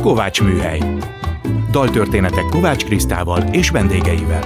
Kovács 0.00 0.42
Műhely. 0.42 0.80
Daltörténetek 1.70 2.44
Kovács 2.50 2.84
Krisztával 2.84 3.42
és 3.42 3.70
vendégeivel. 3.70 4.42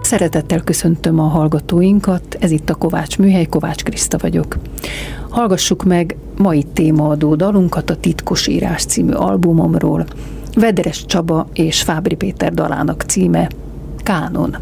Szeretettel 0.00 0.60
köszöntöm 0.60 1.18
a 1.18 1.26
hallgatóinkat, 1.26 2.36
ez 2.40 2.50
itt 2.50 2.70
a 2.70 2.74
Kovács 2.74 3.18
Műhely, 3.18 3.46
Kovács 3.46 3.82
Kriszta 3.82 4.18
vagyok. 4.20 4.56
Hallgassuk 5.28 5.84
meg 5.84 6.16
mai 6.38 6.62
témaadó 6.62 7.34
dalunkat 7.34 7.90
a 7.90 7.96
Titkos 7.96 8.46
írás 8.46 8.84
című 8.84 9.12
albumomról. 9.12 10.06
Vederes 10.54 11.06
Csaba 11.06 11.48
és 11.52 11.82
Fábri 11.82 12.14
Péter 12.14 12.52
dalának 12.52 13.02
címe 13.02 13.48
Kánon. 14.02 14.56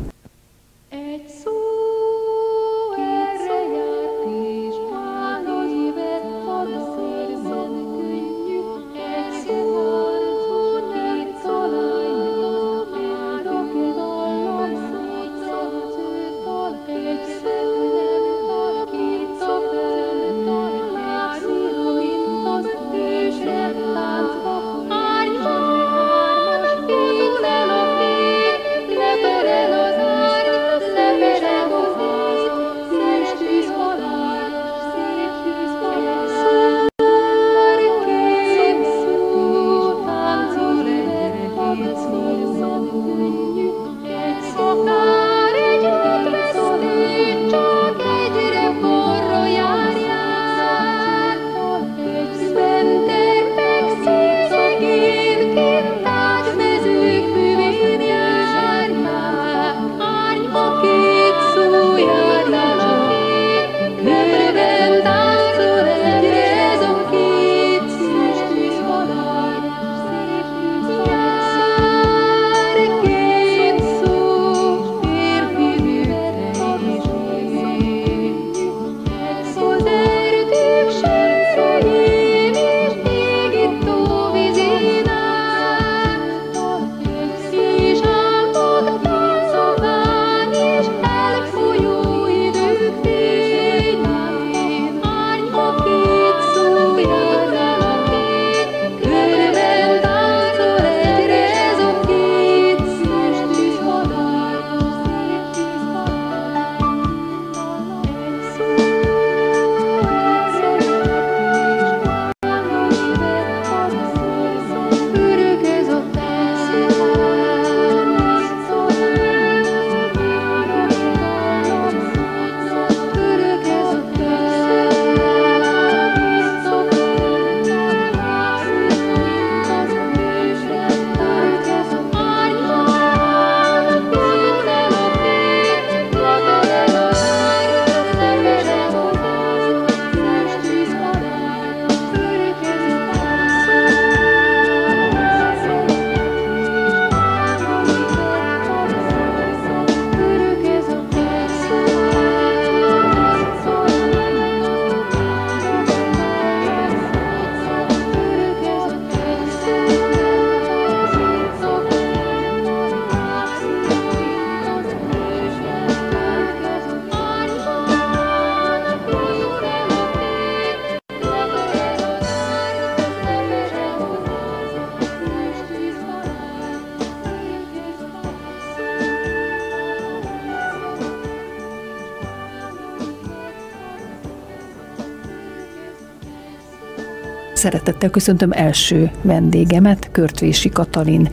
Szeretettel 187.61 188.11
köszöntöm 188.11 188.53
első 188.53 189.11
vendégemet, 189.23 190.09
Körtvési 190.13 190.69
Katalin 190.69 191.29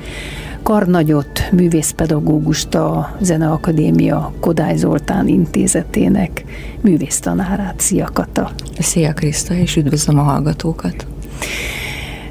karnagyot, 0.64 1.52
művészpedagógust 1.52 2.76
a 2.76 3.16
Zeneakadémia 3.22 4.34
Kodály 4.40 4.78
Zoltán 4.78 5.28
intézetének 5.28 6.44
művésztanárát. 6.82 7.80
Szia 7.80 8.10
Kata! 8.14 8.52
Szia 8.80 9.14
Kriszta, 9.14 9.54
és 9.54 9.76
üdvözlöm 9.76 10.20
a 10.20 10.22
hallgatókat! 10.22 11.08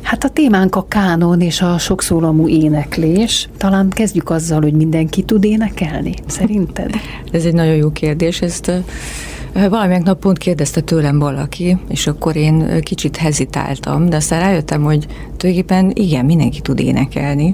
Hát 0.03 0.25
a 0.25 0.29
témánk 0.29 0.77
a 0.77 0.87
kánon 0.89 1.41
és 1.41 1.63
a 1.63 1.79
sokszólamú 1.79 2.49
éneklés. 2.49 3.49
Talán 3.57 3.89
kezdjük 3.89 4.31
azzal, 4.31 4.61
hogy 4.61 4.75
mindenki 4.75 5.23
tud 5.23 5.45
énekelni, 5.45 6.15
szerinted? 6.27 6.91
Ez 7.33 7.45
egy 7.45 7.55
nagyon 7.55 7.75
jó 7.75 7.91
kérdés. 7.91 8.41
Ezt 8.41 8.73
Valamelyik 9.57 10.03
nap 10.03 10.21
pont 10.21 10.39
kérdezte 10.39 10.81
tőlem 10.81 11.19
valaki, 11.19 11.79
és 11.89 12.07
akkor 12.07 12.37
én 12.37 12.81
kicsit 12.81 13.17
hezitáltam, 13.17 14.09
de 14.09 14.17
aztán 14.17 14.41
rájöttem, 14.41 14.83
hogy 14.83 15.07
tulajdonképpen 15.37 15.91
igen, 15.95 16.25
mindenki 16.25 16.61
tud 16.61 16.81
énekelni. 16.81 17.53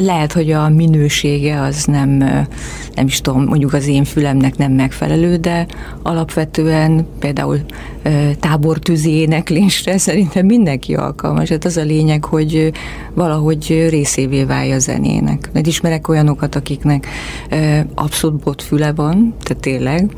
Lehet, 0.00 0.32
hogy 0.32 0.50
a 0.50 0.68
minősége 0.68 1.60
az 1.60 1.84
nem, 1.84 2.10
nem 2.94 3.06
is 3.06 3.20
tudom, 3.20 3.44
mondjuk 3.44 3.72
az 3.72 3.86
én 3.86 4.04
fülemnek 4.04 4.56
nem 4.56 4.72
megfelelő, 4.72 5.36
de 5.36 5.66
alapvetően 6.02 7.06
például 7.18 7.60
tábortűzi 8.40 9.10
éneklésre 9.10 9.98
szerintem 10.08 10.46
mindenki 10.46 10.94
alkalmas. 10.94 11.48
Hát 11.48 11.64
az 11.64 11.76
a 11.76 11.82
lényeg, 11.82 12.24
hogy 12.24 12.72
valahogy 13.14 13.86
részévé 13.88 14.44
válja 14.44 14.74
a 14.74 14.78
zenének. 14.78 15.50
Mert 15.52 15.66
ismerek 15.66 16.08
olyanokat, 16.08 16.54
akiknek 16.54 17.06
abszolút 17.94 18.42
botfüle 18.42 18.92
van, 18.92 19.34
tehát 19.42 19.62
tényleg, 19.62 20.10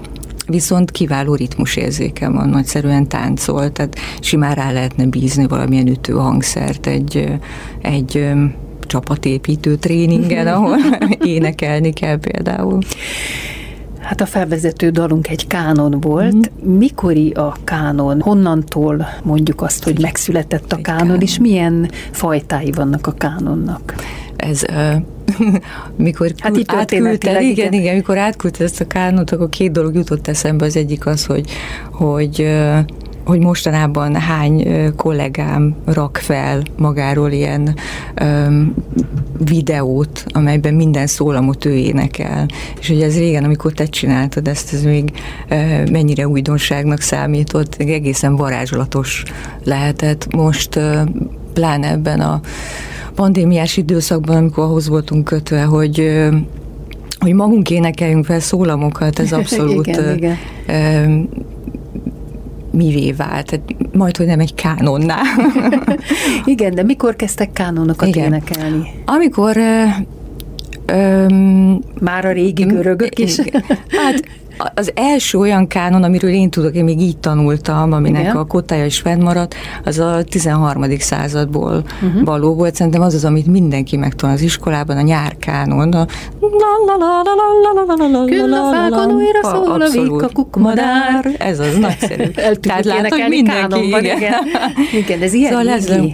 viszont 0.47 0.91
kiváló 0.91 1.35
ritmusérzéke 1.35 2.29
van, 2.29 2.49
nagyszerűen 2.49 3.09
táncol, 3.09 3.73
tehát 3.73 3.99
simán 4.21 4.55
rá 4.55 4.73
lehetne 4.73 5.07
bízni 5.07 5.47
valamilyen 5.47 5.87
ütő 5.87 6.13
hangszert 6.13 6.87
egy, 6.87 7.39
egy 7.83 8.33
csapatépítő 8.81 9.77
tréningen, 9.77 10.47
ahol 10.55 10.79
énekelni 11.25 11.93
kell 11.93 12.19
például. 12.19 12.79
Hát 14.01 14.21
a 14.21 14.27
felvezető 14.27 14.91
dalunk 14.91 15.29
egy 15.29 15.47
kánon 15.47 16.01
volt. 16.01 16.35
Mm. 16.35 16.77
Mikori 16.77 17.31
a 17.31 17.57
kánon? 17.65 18.21
Honnantól 18.21 19.07
mondjuk 19.23 19.63
azt, 19.63 19.85
hogy 19.85 20.01
megszületett 20.01 20.73
a 20.73 20.81
kánon, 20.81 21.21
és 21.21 21.39
milyen 21.39 21.91
fajtái 22.11 22.71
vannak 22.71 23.07
a 23.07 23.13
kánonnak? 23.13 23.95
Ez 24.43 24.63
mikor 25.97 26.33
hát 26.39 26.57
itt 26.57 26.73
átküldte, 26.73 27.31
igen, 27.31 27.43
igen, 27.43 27.73
igen, 27.73 27.95
mikor 27.95 28.19
átküldte 28.19 28.65
ezt 28.65 28.81
a 28.81 28.87
kánot, 28.87 29.31
akkor 29.31 29.49
két 29.49 29.73
dolog 29.73 29.95
jutott 29.95 30.29
eszembe. 30.29 30.65
Az 30.65 30.77
egyik 30.77 31.07
az, 31.07 31.25
hogy, 31.25 31.51
hogy 31.91 32.47
hogy 33.25 33.41
mostanában 33.41 34.15
hány 34.17 34.67
kollégám 34.97 35.77
rak 35.85 36.17
fel 36.17 36.63
magáról 36.77 37.31
ilyen 37.31 37.77
um, 38.23 38.75
videót, 39.39 40.25
amelyben 40.29 40.75
minden 40.75 41.07
szólamot 41.07 41.65
ő 41.65 41.75
énekel. 41.75 42.47
És 42.81 42.89
hogy 42.89 43.03
ez 43.03 43.19
régen, 43.19 43.45
amikor 43.45 43.73
te 43.73 43.87
csináltad 43.87 44.49
ezt, 44.49 44.73
ez 44.73 44.83
még 44.83 45.13
uh, 45.51 45.91
mennyire 45.91 46.29
újdonságnak 46.29 47.01
számított, 47.01 47.75
egészen 47.75 48.37
varázslatos 48.37 49.23
lehetett. 49.65 50.35
Most 50.35 50.77
uh, 50.77 51.01
pláne 51.53 51.91
ebben 51.91 52.21
a 52.21 52.41
pandémiás 53.15 53.77
időszakban, 53.77 54.37
amikor 54.37 54.65
ahhoz 54.65 54.89
voltunk 54.89 55.25
kötve, 55.25 55.63
hogy 55.63 56.21
hogy 57.19 57.33
magunk 57.33 57.71
énekeljünk 57.71 58.25
fel 58.25 58.41
szólamokat, 58.41 59.19
ez 59.19 59.33
abszolút 59.39 59.87
igen, 59.87 60.17
igen. 60.17 61.29
mivé 62.71 63.13
vált, 63.13 63.47
tehát 63.47 63.75
majd, 63.93 64.17
hogy 64.17 64.27
nem 64.27 64.41
egy 64.41 64.55
kánonná. 64.55 65.21
igen, 66.45 66.75
de 66.75 66.83
mikor 66.83 67.17
kezdtek 67.17 67.53
kánonokat 67.53 68.09
igen. 68.09 68.25
énekelni? 68.25 68.91
Amikor 69.05 69.57
Öm, 70.87 71.81
Már 72.01 72.25
a 72.25 72.33
régi 72.33 72.63
görögök 72.63 73.19
is? 73.19 73.39
Hát 73.89 74.23
az 74.75 74.93
első 74.95 75.39
olyan 75.39 75.67
kánon, 75.67 76.03
amiről 76.03 76.31
én 76.31 76.51
tudok, 76.51 76.75
én 76.75 76.85
még 76.85 77.01
így 77.01 77.19
tanultam, 77.19 77.93
aminek 77.93 78.23
Igen. 78.23 78.37
a 78.37 78.45
kotája 78.45 78.85
is 78.85 79.01
fennmaradt, 79.01 79.55
az 79.85 79.99
a 79.99 80.23
13. 80.23 80.99
századból 80.99 81.85
uh-huh. 82.03 82.25
való 82.25 82.55
volt. 82.55 82.75
Szerintem 82.75 83.03
az 83.03 83.15
az, 83.15 83.25
amit 83.25 83.47
mindenki 83.47 83.97
megtanul 83.97 84.35
az 84.35 84.43
iskolában, 84.43 84.97
a 84.97 85.01
nyárkánon. 85.01 85.93
A 85.93 86.07
Küllafákon 88.25 89.11
újra 89.11 89.43
szól 89.43 89.81
a 89.81 89.91
vika 89.91 90.29
kukmadár. 90.33 91.35
Ez 91.39 91.59
az 91.59 91.79
nagyszerű. 91.79 92.25
Tehát 92.61 92.85
látod, 92.85 93.09
hogy 93.09 93.29
mindenki. 93.29 93.87
Igen. 93.87 94.05
igen. 94.05 94.35
igen, 94.93 95.23
ez 95.23 95.33
ilyen 95.33 95.53
szóval 95.53 95.69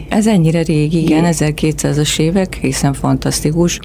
ez 0.08 0.26
ennyire 0.26 0.62
régi, 0.62 1.02
igen, 1.02 1.24
1200-as 1.26 2.18
évek, 2.18 2.58
hiszen 2.60 2.92
fantasztikus. 2.92 3.78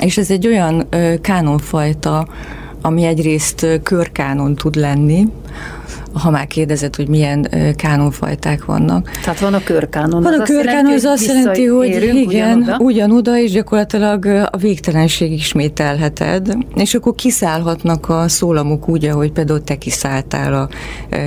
És 0.00 0.18
ez 0.18 0.30
egy 0.30 0.46
olyan 0.46 0.88
kánonfajta, 1.20 2.26
ami 2.80 3.04
egyrészt 3.04 3.66
körkánon 3.82 4.54
tud 4.54 4.74
lenni, 4.74 5.28
ha 6.12 6.30
már 6.30 6.46
kérdezed, 6.46 6.96
hogy 6.96 7.08
milyen 7.08 7.48
kánonfajták 7.76 8.64
vannak. 8.64 9.10
Tehát 9.22 9.40
van 9.40 9.54
a 9.54 9.62
körkánon. 9.64 10.22
Van 10.22 10.40
a 10.40 10.42
körkánon, 10.42 10.92
az 10.92 11.04
azt 11.04 11.26
jelenti, 11.26 11.66
hogy 11.66 11.88
igen, 11.88 12.16
ugyanoda. 12.16 12.76
ugyanoda, 12.78 13.38
és 13.38 13.50
gyakorlatilag 13.50 14.24
a 14.50 14.56
végtelenség 14.56 15.32
ismételheted, 15.32 16.56
és 16.74 16.94
akkor 16.94 17.14
kiszállhatnak 17.14 18.08
a 18.08 18.28
szólamok 18.28 18.88
úgy, 18.88 19.04
ahogy 19.04 19.32
például 19.32 19.64
te 19.64 19.76
kiszálltál 19.76 20.54
a 20.54 20.68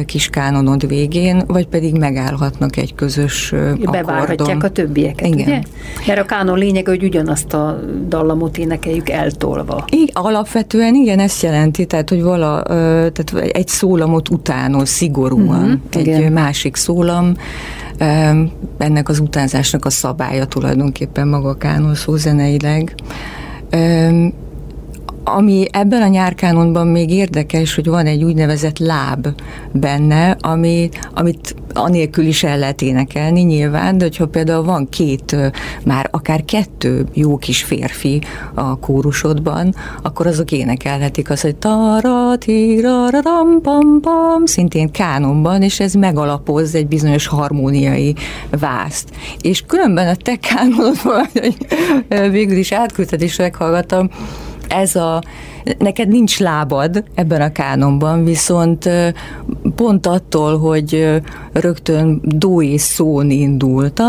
kis 0.06 0.28
kánonod 0.28 0.88
végén, 0.88 1.44
vagy 1.48 1.68
pedig 1.68 1.98
megállhatnak 1.98 2.78
egy 2.78 2.96
közös 2.96 3.54
Bevárhatják 3.92 4.64
a 4.64 4.70
többieket, 4.70 5.28
igen. 5.28 5.48
ugye? 5.48 5.62
Mert 6.08 6.20
a 6.20 6.26
kánon 6.26 6.58
lényege, 6.58 6.92
hogy 6.92 7.04
ugyanazt 7.04 7.54
a 7.54 7.80
dallamot 8.08 8.58
énekeljük 8.58 9.10
eltolva. 9.10 9.86
Igen, 9.90 10.08
alapvetően 10.14 10.96
igen, 10.96 11.20
ezt 11.20 11.44
jelenti, 11.44 11.86
tehát 11.86 12.10
hogy 12.10 12.22
vala, 12.22 12.64
tehát 12.64 13.34
egy 13.52 13.68
szólamot 13.68 14.30
után 14.30 14.73
utánol 14.74 14.86
szigorúan 14.86 15.64
uh-huh, 15.64 15.80
egy 15.92 16.08
igen. 16.08 16.32
másik 16.32 16.76
szólam. 16.76 17.34
Ennek 18.78 19.10
az 19.10 19.20
utánzásnak 19.20 19.86
a 19.86 19.90
szabálya 19.90 20.46
tulajdonképpen 20.46 21.28
maga 21.28 21.50
a 21.50 21.58
kánol 21.58 21.96
szó 21.96 22.16
zeneileg. 22.16 22.96
Ami 25.24 25.66
ebben 25.72 26.02
a 26.02 26.08
nyárkánonban 26.08 26.88
még 26.88 27.10
érdekes, 27.10 27.76
hogy 27.76 27.88
van 27.88 28.06
egy 28.06 28.24
úgynevezett 28.24 28.78
láb 28.78 29.28
benne, 29.72 30.38
ami, 30.40 30.90
amit 31.14 31.56
anélkül 31.74 32.26
is 32.26 32.44
el 32.44 32.58
lehet 32.58 32.82
énekelni 32.82 33.42
nyilván, 33.42 33.98
de 33.98 34.04
hogyha 34.04 34.28
például 34.28 34.64
van 34.64 34.90
két, 34.90 35.36
már 35.86 36.08
akár 36.12 36.46
kettő 36.46 37.06
jó 37.14 37.38
kis 37.38 37.64
férfi 37.64 38.22
a 38.54 38.80
kórusodban, 38.80 39.76
akkor 40.02 40.28
azok 40.28 40.52
énekelhetik 40.52 41.30
azt, 41.30 41.42
hogy 41.42 41.56
taratiraram 41.56 43.62
pam 43.62 44.02
pam, 44.02 44.46
szintén 44.46 44.92
kánonban, 44.92 45.62
és 45.62 45.80
ez 45.80 45.94
megalapoz 45.94 46.76
egy 46.76 46.88
bizonyos 46.88 47.28
harmóniai 47.28 48.16
vászt. 48.60 49.10
És 49.42 49.62
különben 49.62 50.08
a 50.08 50.16
te 50.16 50.36
kánonodban, 50.36 51.28
végül 52.32 52.58
is 52.58 52.72
átküldted 52.72 53.22
és 53.22 53.38
meghallgattam, 53.38 54.10
ez 54.70 54.96
a, 54.96 55.22
neked 55.78 56.08
nincs 56.08 56.40
lábad 56.40 57.04
ebben 57.16 57.42
a 57.42 57.52
kánonban, 57.52 58.24
viszont 58.24 58.90
pont 59.76 60.08
attól, 60.08 60.58
hogy 60.60 61.22
rögtön 61.54 62.22
dó 62.24 62.62
és 62.62 62.82
szón 62.82 63.30
indult, 63.30 64.00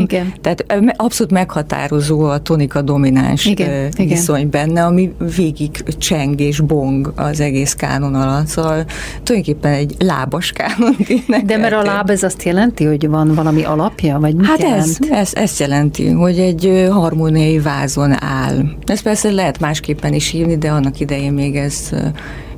Igen. 0.00 0.32
Tehát 0.40 0.64
abszolút 0.96 1.32
meghatározó 1.32 2.20
a 2.22 2.38
tonika 2.38 2.82
domináns 2.82 3.46
igen, 3.46 3.90
viszony 3.96 4.38
igen. 4.38 4.50
benne, 4.50 4.84
ami 4.84 5.12
végig 5.36 5.70
cseng 5.98 6.40
és 6.40 6.60
bong 6.60 7.12
az 7.16 7.40
egész 7.40 7.74
kánon 7.74 8.14
alatt. 8.14 8.46
Szóval 8.46 8.84
tulajdonképpen 9.22 9.72
egy 9.72 9.94
lábas 9.98 10.52
kánon. 10.52 10.96
De 11.46 11.56
mert 11.56 11.74
a 11.74 11.82
láb 11.82 12.10
ez 12.10 12.22
azt 12.22 12.42
jelenti, 12.42 12.84
hogy 12.84 13.08
van 13.08 13.34
valami 13.34 13.64
alapja, 13.64 14.18
vagy 14.18 14.34
mit 14.34 14.46
Hát 14.46 14.62
jelent? 14.62 14.80
ez, 14.80 14.98
ez, 15.10 15.30
ezt 15.34 15.60
jelenti, 15.60 16.08
hogy 16.08 16.38
egy 16.38 16.88
harmóniai 16.90 17.58
vázon 17.58 18.22
áll. 18.22 18.64
Ez 18.86 19.00
persze 19.00 19.21
lehet 19.30 19.60
másképpen 19.60 20.12
is 20.12 20.28
hívni, 20.28 20.56
de 20.56 20.70
annak 20.70 21.00
idején 21.00 21.32
még 21.32 21.56
ez 21.56 21.90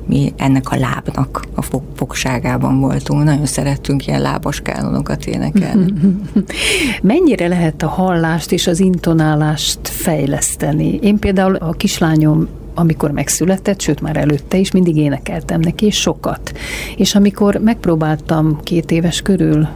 mi 0.07 0.33
ennek 0.37 0.71
a 0.71 0.75
lábnak 0.75 1.43
a 1.55 1.79
fogságában 1.95 2.79
voltunk. 2.79 3.23
Nagyon 3.23 3.45
szerettünk 3.45 4.07
ilyen 4.07 4.21
lábas 4.21 4.61
kánonokat 4.61 5.25
énekelni. 5.25 5.93
Mennyire 7.01 7.47
lehet 7.47 7.83
a 7.83 7.87
hallást 7.87 8.51
és 8.51 8.67
az 8.67 8.79
intonálást 8.79 9.79
fejleszteni? 9.83 10.99
Én 11.01 11.19
például 11.19 11.55
a 11.55 11.71
kislányom 11.71 12.47
amikor 12.77 13.11
megszületett, 13.11 13.81
sőt 13.81 14.01
már 14.01 14.17
előtte 14.17 14.57
is, 14.57 14.71
mindig 14.71 14.97
énekeltem 14.97 15.59
neki, 15.59 15.85
és 15.85 15.95
sokat. 15.95 16.57
És 16.97 17.15
amikor 17.15 17.55
megpróbáltam 17.55 18.59
két 18.63 18.91
éves 18.91 19.21
körül, 19.21 19.67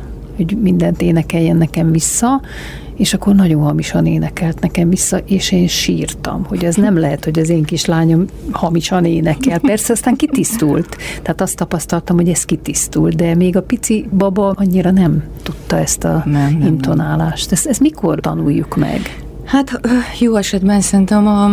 hogy 0.45 0.57
mindent 0.61 1.01
énekeljen 1.01 1.57
nekem 1.57 1.91
vissza, 1.91 2.41
és 2.95 3.13
akkor 3.13 3.35
nagyon 3.35 3.61
hamisan 3.61 4.05
énekelt 4.05 4.59
nekem 4.59 4.89
vissza, 4.89 5.17
és 5.17 5.51
én 5.51 5.67
sírtam, 5.67 6.45
hogy 6.45 6.63
ez 6.63 6.75
nem 6.75 6.97
lehet, 6.97 7.23
hogy 7.23 7.39
az 7.39 7.49
én 7.49 7.63
kislányom 7.63 8.25
hamisan 8.51 9.05
énekel. 9.05 9.59
Persze 9.59 9.93
aztán 9.93 10.15
kitisztult, 10.15 10.97
tehát 11.21 11.41
azt 11.41 11.55
tapasztaltam, 11.55 12.15
hogy 12.15 12.29
ez 12.29 12.45
kitisztult, 12.45 13.15
de 13.15 13.35
még 13.35 13.55
a 13.55 13.61
pici 13.61 14.05
baba 14.17 14.49
annyira 14.49 14.91
nem 14.91 15.23
tudta 15.43 15.77
ezt 15.77 16.03
a 16.03 16.23
nem, 16.25 16.57
nem, 16.57 16.61
intonálást. 16.61 17.51
Ezt, 17.51 17.65
ezt 17.67 17.79
mikor 17.79 18.19
tanuljuk 18.19 18.75
meg? 18.75 19.28
Hát 19.49 19.79
jó 20.19 20.35
esetben 20.35 20.81
szerintem 20.81 21.27
a, 21.27 21.49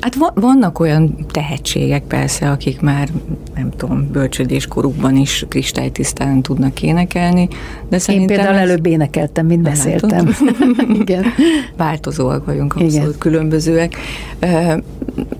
hát 0.00 0.14
vannak 0.34 0.80
olyan 0.80 1.14
tehetségek 1.30 2.02
persze, 2.02 2.50
akik 2.50 2.80
már 2.80 3.08
nem 3.54 3.70
tudom, 3.76 4.08
bölcsödéskorukban 4.12 5.16
is 5.16 5.44
kristálytisztán 5.48 6.42
tudnak 6.42 6.82
énekelni, 6.82 7.48
de 7.88 7.98
szerintem... 7.98 8.30
Én 8.30 8.36
például 8.36 8.58
ez... 8.62 8.68
előbb 8.68 8.86
énekeltem, 8.86 9.46
mint 9.46 9.62
beszéltem. 9.62 10.34
Igen. 11.00 11.24
Változóak 11.76 12.44
vagyunk, 12.44 12.72
abszolút 12.72 12.94
Igen. 12.94 13.14
különbözőek. 13.18 13.96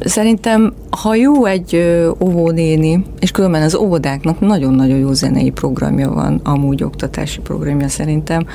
Szerintem, 0.01 0.75
ha 0.91 1.15
jó 1.15 1.45
egy 1.45 1.83
óvónéni, 2.21 3.05
és 3.19 3.31
különben 3.31 3.63
az 3.63 3.75
óvodáknak 3.75 4.41
nagyon-nagyon 4.41 4.99
jó 4.99 5.13
zenei 5.13 5.51
programja 5.51 6.11
van, 6.11 6.41
amúgy 6.45 6.83
oktatási 6.83 7.41
programja 7.41 7.89
szerintem, 7.89 8.47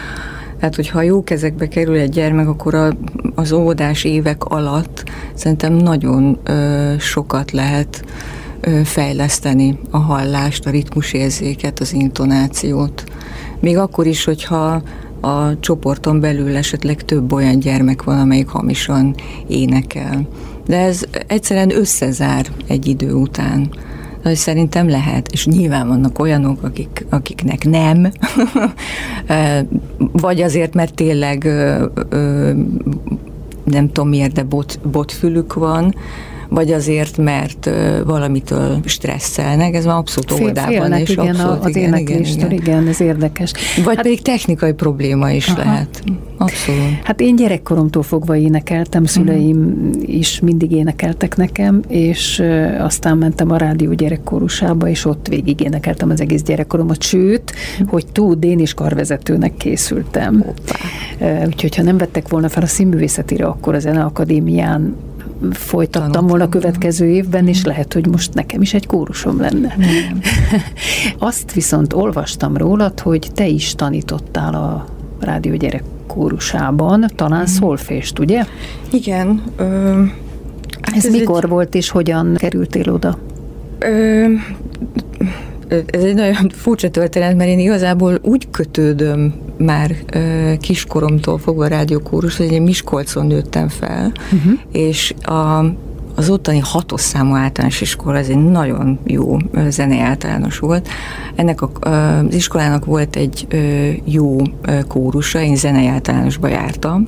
tehát, 0.64 0.78
hogyha 0.78 1.02
jó 1.02 1.24
kezekbe 1.24 1.68
kerül 1.68 1.96
egy 1.96 2.10
gyermek, 2.10 2.48
akkor 2.48 2.76
a, 2.76 2.94
az 3.36 3.52
óvodás 3.52 4.04
évek 4.04 4.44
alatt 4.44 5.04
szerintem 5.34 5.74
nagyon 5.74 6.40
ö, 6.44 6.94
sokat 7.00 7.52
lehet 7.52 8.06
ö, 8.60 8.84
fejleszteni 8.84 9.80
a 9.92 9.98
hallást, 9.98 10.66
a 10.66 10.70
ritmusérzéket, 10.70 11.80
az 11.80 11.94
intonációt. 11.94 13.04
Még 13.60 13.78
akkor 13.78 14.06
is, 14.06 14.24
hogyha 14.24 14.82
a 15.22 15.60
csoporton 15.60 16.20
belül 16.20 16.56
esetleg 16.56 17.02
több 17.02 17.32
olyan 17.32 17.60
gyermek 17.60 18.04
van, 18.04 18.20
amelyik 18.20 18.48
hamisan 18.48 19.16
énekel. 19.48 20.28
De 20.66 20.78
ez 20.78 21.02
egyszerűen 21.28 21.78
összezár 21.78 22.46
egy 22.68 22.88
idő 22.88 23.14
után 23.14 23.70
hogy 24.24 24.36
szerintem 24.36 24.90
lehet, 24.90 25.28
és 25.32 25.46
nyilván 25.46 25.88
vannak 25.88 26.20
olyanok, 26.20 26.64
akik, 26.64 27.06
akiknek 27.10 27.64
nem, 27.64 28.12
vagy 30.26 30.42
azért, 30.42 30.74
mert 30.74 30.94
tényleg 30.94 31.44
nem 33.64 33.88
tudom 33.92 34.10
miért, 34.10 34.34
de 34.34 34.44
bot, 34.44 34.80
botfülük 34.92 35.54
van, 35.54 35.96
vagy 36.50 36.72
azért, 36.72 37.18
mert 37.18 37.70
valamitől 38.06 38.80
stresszelnek, 38.86 39.76
ez 39.76 39.86
már 39.86 39.98
abszolút 39.98 40.34
Fél, 40.34 40.46
oldában. 40.46 40.72
Félnek, 40.72 41.02
és 41.02 41.10
igen, 41.10 41.28
abszolút, 41.28 41.66
az 41.66 41.76
igen, 41.76 41.98
igen, 41.98 42.52
igen, 42.52 42.88
ez 42.88 43.02
érdekes. 43.02 43.52
Vagy 43.84 43.96
hát, 43.96 44.04
pedig 44.04 44.22
technikai 44.22 44.74
probléma 44.74 45.32
is 45.32 45.48
aha. 45.48 45.58
lehet. 45.58 46.04
Abszolút. 46.38 46.82
Hát 47.04 47.22
én 47.22 47.36
gyerekkoromtól 47.36 48.04
fogva 48.04 48.36
énekeltem, 48.36 49.06
szüleim 49.06 49.58
uh-huh. 49.58 50.16
is 50.16 50.40
mindig 50.40 50.72
énekeltek 50.72 51.36
nekem, 51.36 51.82
és 51.88 52.44
aztán 52.80 53.18
mentem 53.18 53.52
a 53.52 53.58
rádió 53.58 53.94
gyerekkórusába, 53.94 54.88
és 54.88 55.06
ott 55.06 55.28
végig 55.28 55.62
énekeltem 55.62 56.10
az 56.10 56.22
egész 56.22 56.42
gyerekkoromat, 56.42 57.02
sőt, 57.02 57.54
uh-huh. 57.74 57.90
hogy 57.90 58.06
tud, 58.12 58.44
én 58.44 58.60
is 58.60 58.74
karvezetőnek 58.74 59.56
készültem. 59.58 60.42
Hoppá. 60.46 61.46
Úgyhogy 61.46 61.76
ha 61.76 61.84
nem 61.84 61.98
vettek 61.98 62.30
volna 62.30 62.50
fel 62.50 62.64
a 62.64 62.68
színművészetire, 62.68 63.46
akkor 63.46 63.76
a 63.76 63.80
Zeneakadémián 63.80 64.96
folytattam 65.52 66.12
Tanultam. 66.12 66.28
volna 66.28 66.44
a 66.44 66.50
következő 66.50 67.06
évben, 67.06 67.48
és 67.48 67.64
lehet, 67.64 67.94
hogy 67.94 68.08
most 68.08 68.34
nekem 68.34 68.62
is 68.62 68.74
egy 68.74 68.86
kórusom 68.86 69.40
lenne. 69.40 69.76
Nem. 69.78 70.20
Azt 71.30 71.54
viszont 71.54 71.94
olvastam 71.94 72.58
rólad, 72.58 73.00
hogy 73.00 73.30
te 73.34 73.48
is 73.48 73.76
tanítottál 73.76 74.54
a 74.54 74.86
rádió 75.20 75.56
gyerek 75.56 75.84
kórusában, 76.08 77.06
talán 77.16 77.42
mm. 77.42 77.46
szolfést, 77.46 78.20
ugye? 78.20 78.46
Igen. 78.92 79.44
Ö, 79.56 80.04
hát 80.82 80.96
ez, 80.96 81.06
ez 81.06 81.12
mikor 81.12 81.44
egy... 81.44 81.50
volt, 81.50 81.76
és 81.76 81.90
hogyan 81.90 82.36
kerültél 82.36 82.92
oda? 82.92 83.18
Ö, 83.80 84.26
ez 85.74 86.04
egy 86.04 86.16
nagyon 86.16 86.50
furcsa 86.50 86.90
történet, 86.90 87.36
mert 87.36 87.50
én 87.50 87.60
igazából 87.60 88.20
úgy 88.22 88.48
kötődöm 88.52 89.34
már 89.58 89.96
kiskoromtól 90.60 91.38
fogva 91.38 91.64
a 91.64 91.68
rádiókórus, 91.68 92.38
hogy 92.38 92.52
én 92.52 92.62
Miskolcon 92.62 93.26
nőttem 93.26 93.68
fel, 93.68 94.12
uh-huh. 94.34 94.60
és 94.72 95.14
a, 95.22 95.66
az 96.16 96.30
ottani 96.30 96.60
hatos 96.60 97.02
számú 97.02 97.36
általános 97.36 97.82
iskola, 97.82 98.18
ez 98.18 98.28
egy 98.30 98.44
nagyon 98.44 99.00
jó 99.04 99.38
zenei 99.68 100.00
általános 100.00 100.60
volt. 100.60 100.88
Ennek 101.36 101.62
a, 101.62 101.90
az 101.90 102.36
iskolának 102.36 102.86
volt 102.86 103.16
egy 103.16 103.48
jó 104.06 104.38
kórusa, 104.88 105.42
én 105.42 105.56
zenei 105.56 105.88
általánosba 105.88 106.48
jártam, 106.48 107.08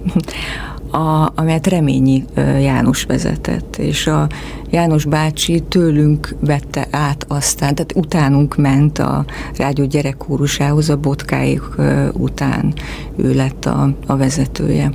a, 0.95 1.31
amelyet 1.35 1.67
Reményi 1.67 2.25
János 2.59 3.03
vezetett, 3.03 3.77
és 3.77 4.07
a 4.07 4.27
János 4.69 5.05
bácsi 5.05 5.59
tőlünk 5.59 6.35
vette 6.39 6.87
át 6.91 7.25
aztán, 7.27 7.75
tehát 7.75 7.95
utánunk 7.95 8.55
ment 8.55 8.99
a 8.99 9.25
rádió 9.57 9.85
gyerekkórusához 9.85 10.89
a 10.89 10.97
botkáik 10.97 11.61
után, 12.13 12.73
ő 13.15 13.33
lett 13.33 13.65
a, 13.65 13.89
a 14.05 14.17
vezetője. 14.17 14.91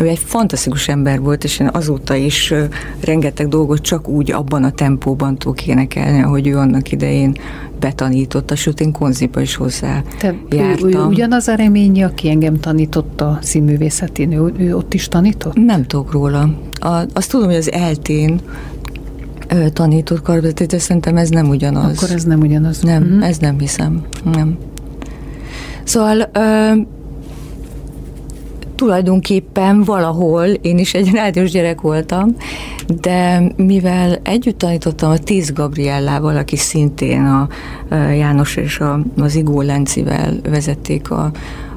Ő 0.00 0.08
egy 0.08 0.18
fantasztikus 0.18 0.88
ember 0.88 1.20
volt, 1.20 1.44
és 1.44 1.58
én 1.58 1.68
azóta 1.72 2.14
is 2.14 2.54
rengeteg 3.00 3.48
dolgot 3.48 3.80
csak 3.80 4.08
úgy 4.08 4.32
abban 4.32 4.64
a 4.64 4.70
tempóban 4.70 5.38
tudok 5.38 5.66
énekelni, 5.66 6.22
ahogy 6.22 6.46
ő 6.46 6.56
annak 6.56 6.92
idején 6.92 7.36
betanította, 7.80 8.56
sőt 8.56 8.80
én 8.80 8.92
konziba 8.92 9.40
is 9.40 9.54
hozzá 9.54 10.02
Te, 10.18 10.34
jártam. 10.50 10.88
Ő, 10.88 10.92
ő 10.92 11.02
ugyanaz 11.02 11.48
a 11.48 11.54
reményi, 11.54 12.02
aki 12.02 12.28
engem 12.28 12.60
tanította 12.60 13.38
színművészetén, 13.42 14.32
ő, 14.32 14.52
ő 14.58 14.76
ott 14.76 14.94
is 14.94 15.08
tanított? 15.08 15.54
Nem 15.54 15.84
tudok 15.84 16.12
róla. 16.12 16.54
A, 16.80 16.88
azt 17.12 17.30
tudom, 17.30 17.46
hogy 17.46 17.56
az 17.56 17.72
eltén 17.72 18.40
tanított 19.72 20.22
karvetét, 20.22 20.68
de 20.68 20.78
szerintem 20.78 21.16
ez 21.16 21.28
nem 21.28 21.48
ugyanaz. 21.48 21.96
Akkor 21.96 22.14
ez 22.14 22.24
nem 22.24 22.40
ugyanaz. 22.40 22.80
Nem, 22.80 23.02
mm-hmm. 23.02 23.22
ez 23.22 23.38
nem 23.38 23.58
hiszem. 23.58 24.02
Nem. 24.32 24.58
Szóval 25.84 26.30
ö, 26.32 26.72
tulajdonképpen 28.74 29.82
valahol 29.84 30.46
én 30.46 30.78
is 30.78 30.94
egy 30.94 31.10
rádiós 31.10 31.50
gyerek 31.50 31.80
voltam, 31.80 32.36
de 33.00 33.42
mivel 33.56 34.18
együtt 34.22 34.58
tanítottam 34.58 35.10
a 35.10 35.18
Tíz 35.18 35.52
Gabriellával, 35.52 36.36
aki 36.36 36.56
szintén 36.56 37.24
a 37.24 37.48
János 37.94 38.56
és 38.56 38.78
a, 38.78 39.00
az 39.16 39.34
Igó 39.34 39.60
Lencivel 39.60 40.34
vezették 40.48 41.10
a, 41.10 41.30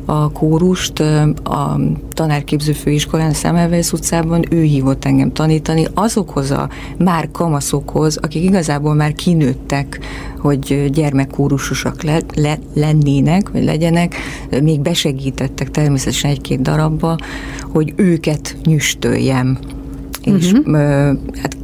a 0.10 0.32
kórust 0.32 1.00
a 1.44 1.80
tanárképző 2.14 2.72
főiskolán, 2.72 3.30
a 3.30 3.34
Szemelvesz 3.34 3.94
utcában, 3.94 4.46
ő 4.50 4.62
hívott 4.62 5.06
engem 5.06 5.34
tanítani 5.34 5.88
azokhoz 5.94 6.52
a 6.52 6.70
már 6.98 7.30
kamaszokhoz, 7.32 8.18
akik 8.18 8.44
igazából 8.44 8.94
már 8.94 9.14
kinőttek, 9.14 10.00
hogy 10.40 10.90
gyermekkórusosak 10.92 12.04
le, 12.04 12.22
le, 12.36 12.60
lennének, 12.74 13.50
vagy 13.50 13.64
legyenek, 13.64 14.16
még 14.62 14.80
besegítettek 14.80 15.72
természetesen 15.72 16.32
egy-két 16.32 16.62
darabba, 16.62 17.18
hogy 17.62 17.94
őket 17.96 18.58
nyüstöljem 18.64 19.58
és 20.36 20.52
uh-huh. 20.52 20.76
hát 21.42 21.58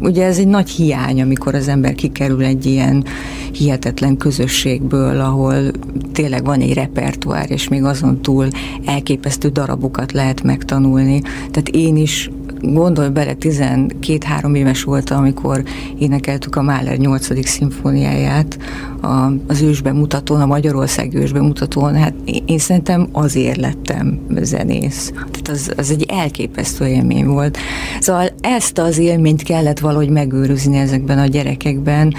ugye 0.00 0.24
ez 0.24 0.38
egy 0.38 0.48
nagy 0.48 0.70
hiány, 0.70 1.22
amikor 1.22 1.54
az 1.54 1.68
ember 1.68 1.94
kikerül 1.94 2.44
egy 2.44 2.66
ilyen 2.66 3.04
hihetetlen 3.52 4.16
közösségből, 4.16 5.20
ahol 5.20 5.70
tényleg 6.12 6.44
van 6.44 6.60
egy 6.60 6.74
repertoár, 6.74 7.50
és 7.50 7.68
még 7.68 7.84
azon 7.84 8.22
túl 8.22 8.48
elképesztő 8.84 9.48
darabokat 9.48 10.12
lehet 10.12 10.42
megtanulni. 10.42 11.20
Tehát 11.20 11.68
én 11.68 11.96
is 11.96 12.30
gondolj 12.60 13.08
bele, 13.08 13.36
12-3 13.40 14.56
éves 14.56 14.82
voltam, 14.82 15.18
amikor 15.18 15.62
énekeltük 15.98 16.56
a 16.56 16.62
Mahler 16.62 16.96
8. 16.96 17.48
szimfóniáját 17.48 18.58
a, 19.00 19.32
az 19.46 19.60
ősbemutatón, 19.62 20.40
a 20.40 20.46
Magyarország 20.46 21.14
ősbemutatón. 21.14 21.94
Hát 21.94 22.14
én, 22.44 22.58
szerintem 22.58 23.08
azért 23.12 23.56
lettem 23.56 24.18
zenész. 24.40 25.12
Tehát 25.12 25.48
az, 25.48 25.72
az 25.76 25.90
egy 25.90 26.06
elképesztő 26.08 26.86
élmény 26.86 27.26
volt. 27.26 27.58
Szóval 28.00 28.28
ezt 28.40 28.78
az 28.78 28.98
élményt 28.98 29.42
kellett 29.42 29.78
valahogy 29.78 30.10
megőrizni 30.10 30.78
ezekben 30.78 31.18
a 31.18 31.26
gyerekekben, 31.26 32.14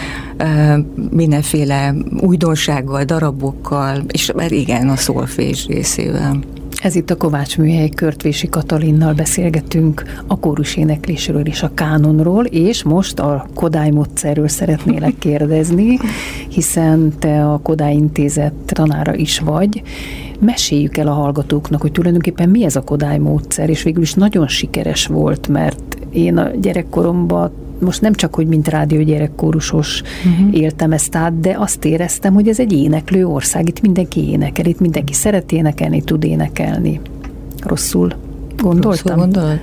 mindenféle 1.09 1.95
újdonsággal, 2.19 3.03
darabokkal, 3.03 4.03
és 4.11 4.31
már 4.35 4.51
igen, 4.51 4.89
a 4.89 4.95
szolfés 4.95 5.65
részével. 5.65 6.39
Ez 6.81 6.95
itt 6.95 7.09
a 7.09 7.17
Kovács 7.17 7.57
Műhely 7.57 7.89
Körtvési 7.89 8.49
Katalinnal 8.49 9.13
beszélgetünk 9.13 10.03
a 10.27 10.39
kórus 10.39 10.75
éneklésről 10.75 11.45
és 11.45 11.63
a 11.63 11.73
kánonról, 11.73 12.45
és 12.45 12.83
most 12.83 13.19
a 13.19 13.47
Kodály 13.53 13.89
módszerről 13.89 14.47
szeretnélek 14.47 15.17
kérdezni, 15.19 15.97
hiszen 16.49 17.13
te 17.19 17.45
a 17.45 17.57
Kodály 17.57 17.93
Intézet 17.93 18.53
tanára 18.65 19.15
is 19.15 19.39
vagy. 19.39 19.81
Meséljük 20.39 20.97
el 20.97 21.07
a 21.07 21.13
hallgatóknak, 21.13 21.81
hogy 21.81 21.91
tulajdonképpen 21.91 22.49
mi 22.49 22.63
ez 22.63 22.75
a 22.75 22.83
Kodály 22.83 23.17
módszer, 23.17 23.69
és 23.69 23.83
végül 23.83 24.01
is 24.01 24.13
nagyon 24.13 24.47
sikeres 24.47 25.07
volt, 25.07 25.47
mert 25.47 25.97
én 26.11 26.37
a 26.37 26.49
gyerekkoromban 26.61 27.51
most 27.81 28.01
nem 28.01 28.13
csak, 28.13 28.35
hogy 28.35 28.47
mint 28.47 28.67
rádió 28.67 29.01
gyerekkórusos 29.01 30.01
uh-huh. 30.01 30.55
éltem 30.55 30.91
ezt 30.91 31.15
át, 31.15 31.39
de 31.39 31.55
azt 31.57 31.85
éreztem, 31.85 32.33
hogy 32.33 32.47
ez 32.47 32.59
egy 32.59 32.73
éneklő 32.73 33.25
ország, 33.25 33.67
itt 33.67 33.81
mindenki 33.81 34.29
énekel, 34.29 34.65
itt 34.65 34.79
mindenki 34.79 35.13
szeret 35.13 35.51
énekelni, 35.51 36.01
tud 36.01 36.23
énekelni. 36.23 36.99
Rosszul 37.63 38.13
gondoltam? 38.57 38.91
Rosszul 38.91 39.15
gondolod? 39.15 39.59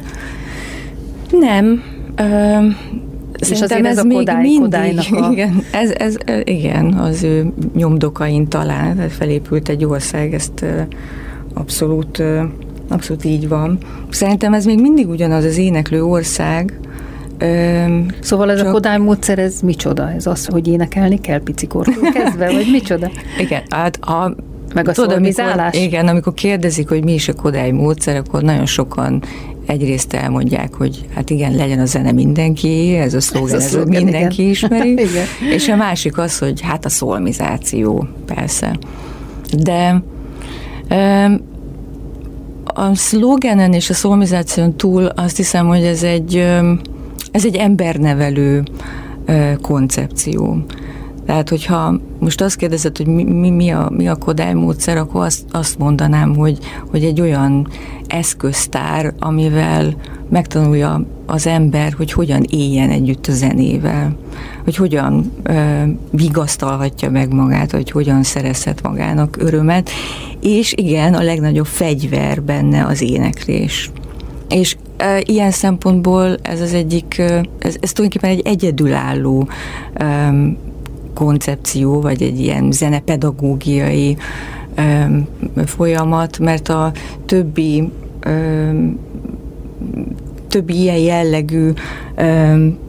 Nem. 1.40 1.82
Ö, 2.16 2.66
és 3.38 3.62
azért 3.62 3.84
ez, 3.84 3.98
ez 3.98 4.04
a 4.04 4.08
kodály, 4.08 4.42
mindig, 4.42 4.98
a... 5.10 5.30
Igen, 5.32 5.62
ez, 5.72 5.90
ez, 5.90 6.16
igen, 6.44 6.92
az 6.92 7.22
ő 7.22 7.52
nyomdokain 7.74 8.48
talán 8.48 9.08
felépült 9.08 9.68
egy 9.68 9.84
ország, 9.84 10.34
ezt 10.34 10.64
abszolút, 11.54 12.22
abszolút 12.88 13.24
így 13.24 13.48
van. 13.48 13.78
Szerintem 14.10 14.54
ez 14.54 14.64
még 14.64 14.80
mindig 14.80 15.08
ugyanaz 15.08 15.44
az 15.44 15.58
éneklő 15.58 16.04
ország, 16.04 16.80
Öm, 17.38 18.06
szóval 18.20 18.50
ez 18.50 18.58
csak... 18.58 18.68
a 18.68 18.70
Kodály 18.70 18.98
módszer, 18.98 19.38
ez 19.38 19.60
micsoda? 19.60 20.10
Ez 20.10 20.26
az, 20.26 20.46
hogy 20.46 20.68
énekelni 20.68 21.20
kell 21.20 21.42
picikortól 21.42 22.10
kezdve, 22.12 22.52
vagy 22.52 22.68
micsoda? 22.70 23.10
Igen, 23.44 23.62
hát 23.68 23.96
a 23.96 24.34
meg 24.74 24.88
a 24.88 24.92
tudod, 24.92 25.16
amikor, 25.16 25.68
Igen, 25.70 26.08
amikor 26.08 26.34
kérdezik, 26.34 26.88
hogy 26.88 27.04
mi 27.04 27.12
is 27.12 27.28
a 27.28 27.32
Kodály 27.32 27.70
módszer, 27.70 28.16
akkor 28.16 28.42
nagyon 28.42 28.66
sokan 28.66 29.22
egyrészt 29.66 30.12
elmondják, 30.12 30.74
hogy 30.74 31.06
hát 31.14 31.30
igen, 31.30 31.54
legyen 31.54 31.78
a 31.78 31.84
zene 31.84 32.12
mindenki, 32.12 32.96
ez 32.96 33.14
a 33.14 33.20
szlogen, 33.20 33.54
ez, 33.54 33.64
a 33.64 33.68
szlogen, 33.68 33.94
ez 33.94 34.02
mindenki 34.02 34.40
igen. 34.40 34.50
ismeri, 34.50 34.92
igen. 35.08 35.26
és 35.52 35.68
a 35.68 35.76
másik 35.76 36.18
az, 36.18 36.38
hogy 36.38 36.60
hát 36.60 36.84
a 36.84 36.88
szolmizáció, 36.88 38.06
persze. 38.26 38.78
De 39.62 40.02
a 42.64 42.94
szlogenen 42.94 43.72
és 43.72 43.90
a 43.90 43.94
szolmizáción 43.94 44.76
túl 44.76 45.04
azt 45.04 45.36
hiszem, 45.36 45.66
hogy 45.66 45.84
ez 45.84 46.02
egy 46.02 46.46
ez 47.30 47.44
egy 47.44 47.56
embernevelő 47.56 48.62
koncepció. 49.62 50.64
Tehát, 51.26 51.48
hogyha 51.48 52.00
most 52.18 52.40
azt 52.40 52.56
kérdezed, 52.56 52.96
hogy 52.96 53.06
mi, 53.06 53.24
mi, 53.24 53.50
mi, 53.50 53.70
a, 53.70 53.90
mi 53.96 54.08
a 54.08 54.16
Kodály 54.16 54.54
módszer, 54.54 54.96
akkor 54.96 55.24
azt, 55.24 55.44
azt 55.50 55.78
mondanám, 55.78 56.36
hogy, 56.36 56.58
hogy 56.90 57.04
egy 57.04 57.20
olyan 57.20 57.68
eszköztár, 58.06 59.14
amivel 59.18 59.94
megtanulja 60.30 61.06
az 61.26 61.46
ember, 61.46 61.92
hogy 61.92 62.12
hogyan 62.12 62.44
éljen 62.50 62.90
együtt 62.90 63.26
a 63.26 63.32
zenével, 63.32 64.16
hogy 64.64 64.76
hogyan 64.76 65.32
ö, 65.42 65.82
vigasztalhatja 66.10 67.10
meg 67.10 67.32
magát, 67.32 67.70
hogy 67.70 67.90
hogyan 67.90 68.22
szerezhet 68.22 68.82
magának 68.82 69.36
örömet, 69.38 69.90
és 70.40 70.72
igen, 70.76 71.14
a 71.14 71.22
legnagyobb 71.22 71.66
fegyver 71.66 72.42
benne 72.42 72.84
az 72.84 73.02
éneklés. 73.02 73.90
És 74.48 74.76
ilyen 75.22 75.50
szempontból 75.50 76.36
ez 76.42 76.60
az 76.60 76.74
egyik, 76.74 77.18
ez, 77.58 77.76
ez 77.80 77.92
tulajdonképpen 77.92 78.30
egy 78.30 78.46
egyedülálló 78.46 79.48
koncepció, 81.14 82.00
vagy 82.00 82.22
egy 82.22 82.40
ilyen 82.40 82.72
zenepedagógiai 82.72 84.16
folyamat, 85.66 86.38
mert 86.38 86.68
a 86.68 86.92
többi 87.26 87.90
többi 90.48 90.80
ilyen 90.80 90.96
jellegű 90.98 91.72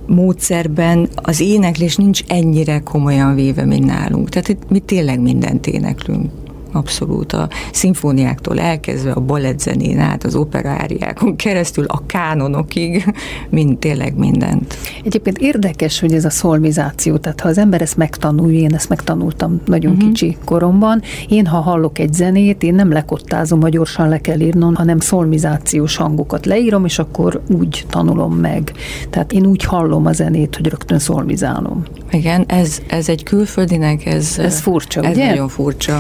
módszerben 0.06 1.10
az 1.16 1.40
éneklés 1.40 1.96
nincs 1.96 2.24
ennyire 2.28 2.80
komolyan 2.80 3.36
véve, 3.36 3.66
mint 3.66 3.86
nálunk. 3.86 4.30
Tehát 4.30 4.48
itt 4.48 4.70
mi 4.70 4.80
tényleg 4.80 5.20
mindent 5.20 5.68
éneklünk. 5.68 6.32
Abszolút 6.72 7.34
a 7.34 7.50
szimfóniáktól 7.72 8.60
elkezdve 8.60 9.12
a 9.12 9.20
balettzenén 9.20 10.00
át, 10.00 10.24
az 10.24 10.36
operáriákon 10.36 11.36
keresztül, 11.36 11.86
a 11.88 12.02
kánonokig, 12.06 13.14
mind 13.50 13.78
tényleg 13.78 14.18
mindent. 14.18 14.78
Egyébként 15.04 15.38
érdekes, 15.38 16.00
hogy 16.00 16.14
ez 16.14 16.26
a 16.26 16.30
szolmizáció, 16.30 17.18
tehát 17.18 17.40
ha 17.40 17.48
az 17.50 17.58
ember 17.58 17.82
ezt 17.82 17.98
megtanulja, 17.98 18.60
én 18.60 18.74
ezt 18.74 18.90
megtanultam 18.90 19.62
nagyon 19.66 19.92
uh-huh. 19.92 20.08
kicsi 20.08 20.38
koromban, 20.46 21.02
én 21.28 21.46
ha 21.46 21.60
hallok 21.60 22.00
egy 22.00 22.14
zenét, 22.14 22.64
én 22.64 22.74
nem 22.74 22.92
lekottázom, 22.92 23.62
hogy 23.62 23.72
gyorsan 23.72 24.10
le 24.10 24.18
kell 24.18 24.40
írnom, 24.40 24.76
hanem 24.76 25.00
szolmizációs 25.00 25.96
hangokat 25.96 26.46
leírom, 26.46 26.86
és 26.86 27.00
akkor 27.00 27.42
úgy 27.48 27.86
tanulom 27.90 28.36
meg. 28.36 28.72
Tehát 29.10 29.32
én 29.32 29.46
úgy 29.46 29.64
hallom 29.64 30.06
a 30.06 30.12
zenét, 30.12 30.56
hogy 30.56 30.68
rögtön 30.68 31.00
szolmizálom. 31.00 31.84
Igen, 32.12 32.44
ez, 32.48 32.82
ez 32.88 33.10
egy 33.10 33.24
külföldinek, 33.24 34.06
ez, 34.06 34.36
ez 34.38 34.60
furcsa, 34.60 35.02
ez 35.02 35.16
ugye? 35.16 35.30
nagyon 35.30 35.48
furcsa 35.48 36.00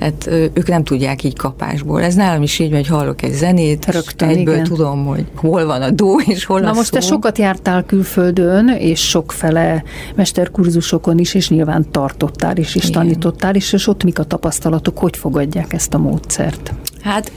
hát 0.00 0.26
ők 0.52 0.68
nem 0.68 0.84
tudják 0.84 1.24
így 1.24 1.36
kapásból. 1.36 2.02
Ez 2.02 2.14
nálam 2.14 2.42
is 2.42 2.58
így, 2.58 2.72
hogy 2.72 2.86
hallok 2.86 3.22
egy 3.22 3.32
zenét, 3.32 3.86
Rögtön, 3.86 4.28
egyből 4.28 4.54
igen. 4.54 4.64
tudom, 4.64 5.06
hogy 5.06 5.26
hol 5.34 5.66
van 5.66 5.82
a 5.82 5.90
dó, 5.90 6.20
és 6.20 6.44
hol 6.44 6.60
Na 6.60 6.70
a 6.70 6.74
most 6.74 6.92
szó. 6.92 6.98
te 6.98 7.00
sokat 7.00 7.38
jártál 7.38 7.84
külföldön, 7.84 8.68
és 8.68 9.08
sokfele 9.08 9.82
mesterkurzusokon 10.14 11.18
is, 11.18 11.34
és 11.34 11.48
nyilván 11.48 11.86
tartottál 11.90 12.56
is, 12.56 12.74
és 12.74 12.82
igen. 12.82 12.92
tanítottál 12.92 13.54
is, 13.54 13.72
és 13.72 13.86
ott 13.86 14.04
mik 14.04 14.18
a 14.18 14.24
tapasztalatok, 14.24 14.98
hogy 14.98 15.16
fogadják 15.16 15.72
ezt 15.72 15.94
a 15.94 15.98
módszert? 15.98 16.72
Hát, 17.02 17.32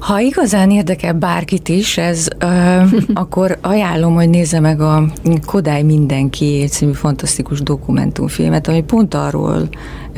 ha 0.00 0.20
igazán 0.20 0.70
érdekel 0.70 1.12
bárkit 1.12 1.68
is, 1.68 1.98
ez, 1.98 2.28
ö, 2.38 2.82
akkor 3.22 3.58
ajánlom, 3.60 4.14
hogy 4.14 4.28
nézze 4.28 4.60
meg 4.60 4.80
a 4.80 5.04
Kodály 5.46 5.82
Mindenki 5.82 6.66
című 6.70 6.92
fantasztikus 6.92 7.62
dokumentumfilmet, 7.62 8.68
ami 8.68 8.82
pont 8.82 9.14
arról 9.14 9.68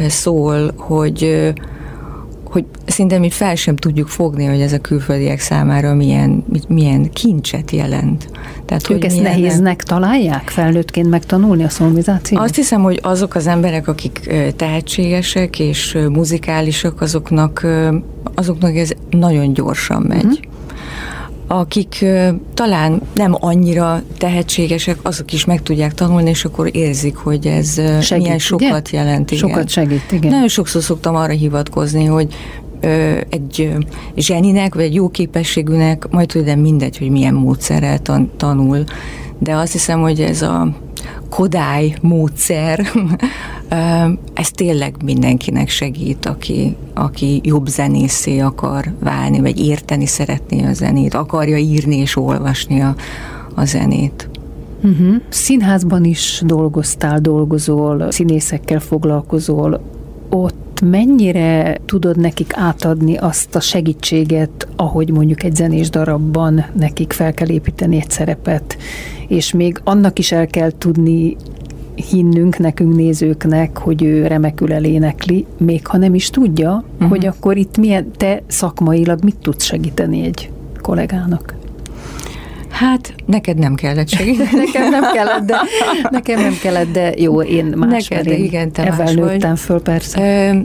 szól, 0.09 0.73
hogy 0.76 1.52
hogy 2.54 2.64
szinte 2.87 3.18
mi 3.18 3.30
fel 3.30 3.54
sem 3.54 3.76
tudjuk 3.76 4.08
fogni, 4.08 4.44
hogy 4.44 4.61
ez 4.61 4.73
a 4.73 4.78
külföldiek 4.78 5.40
számára 5.40 5.94
milyen, 5.94 6.44
milyen 6.68 7.11
kincset 7.11 7.70
jelent. 7.70 8.30
Tehát, 8.66 8.90
ők 8.90 8.96
hogy 8.96 9.04
ezt 9.04 9.16
milyen 9.16 9.32
nehéznek 9.32 9.82
találják 9.82 10.49
felnőttként 10.49 11.11
megtanulni 11.11 11.64
a 11.64 11.68
szolmizációt? 11.68 12.42
Azt 12.42 12.54
hiszem, 12.54 12.82
hogy 12.82 12.99
azok 13.02 13.34
az 13.34 13.46
emberek, 13.46 13.88
akik 13.88 14.30
tehetségesek 14.56 15.58
és 15.58 15.99
muzikálisak, 16.08 17.00
azoknak, 17.00 17.66
azoknak 18.34 18.76
ez 18.76 18.90
nagyon 19.11 19.52
gyorsan 19.52 20.02
megy. 20.02 20.25
Uh-huh 20.25 20.52
akik 21.47 22.05
talán 22.55 23.03
nem 23.15 23.37
annyira 23.41 24.03
tehetségesek, 24.19 24.99
azok 25.03 25.33
is 25.33 25.45
meg 25.45 25.63
tudják 25.63 25.95
tanulni, 25.95 26.31
és 26.31 26.45
akkor 26.45 26.71
érzik, 26.73 27.17
hogy 27.17 27.47
ez 27.47 27.81
segít, 28.01 28.23
milyen 28.23 28.39
sokat 28.39 28.89
ugye? 28.89 28.99
jelent. 28.99 29.31
Igen. 29.31 29.49
Sokat 29.49 29.69
segít, 29.69 30.13
igen. 30.13 30.31
Nagyon 30.31 30.49
sokszor 30.49 30.83
szoktam 30.83 31.15
arra 31.15 31.33
hivatkozni, 31.33 32.05
hogy 32.05 32.35
egy 33.29 33.73
zseninek, 34.17 34.75
vagy 34.75 34.85
egy 34.85 34.95
jó 34.95 35.09
képességűnek 35.09 36.09
majd 36.11 36.29
tudom 36.29 36.61
mindegy, 36.61 36.99
hogy 36.99 37.11
milyen 37.11 37.35
módszerrel 37.35 37.99
tan- 37.99 38.31
tanul, 38.37 38.85
de 39.39 39.55
azt 39.55 39.73
hiszem, 39.73 40.01
hogy 40.01 40.21
ez 40.21 40.43
a 40.43 40.69
Kodály 41.30 41.94
módszer, 42.00 42.87
ez 44.34 44.50
tényleg 44.50 44.94
mindenkinek 45.04 45.68
segít, 45.68 46.26
aki, 46.26 46.76
aki 46.94 47.40
jobb 47.44 47.66
zenészé 47.66 48.38
akar 48.38 48.94
válni, 49.00 49.40
vagy 49.40 49.58
érteni 49.58 50.06
szeretné 50.06 50.64
a 50.64 50.73
zenét, 50.73 51.14
akarja 51.14 51.56
írni 51.56 51.96
és 51.96 52.16
olvasni 52.16 52.80
a, 52.80 52.94
a 53.54 53.64
zenét. 53.64 54.28
Uh-huh. 54.82 55.14
Színházban 55.28 56.04
is 56.04 56.42
dolgoztál, 56.46 57.20
dolgozol, 57.20 58.11
színészekkel 58.11 58.80
foglalkozol. 58.80 59.80
Ott 60.30 60.63
mennyire 60.81 61.78
tudod 61.87 62.16
nekik 62.16 62.52
átadni 62.57 63.16
azt 63.16 63.54
a 63.54 63.60
segítséget, 63.60 64.69
ahogy 64.76 65.10
mondjuk 65.10 65.43
egy 65.43 65.54
zenés 65.54 65.91
darabban 65.91 66.65
nekik 66.73 67.13
fel 67.13 67.34
kell 67.34 67.49
építeni 67.49 67.97
egy 67.97 68.10
szerepet, 68.10 68.76
és 69.28 69.52
még 69.52 69.80
annak 69.84 70.19
is 70.19 70.32
el 70.32 70.47
kell 70.47 70.71
tudni 70.78 71.37
hinnünk 71.95 72.58
nekünk 72.58 72.95
nézőknek, 72.95 73.78
hogy 73.78 74.02
ő 74.02 74.26
remekül 74.26 74.73
elénekli, 74.73 75.47
még 75.58 75.87
ha 75.87 75.97
nem 75.97 76.15
is 76.15 76.30
tudja, 76.30 76.84
uh-huh. 76.95 77.08
hogy 77.08 77.26
akkor 77.26 77.56
itt 77.56 77.76
milyen, 77.76 78.10
te 78.17 78.43
szakmailag 78.47 79.25
mit 79.25 79.37
tudsz 79.37 79.65
segíteni 79.65 80.25
egy 80.25 80.50
kollégának? 80.80 81.54
Hát, 82.75 83.15
neked 83.26 83.58
nem 83.58 83.75
kellett 83.75 84.08
segíteni. 84.08 84.50
nekem 84.65 84.91
nem 84.91 85.13
kellett, 85.13 85.45
de, 85.45 85.56
nekem 86.10 86.41
nem 86.41 86.58
kellett, 86.63 86.93
de 86.93 87.13
jó, 87.17 87.43
én 87.43 87.65
más, 87.65 88.08
neked, 88.08 88.26
én 88.26 88.45
igen, 88.45 88.73
te 88.73 88.95
más 88.99 89.13
nőttem 89.13 89.50
vagy. 89.50 89.58
föl, 89.58 89.80
persze. 89.80 90.49
Ö, 90.49 90.58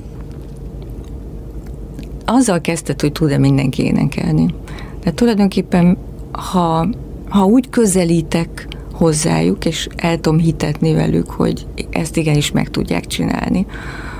azzal 2.25 2.61
kezdted, 2.61 3.01
hogy 3.01 3.11
tud-e 3.11 3.37
mindenki 3.37 3.83
énekelni. 3.83 4.53
Tehát 4.99 5.15
tulajdonképpen, 5.15 5.97
ha, 6.31 6.87
ha 7.29 7.43
úgy 7.45 7.69
közelítek 7.69 8.67
hozzájuk, 8.93 9.65
és 9.65 9.87
el 9.95 10.19
tudom 10.19 10.39
hitetni 10.39 10.93
velük, 10.93 11.29
hogy 11.29 11.67
ezt 11.91 12.17
igenis 12.17 12.51
meg 12.51 12.69
tudják 12.69 13.07
csinálni, 13.07 13.65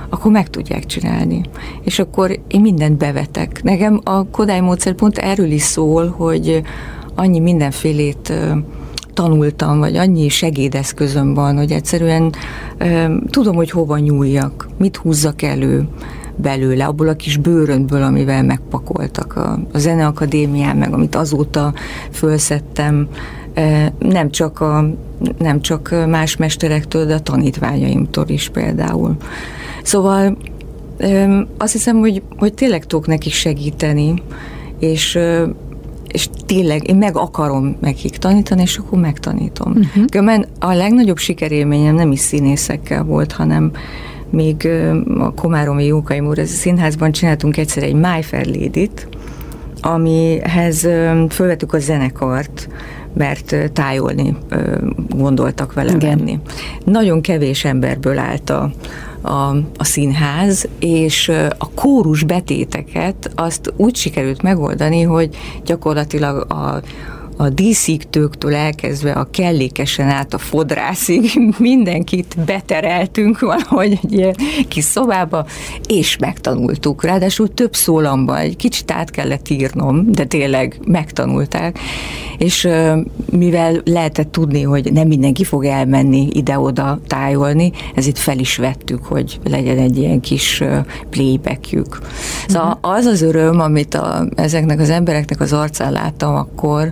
akkor 0.10 0.32
meg 0.32 0.49
tudják 0.49 0.86
csinálni. 0.86 1.41
És 1.84 1.99
akkor 1.99 2.39
én 2.47 2.62
mindent 2.62 2.97
bevetek. 2.97 3.63
Nekem 3.63 4.02
a 4.04 4.25
Kodály 4.25 4.60
módszer 4.60 4.93
pont 4.93 5.17
erről 5.17 5.52
is 5.52 5.62
szól, 5.62 6.08
hogy 6.17 6.62
annyi 7.19 7.39
mindenfélét 7.39 8.34
tanultam, 9.13 9.79
vagy 9.79 9.95
annyi 9.95 10.29
segédeszközöm 10.29 11.34
van, 11.34 11.58
hogy 11.58 11.71
egyszerűen 11.71 12.34
tudom, 13.29 13.55
hogy 13.55 13.69
hova 13.69 13.97
nyúljak, 13.97 14.67
mit 14.77 14.97
húzzak 14.97 15.41
elő 15.41 15.88
belőle, 16.36 16.86
abból 16.86 17.08
a 17.08 17.13
kis 17.13 17.38
bőröntből, 17.38 18.03
amivel 18.03 18.43
megpakoltak 18.43 19.36
a, 19.36 19.60
a 19.73 19.77
Zeneakadémián, 19.77 20.77
meg 20.77 20.93
amit 20.93 21.15
azóta 21.15 21.73
fölszettem, 22.12 23.08
nem 23.99 24.29
csak, 24.29 24.60
a, 24.60 24.89
nem 25.38 25.62
csak 25.62 25.95
más 26.08 26.36
mesterektől, 26.36 27.05
de 27.05 27.13
a 27.13 27.19
tanítványaimtól 27.19 28.25
is 28.27 28.49
például. 28.49 29.15
Szóval 29.84 30.38
azt 31.58 31.71
hiszem, 31.71 31.97
hogy, 31.97 32.21
hogy 32.38 32.53
tényleg 32.53 32.86
tudok 32.86 33.08
nekik 33.08 33.34
segíteni, 33.34 34.13
és 34.79 35.19
és 36.12 36.30
tényleg 36.45 36.89
én 36.89 36.95
meg 36.95 37.17
akarom 37.17 37.76
nekik 37.82 38.17
tanítani, 38.17 38.62
és 38.62 38.78
akkor 38.78 39.00
megtanítom. 39.00 39.74
Uh-huh. 40.12 40.43
a 40.60 40.74
legnagyobb 40.74 41.17
sikerélményem 41.17 41.95
nem 41.95 42.12
is 42.12 42.19
színészekkel 42.19 43.04
volt, 43.04 43.32
hanem 43.32 43.72
még 44.30 44.67
a 45.19 45.34
Komáromi 45.34 45.86
Jókai 45.86 46.19
Múr 46.19 46.41
színházban 46.45 47.12
csináltunk 47.12 47.58
egyszer 47.58 47.84
egy 47.84 47.93
My 47.93 48.22
Fair 48.22 48.45
Lady-t, 48.45 49.08
amihez 49.82 50.88
fölvettük 51.30 51.74
a 51.74 51.80
zenekart, 51.80 52.69
mert 53.13 53.72
tájolni 53.74 54.36
gondoltak 55.10 55.74
vele 55.74 55.93
Igen. 55.95 56.17
menni. 56.17 56.39
Nagyon 56.84 57.22
kevés 57.22 57.65
emberből 57.65 58.17
állt 58.17 58.50
a, 58.50 58.72
a, 59.21 59.55
a 59.77 59.84
színház, 59.84 60.67
és 60.79 61.32
a 61.58 61.69
kórus 61.75 62.23
betéteket 62.23 63.32
azt 63.36 63.73
úgy 63.75 63.95
sikerült 63.95 64.41
megoldani, 64.41 65.01
hogy 65.01 65.36
gyakorlatilag 65.65 66.51
a, 66.51 66.82
a 67.41 67.49
díszíktőktől 67.49 68.56
elkezdve 68.56 69.12
a 69.12 69.28
kellékesen 69.32 70.10
át 70.10 70.34
a 70.34 70.38
fodrászig 70.38 71.32
mindenkit 71.58 72.36
betereltünk 72.45 73.39
valahogy 73.39 73.99
egy 74.04 74.13
ilyen 74.13 74.36
kis 74.67 74.84
szobába, 74.84 75.45
és 75.88 76.17
megtanultuk. 76.17 77.04
Ráadásul 77.04 77.54
több 77.54 77.75
szólamban, 77.75 78.38
egy 78.38 78.56
kicsit 78.56 78.91
át 78.91 79.12
kellett 79.12 79.49
írnom, 79.49 80.12
de 80.12 80.25
tényleg 80.25 80.80
megtanulták. 80.86 81.80
És 82.38 82.67
mivel 83.32 83.82
lehetett 83.86 84.32
tudni, 84.32 84.62
hogy 84.62 84.93
nem 84.93 85.08
mindenki 85.08 85.43
fog 85.43 85.65
elmenni 85.65 86.28
ide-oda 86.32 86.99
tájolni, 87.08 87.71
ezért 87.95 88.17
fel 88.17 88.39
is 88.39 88.58
vettük, 88.58 89.06
hogy 89.06 89.39
legyen 89.43 89.78
egy 89.78 89.97
ilyen 89.97 90.19
kis 90.19 90.63
playbackjük. 91.10 91.99
Szóval 92.47 92.78
uh-huh. 92.82 92.97
az 92.97 93.06
az 93.06 93.21
öröm, 93.21 93.60
amit 93.60 93.93
a, 93.93 94.25
ezeknek 94.36 94.80
az 94.80 94.89
embereknek 94.89 95.39
az 95.41 95.54
arcán 95.54 95.91
láttam 95.91 96.36
akkor, 96.36 96.91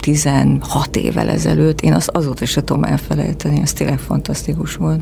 16 0.00 0.96
évvel 0.96 1.28
ezelőtt, 1.28 1.80
én 1.80 1.92
azt 1.92 2.08
azóta 2.08 2.46
se 2.46 2.64
tudom 2.64 2.84
elfelejteni, 2.84 3.60
ez 3.60 3.72
tényleg 3.72 3.98
fantasztikus 3.98 4.76
volt. 4.76 5.00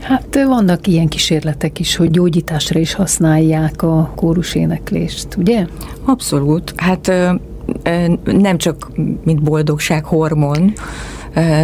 Hát 0.00 0.44
vannak 0.46 0.86
ilyen 0.86 1.08
kísérletek 1.08 1.78
is, 1.78 1.96
hogy 1.96 2.10
gyógyításra 2.10 2.80
is 2.80 2.94
használják 2.94 3.82
a 3.82 4.12
kóruséneklést, 4.14 5.36
ugye? 5.36 5.66
Abszolút. 6.04 6.72
Hát 6.76 7.12
nem 8.24 8.58
csak 8.58 8.90
mint 9.24 9.42
boldogság 9.42 10.04
hormon, 10.04 10.72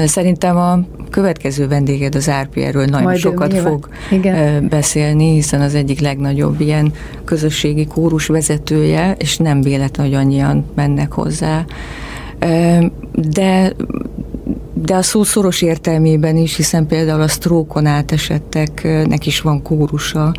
Szerintem 0.07 0.57
a 0.57 0.79
következő 1.11 1.69
vendéged 1.69 2.15
az 2.15 2.31
RPR-ről 2.43 2.85
nagyon 2.85 3.03
Majd 3.03 3.19
sokat 3.19 3.55
fog 3.55 3.89
Igen. 4.11 4.69
beszélni, 4.69 5.33
hiszen 5.33 5.61
az 5.61 5.75
egyik 5.75 6.01
legnagyobb 6.01 6.61
ilyen 6.61 6.93
közösségi 7.25 7.87
kórus 7.87 8.27
vezetője, 8.27 9.15
és 9.19 9.37
nem 9.37 9.61
véletlen, 9.61 10.07
hogy 10.07 10.15
annyian 10.15 10.65
mennek 10.75 11.13
hozzá. 11.13 11.65
De 13.13 13.73
de 14.83 14.95
a 14.95 15.03
szó 15.03 15.23
szoros 15.23 15.63
értelmében 15.63 16.37
is, 16.37 16.57
hiszen 16.57 16.87
például 16.87 17.21
a 17.21 17.29
sztrókon 17.29 17.87
átesetteknek 17.87 19.27
is 19.27 19.41
van 19.41 19.63
kórusa, 19.63 20.33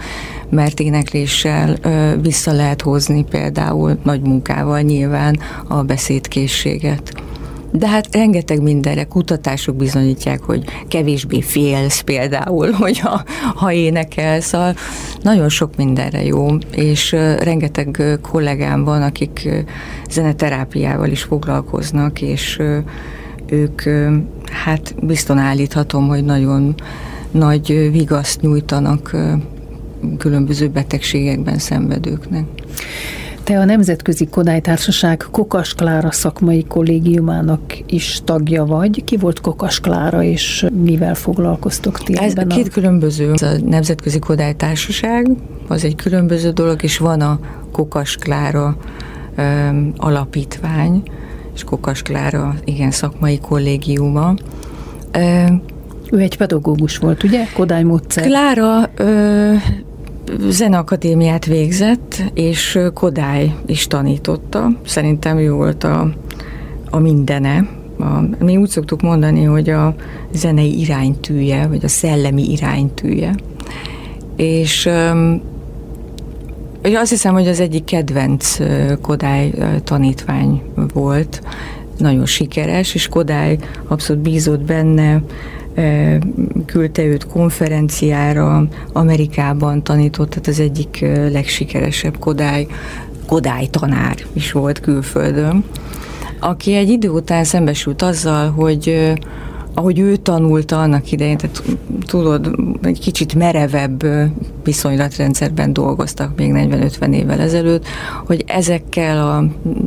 mert 0.49 0.79
énekléssel 0.79 1.75
vissza 2.21 2.51
lehet 2.51 2.81
hozni 2.81 3.23
például 3.23 3.97
nagy 4.03 4.21
munkával 4.21 4.81
nyilván 4.81 5.39
a 5.67 5.83
beszédkészséget. 5.83 7.13
De 7.71 7.87
hát 7.87 8.15
rengeteg 8.15 8.61
mindenre 8.61 9.03
kutatások 9.03 9.75
bizonyítják, 9.75 10.41
hogy 10.41 10.63
kevésbé 10.87 11.41
félsz 11.41 11.99
például, 11.99 12.71
hogyha 12.83 13.23
ha 13.55 13.71
énekelsz. 13.71 14.45
Szóval 14.45 14.75
nagyon 15.21 15.49
sok 15.49 15.75
mindenre 15.75 16.23
jó, 16.23 16.47
és 16.71 17.11
rengeteg 17.39 18.19
kollégám 18.21 18.83
van, 18.83 19.01
akik 19.01 19.49
zeneterápiával 20.09 21.09
is 21.09 21.21
foglalkoznak, 21.21 22.21
és 22.21 22.61
ők, 23.45 23.81
hát 24.51 24.95
bizton 25.05 25.37
állíthatom, 25.37 26.07
hogy 26.07 26.23
nagyon 26.23 26.75
nagy 27.31 27.91
vigaszt 27.91 28.41
nyújtanak 28.41 29.15
különböző 30.17 30.67
betegségekben 30.67 31.57
szenvedőknek. 31.57 32.43
Te 33.51 33.59
a 33.59 33.65
Nemzetközi 33.65 34.27
Kodály 34.27 34.61
Társaság 34.61 35.25
Kokas 35.31 35.73
Klára 35.73 36.11
szakmai 36.11 36.65
kollégiumának 36.65 37.61
is 37.85 38.21
tagja 38.23 38.65
vagy. 38.65 39.03
Ki 39.03 39.17
volt 39.17 39.41
Kokas 39.41 39.79
Klára, 39.79 40.23
és 40.23 40.65
mivel 40.83 41.15
foglalkoztok 41.15 42.03
ti 42.03 42.17
Ez 42.17 42.31
ebben 42.31 42.47
két 42.47 42.67
a... 42.67 42.69
különböző. 42.69 43.31
A 43.31 43.45
Nemzetközi 43.65 44.19
Kodály 44.19 44.53
Társaság 44.53 45.27
az 45.67 45.83
egy 45.83 45.95
különböző 45.95 46.51
dolog, 46.51 46.83
és 46.83 46.97
van 46.97 47.21
a 47.21 47.39
Kokas 47.71 48.15
Klára 48.15 48.77
um, 49.37 49.93
alapítvány, 49.97 51.03
és 51.53 51.63
Kokas 51.63 52.01
Klára, 52.01 52.55
igen, 52.63 52.91
szakmai 52.91 53.39
kollégiuma. 53.39 54.33
Um, 55.17 55.61
ő 56.11 56.17
egy 56.17 56.37
pedagógus 56.37 56.97
volt, 56.97 57.23
ugye? 57.23 57.45
Kodály 57.53 57.83
módszer. 57.83 58.25
Klára 58.25 58.89
ö, 58.95 59.53
zeneakadémiát 60.49 61.45
végzett, 61.45 62.23
és 62.33 62.79
Kodály 62.93 63.55
is 63.65 63.87
tanította. 63.87 64.67
Szerintem 64.85 65.37
ő 65.37 65.51
volt 65.51 65.83
a, 65.83 66.13
a 66.89 66.99
mindene. 66.99 67.67
A, 67.99 68.43
mi 68.43 68.57
úgy 68.57 68.69
szoktuk 68.69 69.01
mondani, 69.01 69.43
hogy 69.43 69.69
a 69.69 69.95
zenei 70.33 70.79
iránytűje, 70.79 71.67
vagy 71.67 71.83
a 71.85 71.87
szellemi 71.87 72.51
iránytűje. 72.51 73.35
És 74.35 74.89
azt 76.83 77.09
hiszem, 77.09 77.33
hogy 77.33 77.47
az 77.47 77.59
egyik 77.59 77.83
kedvenc 77.83 78.57
Kodály 79.01 79.53
tanítvány 79.83 80.61
volt, 80.93 81.41
nagyon 81.97 82.25
sikeres, 82.25 82.95
és 82.95 83.07
Kodály 83.07 83.57
abszolút 83.87 84.21
bízott 84.21 84.61
benne, 84.61 85.21
küldte 86.65 87.03
őt 87.03 87.27
konferenciára, 87.27 88.67
Amerikában 88.93 89.83
tanított, 89.83 90.29
tehát 90.29 90.47
az 90.47 90.59
egyik 90.59 91.05
legsikeresebb 91.31 92.19
Kodály, 92.19 92.67
Kodály 93.27 93.67
tanár 93.67 94.15
is 94.33 94.51
volt 94.51 94.79
külföldön, 94.79 95.63
aki 96.39 96.73
egy 96.73 96.89
idő 96.89 97.09
után 97.09 97.43
szembesült 97.43 98.01
azzal, 98.01 98.49
hogy 98.49 99.13
ahogy 99.73 99.99
ő 99.99 100.15
tanulta 100.15 100.81
annak 100.81 101.11
idején, 101.11 101.37
tehát 101.37 101.63
tudod, 102.05 102.55
egy 102.81 102.99
kicsit 102.99 103.35
merevebb 103.35 104.05
viszonylatrendszerben 104.63 105.73
dolgoztak 105.73 106.35
még 106.35 106.51
40-50 106.53 107.13
évvel 107.13 107.39
ezelőtt, 107.39 107.85
hogy 108.25 108.43
ezekkel 108.47 109.27
a 109.27 109.45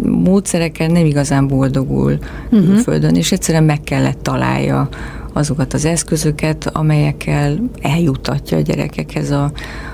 módszerekkel 0.08 0.86
nem 0.86 1.04
igazán 1.04 1.48
boldogul 1.48 2.18
uh-huh. 2.50 2.66
külföldön, 2.66 3.14
és 3.14 3.32
egyszerűen 3.32 3.64
meg 3.64 3.80
kellett 3.80 4.22
találja 4.22 4.88
azokat 5.34 5.74
az 5.74 5.84
eszközöket, 5.84 6.70
amelyekkel 6.72 7.58
eljutatja 7.82 8.56
a 8.56 8.60
gyerekekhez 8.60 9.30
a, 9.30 9.52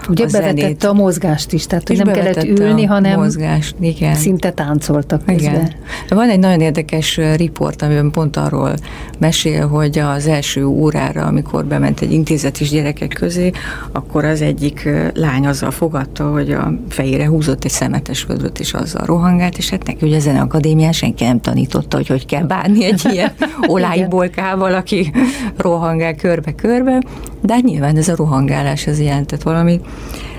Ugye 0.09 0.25
a 0.25 0.29
bevetette 0.33 0.89
a 0.89 0.93
mozgást 0.93 1.53
is, 1.53 1.67
tehát 1.67 1.89
hogy 1.89 1.97
nem 1.97 2.13
kellett 2.13 2.45
ülni, 2.45 2.85
hanem 2.85 3.19
mozgást, 3.19 3.75
igen. 3.81 4.15
szinte 4.15 4.51
táncoltak 4.51 5.25
közben. 5.25 5.55
Igen. 5.55 5.73
Van 6.09 6.29
egy 6.29 6.39
nagyon 6.39 6.61
érdekes 6.61 7.21
riport, 7.37 7.83
amiben 7.83 8.11
pont 8.11 8.37
arról 8.37 8.75
mesél, 9.19 9.69
hogy 9.69 9.99
az 9.99 10.27
első 10.27 10.67
órára, 10.67 11.27
amikor 11.27 11.65
bement 11.65 12.01
egy 12.01 12.13
intézet 12.13 12.61
is 12.61 12.71
gyerekek 12.71 13.09
közé, 13.09 13.51
akkor 13.93 14.25
az 14.25 14.43
egyik 14.43 14.89
lány 15.15 15.47
azzal 15.47 15.71
fogadta, 15.71 16.31
hogy 16.31 16.51
a 16.51 16.73
fejére 16.89 17.27
húzott 17.27 17.65
egy 17.65 17.71
szemetes 17.71 18.25
vödröt, 18.25 18.61
és 18.61 18.73
azzal 18.73 19.05
rohangált, 19.05 19.59
és 19.59 19.71
hát 19.71 19.87
neki 19.87 20.07
ugye 20.07 20.33
a 20.33 20.41
akadémián 20.41 20.93
senki 20.93 21.25
nem 21.25 21.41
tanította, 21.41 21.97
hogy 21.97 22.07
hogy 22.07 22.27
kell 22.27 22.43
bánni 22.43 22.85
egy 22.85 23.03
ilyen 23.13 23.33
olájbolkával, 23.67 24.75
aki 24.75 25.13
rohangál 25.57 26.15
körbe-körbe, 26.15 27.03
de 27.43 27.53
hát 27.53 27.63
nyilván 27.63 27.97
ez 27.97 28.09
a 28.09 28.17
rohangálás 28.17 28.87
az 28.87 29.01
jelentett 29.01 29.43
valami 29.43 29.81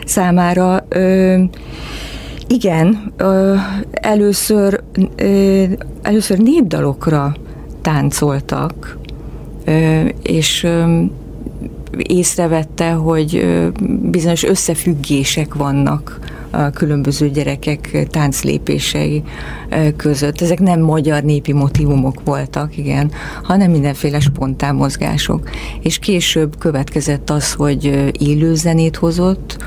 számára. 0.05 0.85
Ö, 0.89 1.35
igen, 2.47 3.13
ö, 3.17 3.55
először, 3.91 4.83
ö, 5.15 5.63
először 6.01 6.37
népdalokra 6.37 7.35
táncoltak, 7.81 8.97
ö, 9.65 10.05
és 10.23 10.63
ö, 10.63 11.03
észrevette, 11.97 12.91
hogy 12.91 13.59
bizonyos 14.01 14.43
összefüggések 14.43 15.53
vannak 15.53 16.19
a 16.51 16.69
különböző 16.69 17.29
gyerekek 17.29 18.07
tánclépései 18.09 19.23
között. 19.95 20.41
Ezek 20.41 20.59
nem 20.59 20.81
magyar 20.81 21.23
népi 21.23 21.53
motivumok 21.53 22.21
voltak, 22.23 22.77
igen, 22.77 23.11
hanem 23.43 23.71
mindenféle 23.71 24.19
spontán 24.19 24.75
mozgások. 24.75 25.49
És 25.81 25.99
később 25.99 26.57
következett 26.57 27.29
az, 27.29 27.53
hogy 27.53 28.11
élő 28.19 28.55
zenét 28.55 28.95
hozott, 28.95 29.57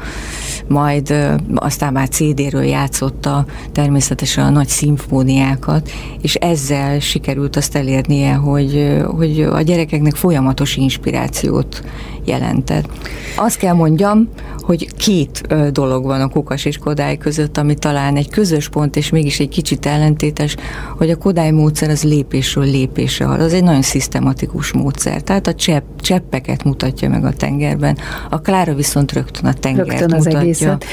majd 0.68 1.14
aztán 1.54 1.92
már 1.92 2.08
CD-ről 2.08 2.64
játszotta 2.64 3.44
természetesen 3.72 4.44
a 4.44 4.50
nagy 4.50 4.68
szimfóniákat, 4.68 5.90
és 6.20 6.34
ezzel 6.34 7.00
sikerült 7.00 7.56
azt 7.56 7.76
elérnie, 7.76 8.32
hogy, 8.32 9.02
hogy 9.16 9.40
a 9.40 9.60
gyerekeknek 9.60 10.14
folyamatos 10.14 10.76
inspirációt 10.76 11.82
jelentett. 12.24 12.88
Azt 13.36 13.56
kell 13.56 13.74
mondjam, 13.74 14.28
hogy 14.58 14.94
két 14.96 15.54
dolog 15.72 16.04
van 16.04 16.20
a 16.20 16.28
Kukas 16.28 16.64
és 16.64 16.78
Kodály 16.78 17.16
között, 17.16 17.58
ami 17.58 17.74
talán 17.74 18.16
egy 18.16 18.30
közös 18.30 18.68
pont, 18.68 18.96
és 18.96 19.10
mégis 19.10 19.40
egy 19.40 19.48
kicsit 19.48 19.86
ellentétes, 19.86 20.56
hogy 20.96 21.10
a 21.10 21.16
Kodály 21.16 21.50
módszer 21.50 21.90
az 21.90 22.02
lépésről 22.02 22.64
lépésre 22.64 23.24
halad. 23.24 23.40
Az 23.40 23.52
egy 23.52 23.62
nagyon 23.64 23.82
szisztematikus 23.82 24.72
módszer. 24.72 25.22
Tehát 25.22 25.46
a 25.46 25.54
csepp, 25.54 25.84
cseppeket 26.00 26.64
mutatja 26.64 27.08
meg 27.08 27.24
a 27.24 27.32
tengerben, 27.32 27.98
a 28.30 28.40
Klára 28.40 28.74
viszont 28.74 29.12
rögtön 29.12 29.50
a 29.50 29.52
tengert 29.52 29.88
rögtön 29.88 30.12
az 30.12 30.24
mutatja 30.24 30.48
egészet. 30.62 30.84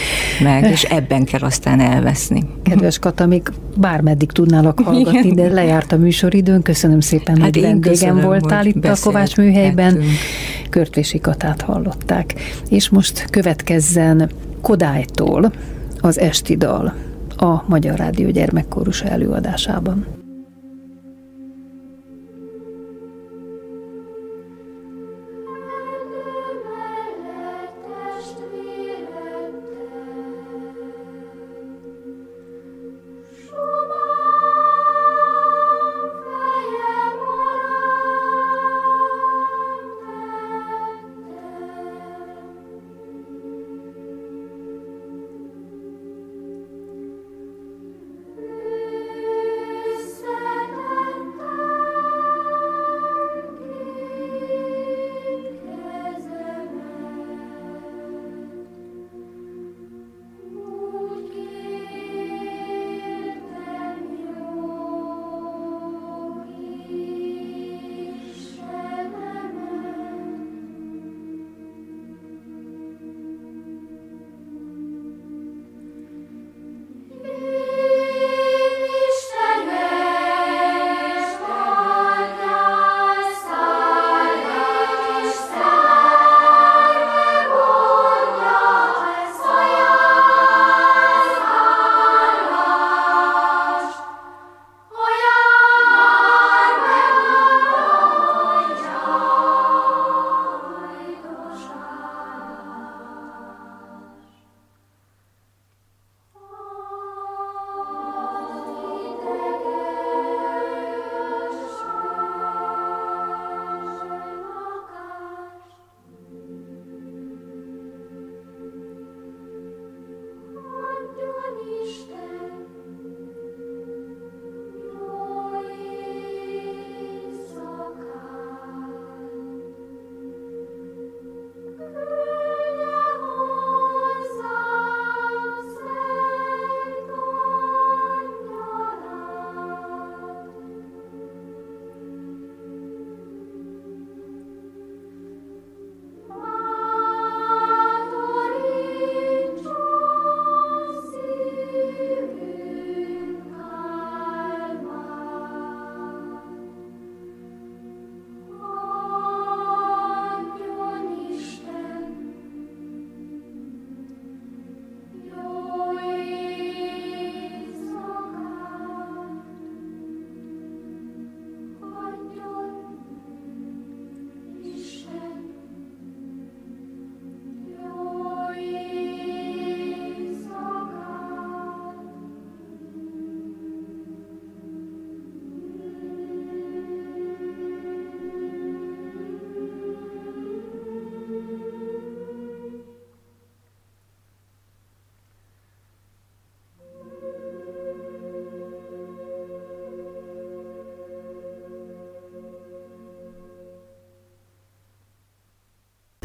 meg, 0.43 0.71
és 0.71 0.83
ebben 0.83 1.23
kell 1.23 1.39
aztán 1.39 1.79
elveszni. 1.79 2.43
Kedves 2.63 2.99
Kata, 2.99 3.25
még 3.25 3.41
bármeddig 3.77 4.31
tudnálak 4.31 4.79
hallgatni, 4.79 5.19
Igen. 5.29 5.35
de 5.35 5.53
lejárt 5.53 5.91
a 5.91 5.97
műsoridőn. 5.97 6.61
Köszönöm 6.61 6.99
szépen, 6.99 7.41
hát 7.41 7.53
hogy 7.53 7.61
vendégem 7.61 8.19
voltál 8.21 8.65
itt 8.65 8.85
a 8.85 8.95
Kovács 9.01 9.37
műhelyben. 9.37 10.03
Körtvési 10.69 11.19
Katát 11.19 11.61
hallották. 11.61 12.33
És 12.69 12.89
most 12.89 13.29
következzen 13.29 14.29
Kodálytól 14.61 15.51
az 15.99 16.19
Esti 16.19 16.57
Dal 16.57 16.93
a 17.37 17.63
Magyar 17.67 17.97
Rádió 17.97 18.29
gyermekkórus 18.29 19.01
előadásában. 19.01 20.20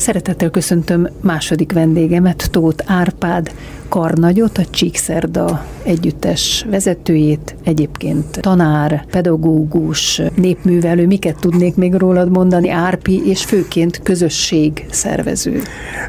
Szeretettel 0.06 0.50
köszöntöm 0.50 1.08
második 1.20 1.72
vendégemet, 1.72 2.48
Tóth 2.50 2.92
Árpád 2.92 3.50
Karnagyot, 3.88 4.58
a 4.58 4.64
Csíkszerda 4.70 5.64
együttes 5.82 6.66
vezetőjét, 6.70 7.56
egyébként 7.64 8.40
tanár, 8.40 9.04
pedagógus, 9.10 10.22
népművelő, 10.34 11.06
miket 11.06 11.40
tudnék 11.40 11.74
még 11.74 11.94
rólad 11.94 12.30
mondani, 12.30 12.68
árpi, 12.70 13.22
és 13.24 13.44
főként 13.44 14.00
közösség 14.02 14.86
szervező. 14.90 15.62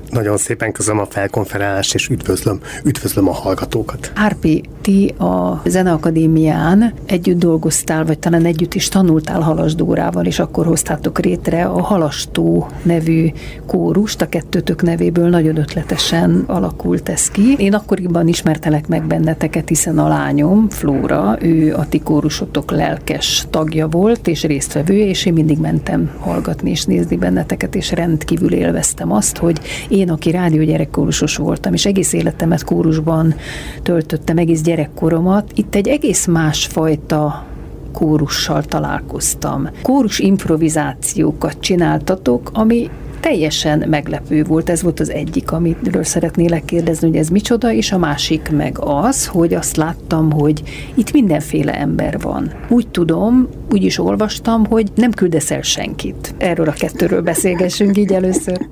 Nagyon 0.09 0.37
szépen 0.37 0.71
köszönöm 0.71 0.99
a 0.99 1.05
felkonferálást, 1.05 1.93
és 1.93 2.07
üdvözlöm, 2.07 2.59
üdvözlöm 2.83 3.27
a 3.27 3.33
hallgatókat. 3.33 4.11
Árpi, 4.15 4.63
ti 4.87 5.13
a 5.17 5.61
Zeneakadémián 5.65 6.93
együtt 7.05 7.39
dolgoztál, 7.39 8.05
vagy 8.05 8.19
talán 8.19 8.45
együtt 8.45 8.73
is 8.73 8.87
tanultál 8.87 9.41
Halasdórával, 9.41 10.25
és 10.25 10.39
akkor 10.39 10.65
hoztátok 10.65 11.19
rétre 11.19 11.65
a 11.65 11.81
Halastó 11.81 12.67
nevű 12.81 13.31
kórust, 13.65 14.21
a 14.21 14.29
kettőtök 14.29 14.81
nevéből 14.81 15.29
nagyon 15.29 15.57
ötletesen 15.57 16.43
alakult 16.45 17.09
ez 17.09 17.29
ki. 17.29 17.55
Én 17.57 17.73
akkoriban 17.73 18.27
ismertelek 18.27 18.87
meg 18.87 19.07
benneteket, 19.07 19.67
hiszen 19.67 19.99
a 19.99 20.07
lányom, 20.07 20.69
Flóra, 20.69 21.37
ő 21.41 21.73
a 21.73 21.87
ti 21.89 21.99
kórusotok 21.99 22.71
lelkes 22.71 23.45
tagja 23.49 23.87
volt, 23.87 24.27
és 24.27 24.43
résztvevő, 24.43 24.97
és 24.97 25.25
én 25.25 25.33
mindig 25.33 25.59
mentem 25.59 26.11
hallgatni 26.19 26.69
és 26.69 26.83
nézni 26.83 27.15
benneteket, 27.15 27.75
és 27.75 27.91
rendkívül 27.91 28.53
élveztem 28.53 29.11
azt, 29.11 29.37
hogy 29.37 29.59
én, 29.87 30.09
aki 30.09 30.31
rádió 30.31 30.63
gyerekkórusos 30.63 31.35
voltam, 31.35 31.73
és 31.73 31.85
egész 31.85 32.13
életemet 32.13 32.63
kórusban 32.63 33.35
töltöttem, 33.83 34.37
egész 34.37 34.61
gyerekkoromat, 34.77 35.51
itt 35.55 35.75
egy 35.75 35.87
egész 35.87 36.25
másfajta 36.25 37.45
kórussal 37.93 38.63
találkoztam. 38.63 39.69
Kórus 39.81 40.19
improvizációkat 40.19 41.59
csináltatok, 41.59 42.49
ami 42.53 42.89
teljesen 43.19 43.83
meglepő 43.89 44.43
volt. 44.43 44.69
Ez 44.69 44.81
volt 44.81 44.99
az 44.99 45.11
egyik, 45.11 45.51
amiről 45.51 46.03
szeretnélek 46.03 46.65
kérdezni, 46.65 47.07
hogy 47.07 47.17
ez 47.17 47.29
micsoda, 47.29 47.71
és 47.71 47.91
a 47.91 47.97
másik 47.97 48.49
meg 48.51 48.77
az, 48.79 49.27
hogy 49.27 49.53
azt 49.53 49.75
láttam, 49.77 50.31
hogy 50.31 50.63
itt 50.95 51.11
mindenféle 51.11 51.79
ember 51.79 52.19
van. 52.19 52.51
Úgy 52.69 52.87
tudom, 52.87 53.47
úgy 53.71 53.83
is 53.83 53.99
olvastam, 53.99 54.65
hogy 54.65 54.91
nem 54.95 55.11
küldesz 55.11 55.51
el 55.51 55.61
senkit. 55.61 56.33
Erről 56.37 56.67
a 56.67 56.71
kettőről 56.71 57.21
beszélgessünk 57.21 57.97
így 57.97 58.13
először. 58.13 58.57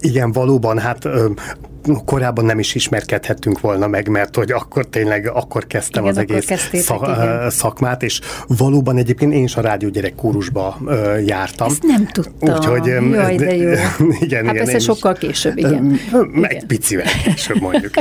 Igen, 0.00 0.32
valóban, 0.32 0.78
hát 0.78 1.08
korábban 2.04 2.44
nem 2.44 2.58
is 2.58 2.74
ismerkedhettünk 2.74 3.60
volna 3.60 3.86
meg, 3.86 4.08
mert 4.08 4.36
hogy 4.36 4.52
akkor 4.52 4.86
tényleg, 4.86 5.30
akkor 5.34 5.66
kezdtem 5.66 6.02
igen, 6.02 6.16
az 6.16 6.22
akkor 6.22 6.36
egész 6.36 6.82
szak, 6.82 7.50
szakmát, 7.50 8.02
és 8.02 8.20
valóban 8.46 8.96
egyébként 8.96 9.32
én 9.32 9.44
is 9.44 9.56
a 9.56 9.60
rádió 9.60 9.88
gyerek 9.88 10.14
kórusba 10.14 10.78
jártam. 11.26 11.68
Ezt 11.68 11.82
nem 11.82 12.06
tudtam. 12.06 12.54
Úgyhogy, 12.54 12.86
Jaj, 12.86 13.36
de 13.36 13.56
jó. 13.56 13.68
Igen, 14.20 14.44
hát 14.44 14.54
igen, 14.54 14.64
persze 14.64 14.78
sokkal 14.78 15.12
később, 15.12 15.58
igen. 15.58 15.98
Egy 16.42 16.66
picivel 16.66 17.06
később 17.24 17.60
mondjuk. 17.60 17.92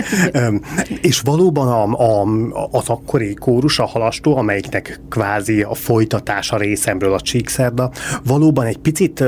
és 1.09 1.19
valóban 1.19 1.67
a, 1.67 2.03
a, 2.03 2.27
az 2.71 2.89
akkori 2.89 3.33
kórus, 3.33 3.79
a 3.79 3.85
halastó, 3.85 4.37
amelyiknek 4.37 4.99
kvázi 5.09 5.61
a 5.61 5.73
folytatása 5.73 6.57
részemről 6.57 7.13
a 7.13 7.19
Csíkszerda, 7.21 7.91
valóban 8.23 8.65
egy 8.65 8.77
picit 8.77 9.23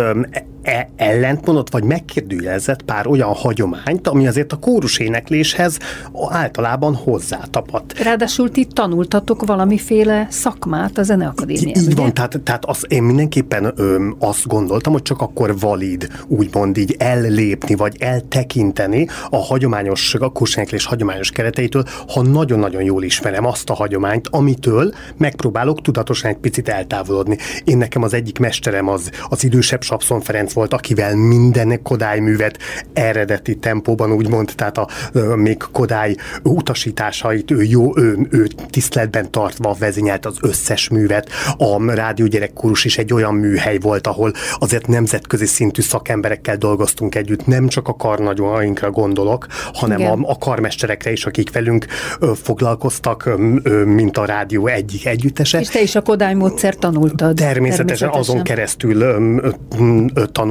e 0.68 0.90
ellentmondott, 0.96 1.70
vagy 1.70 1.84
megkérdőjelezett 1.84 2.82
pár 2.82 3.08
olyan 3.08 3.34
hagyományt, 3.34 4.08
ami 4.08 4.28
azért 4.28 4.54
a 4.54 4.56
kórus 4.56 4.98
énekléshez 4.98 5.78
általában 6.30 6.96
hozzátapadt. 6.96 8.00
Ráadásul 8.00 8.52
ti 8.52 8.66
tanultatok 8.66 9.46
valamiféle 9.46 10.28
szakmát 10.30 10.98
a 10.98 11.04
Zeneakadémián, 11.04 11.76
Így 11.76 11.86
ugye? 11.86 11.96
van, 11.96 12.14
tehát, 12.14 12.40
tehát 12.44 12.66
az, 12.66 12.86
én 12.88 13.04
mindenképpen 13.04 13.74
ö, 13.76 14.10
azt 14.20 14.48
gondoltam, 14.48 14.94
hogy 14.94 15.02
csak 15.02 15.22
akkor 15.22 15.60
valid, 15.60 16.08
úgymond 16.28 16.78
így 16.78 16.96
ellépni, 17.00 17.76
vagy 17.76 17.96
eltekinteni 18.00 19.08
a 19.30 19.38
hagyományos, 19.38 20.16
a 20.16 20.30
kurséneklés 20.30 20.86
hagyományos 20.86 21.32
kereteitől, 21.32 21.84
ha 22.08 22.22
nagyon-nagyon 22.22 22.84
jól 22.84 23.04
ismerem 23.04 23.46
azt 23.46 23.70
a 23.70 23.74
hagyományt, 23.74 24.28
amitől 24.32 24.94
megpróbálok 25.18 25.82
tudatosan 25.82 26.32
egy 26.32 26.38
picit 26.38 26.70
eltávolodni. 26.70 27.38
Én 27.64 27.78
nekem 27.78 28.04
az 28.04 28.14
egyik 28.14 28.40
mesterem 28.40 28.88
az, 28.88 29.10
az 29.30 29.44
idősebb 29.44 29.82
Sapszon 29.82 30.22
Ferenc 30.22 30.56
volt, 30.58 30.74
akivel 30.74 31.16
minden 31.16 31.82
Kodály 31.84 32.20
művet 32.20 32.58
eredeti 32.94 33.56
tempóban 33.56 34.12
úgymond, 34.12 34.52
tehát 34.56 34.78
a, 34.78 34.88
a 35.14 35.36
még 35.36 35.58
Kodály 35.72 36.16
utasításait 36.44 37.52
ő 37.52 37.64
jó, 37.64 37.98
ő, 37.98 38.28
ő 38.30 38.48
tiszteletben 38.70 39.32
tartva 39.32 39.76
vezényelt 39.80 40.26
az 40.26 40.38
összes 40.42 40.90
művet. 40.90 41.30
A 41.58 41.94
rádiógyerekkurus 41.94 42.86
is 42.86 42.98
egy 42.98 43.14
olyan 43.14 43.34
műhely 43.34 43.78
volt, 43.78 44.08
ahol 44.08 44.34
azért 44.60 44.88
nemzetközi 44.88 45.46
szintű 45.46 45.82
szakemberekkel 45.82 46.58
dolgoztunk 46.58 47.16
együtt, 47.16 47.46
nem 47.46 47.68
csak 47.68 47.88
a 47.88 47.96
karnagyainkra 47.96 48.92
gondolok, 48.92 49.48
hanem 49.74 50.02
a, 50.02 50.30
a 50.30 50.38
karmesterekre 50.38 51.12
is, 51.12 51.26
akik 51.26 51.52
velünk 51.52 51.86
ö, 52.20 52.32
foglalkoztak, 52.44 53.26
ö, 53.64 53.84
mint 53.86 54.18
a 54.18 54.26
rádió 54.26 54.68
egyik 54.68 55.06
együttese. 55.06 55.60
És 55.60 55.68
te 55.68 55.82
is 55.82 55.96
a 55.96 56.02
Kodály 56.02 56.34
módszer 56.34 56.76
tanultad. 56.76 57.36
Természetesen, 57.36 57.86
természetesen. 57.86 58.20
azon 58.20 58.44
keresztül 58.44 59.02
ö, 59.02 59.36
ö, 59.42 59.50
ö, 60.14 60.26
tanultam 60.26 60.46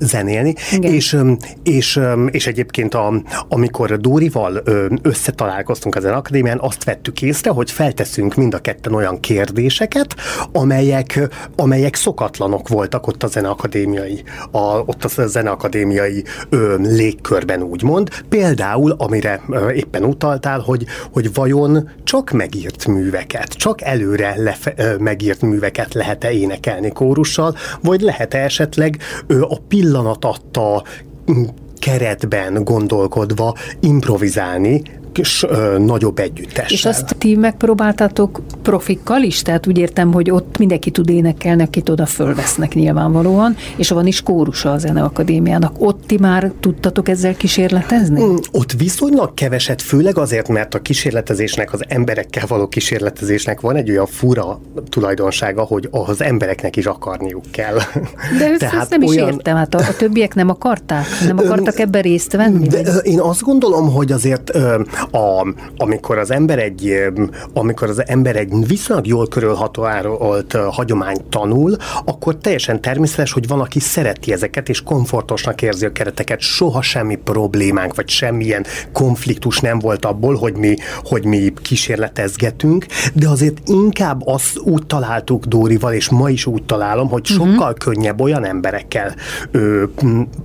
zenélni, 0.00 0.54
és, 0.80 1.16
és, 1.62 2.00
és 2.30 2.46
egyébként 2.46 2.94
a, 2.94 3.22
amikor 3.48 4.00
Dórival 4.00 4.62
összetalálkoztunk 5.02 5.94
ezen 5.94 6.12
akadémián, 6.12 6.58
azt 6.60 6.84
vettük 6.84 7.22
észre, 7.22 7.50
hogy 7.50 7.70
felteszünk 7.70 8.34
mind 8.34 8.54
a 8.54 8.58
ketten 8.58 8.94
olyan 8.94 9.20
kérdéseket, 9.20 10.14
amelyek, 10.52 11.28
amelyek 11.56 11.94
szokatlanok 11.94 12.68
voltak 12.68 13.06
ott 13.06 13.22
a 13.22 13.26
zeneakadémiai, 13.26 14.22
a, 14.50 14.58
ott 14.60 15.04
a 15.04 15.26
zeneakadémiai 15.26 16.24
ö, 16.48 16.76
légkörben 16.76 17.62
úgymond. 17.62 18.08
Például, 18.28 18.94
amire 18.98 19.40
ö, 19.48 19.70
éppen 19.70 20.04
utaltál, 20.04 20.60
hogy, 20.60 20.84
hogy 21.12 21.34
vajon 21.34 21.90
csak 22.04 22.30
megírt 22.30 22.86
műveket, 22.86 23.52
csak 23.52 23.82
előre 23.82 24.34
lefe, 24.36 24.72
ö, 24.76 24.96
megírt 24.96 25.40
műveket 25.40 25.94
lehet-e 25.94 26.30
énekelni 26.30 26.92
kórussal, 26.92 27.56
vagy 27.82 28.00
lehet-e 28.00 28.38
esetleg 28.38 28.96
a 29.28 29.58
pillanat 29.68 30.24
adta 30.24 30.82
keretben 31.78 32.64
gondolkodva 32.64 33.54
improvizálni, 33.80 34.82
kis 35.12 35.42
ö, 35.42 35.78
nagyobb 35.78 36.18
együttes. 36.18 36.72
És 36.72 36.84
azt 36.84 37.16
ti 37.18 37.36
megpróbáltátok 37.36 38.40
profikkal 38.62 39.22
is? 39.22 39.42
Tehát 39.42 39.66
úgy 39.66 39.78
értem, 39.78 40.12
hogy 40.12 40.30
ott 40.30 40.58
mindenki 40.58 40.90
tud 40.90 41.10
énekelni, 41.10 41.62
akit 41.62 41.88
oda 41.88 42.06
fölvesznek 42.06 42.74
nyilvánvalóan, 42.74 43.56
és 43.76 43.88
van 43.88 44.06
is 44.06 44.22
kórusa 44.22 44.72
a 44.72 44.78
Zeneakadémiának. 44.78 45.72
Ott 45.78 46.06
ti 46.06 46.18
már 46.18 46.52
tudtatok 46.60 47.08
ezzel 47.08 47.36
kísérletezni? 47.36 48.24
Mm, 48.24 48.36
ott 48.52 48.72
viszonylag 48.72 49.34
keveset, 49.34 49.82
főleg 49.82 50.18
azért, 50.18 50.48
mert 50.48 50.74
a 50.74 50.82
kísérletezésnek, 50.82 51.72
az 51.72 51.84
emberekkel 51.88 52.44
való 52.48 52.68
kísérletezésnek 52.68 53.60
van 53.60 53.76
egy 53.76 53.90
olyan 53.90 54.06
fura 54.06 54.60
tulajdonsága, 54.88 55.62
hogy 55.62 55.88
az 55.90 56.22
embereknek 56.22 56.76
is 56.76 56.86
akarniuk 56.86 57.44
kell. 57.50 57.76
De 58.38 58.50
ezt, 58.50 58.58
Tehát 58.58 58.80
ezt 58.80 58.90
nem 58.90 59.02
olyan... 59.04 59.28
is 59.28 59.34
értem, 59.34 59.56
hát 59.56 59.74
a, 59.74 59.78
a 59.78 59.96
többiek 59.98 60.34
nem 60.34 60.48
akarták? 60.48 61.06
Nem 61.26 61.38
akartak 61.38 61.78
ebben 61.78 62.02
részt 62.02 62.32
venni? 62.32 62.66
De, 62.66 62.80
én 63.02 63.20
azt 63.20 63.40
gondolom, 63.42 63.92
hogy 63.92 64.12
azért 64.12 64.50
a, 65.10 65.54
amikor 65.76 66.18
az 66.18 66.30
ember 66.30 66.58
egy, 66.58 66.94
amikor 67.52 67.88
az 67.88 68.06
ember 68.06 68.36
egy 68.36 68.66
viszonylag 68.66 69.06
jól 69.06 69.28
körülhatárolt 69.28 70.52
hagyományt 70.52 71.24
tanul, 71.24 71.76
akkor 72.04 72.36
teljesen 72.36 72.80
természetes, 72.80 73.32
hogy 73.32 73.48
van, 73.48 73.60
aki 73.60 73.80
szereti 73.80 74.32
ezeket, 74.32 74.68
és 74.68 74.82
komfortosnak 74.82 75.62
érzi 75.62 75.86
a 75.86 75.92
kereteket. 75.92 76.40
Soha 76.40 76.82
semmi 76.82 77.16
problémánk, 77.16 77.94
vagy 77.94 78.08
semmilyen 78.08 78.66
konfliktus 78.92 79.60
nem 79.60 79.78
volt 79.78 80.04
abból, 80.04 80.34
hogy 80.34 80.56
mi, 80.56 80.76
hogy 81.04 81.24
mi 81.24 81.52
kísérletezgetünk, 81.62 82.86
de 83.14 83.28
azért 83.28 83.68
inkább 83.68 84.26
azt 84.26 84.58
úgy 84.58 84.86
találtuk 84.86 85.44
Dórival, 85.44 85.92
és 85.92 86.08
ma 86.08 86.30
is 86.30 86.46
úgy 86.46 86.62
találom, 86.62 87.08
hogy 87.08 87.28
mhm. 87.28 87.32
sokkal 87.32 87.72
uh-huh. 87.72 87.76
könnyebb 87.78 88.20
olyan 88.20 88.44
emberekkel 88.44 89.14
ö, 89.50 89.84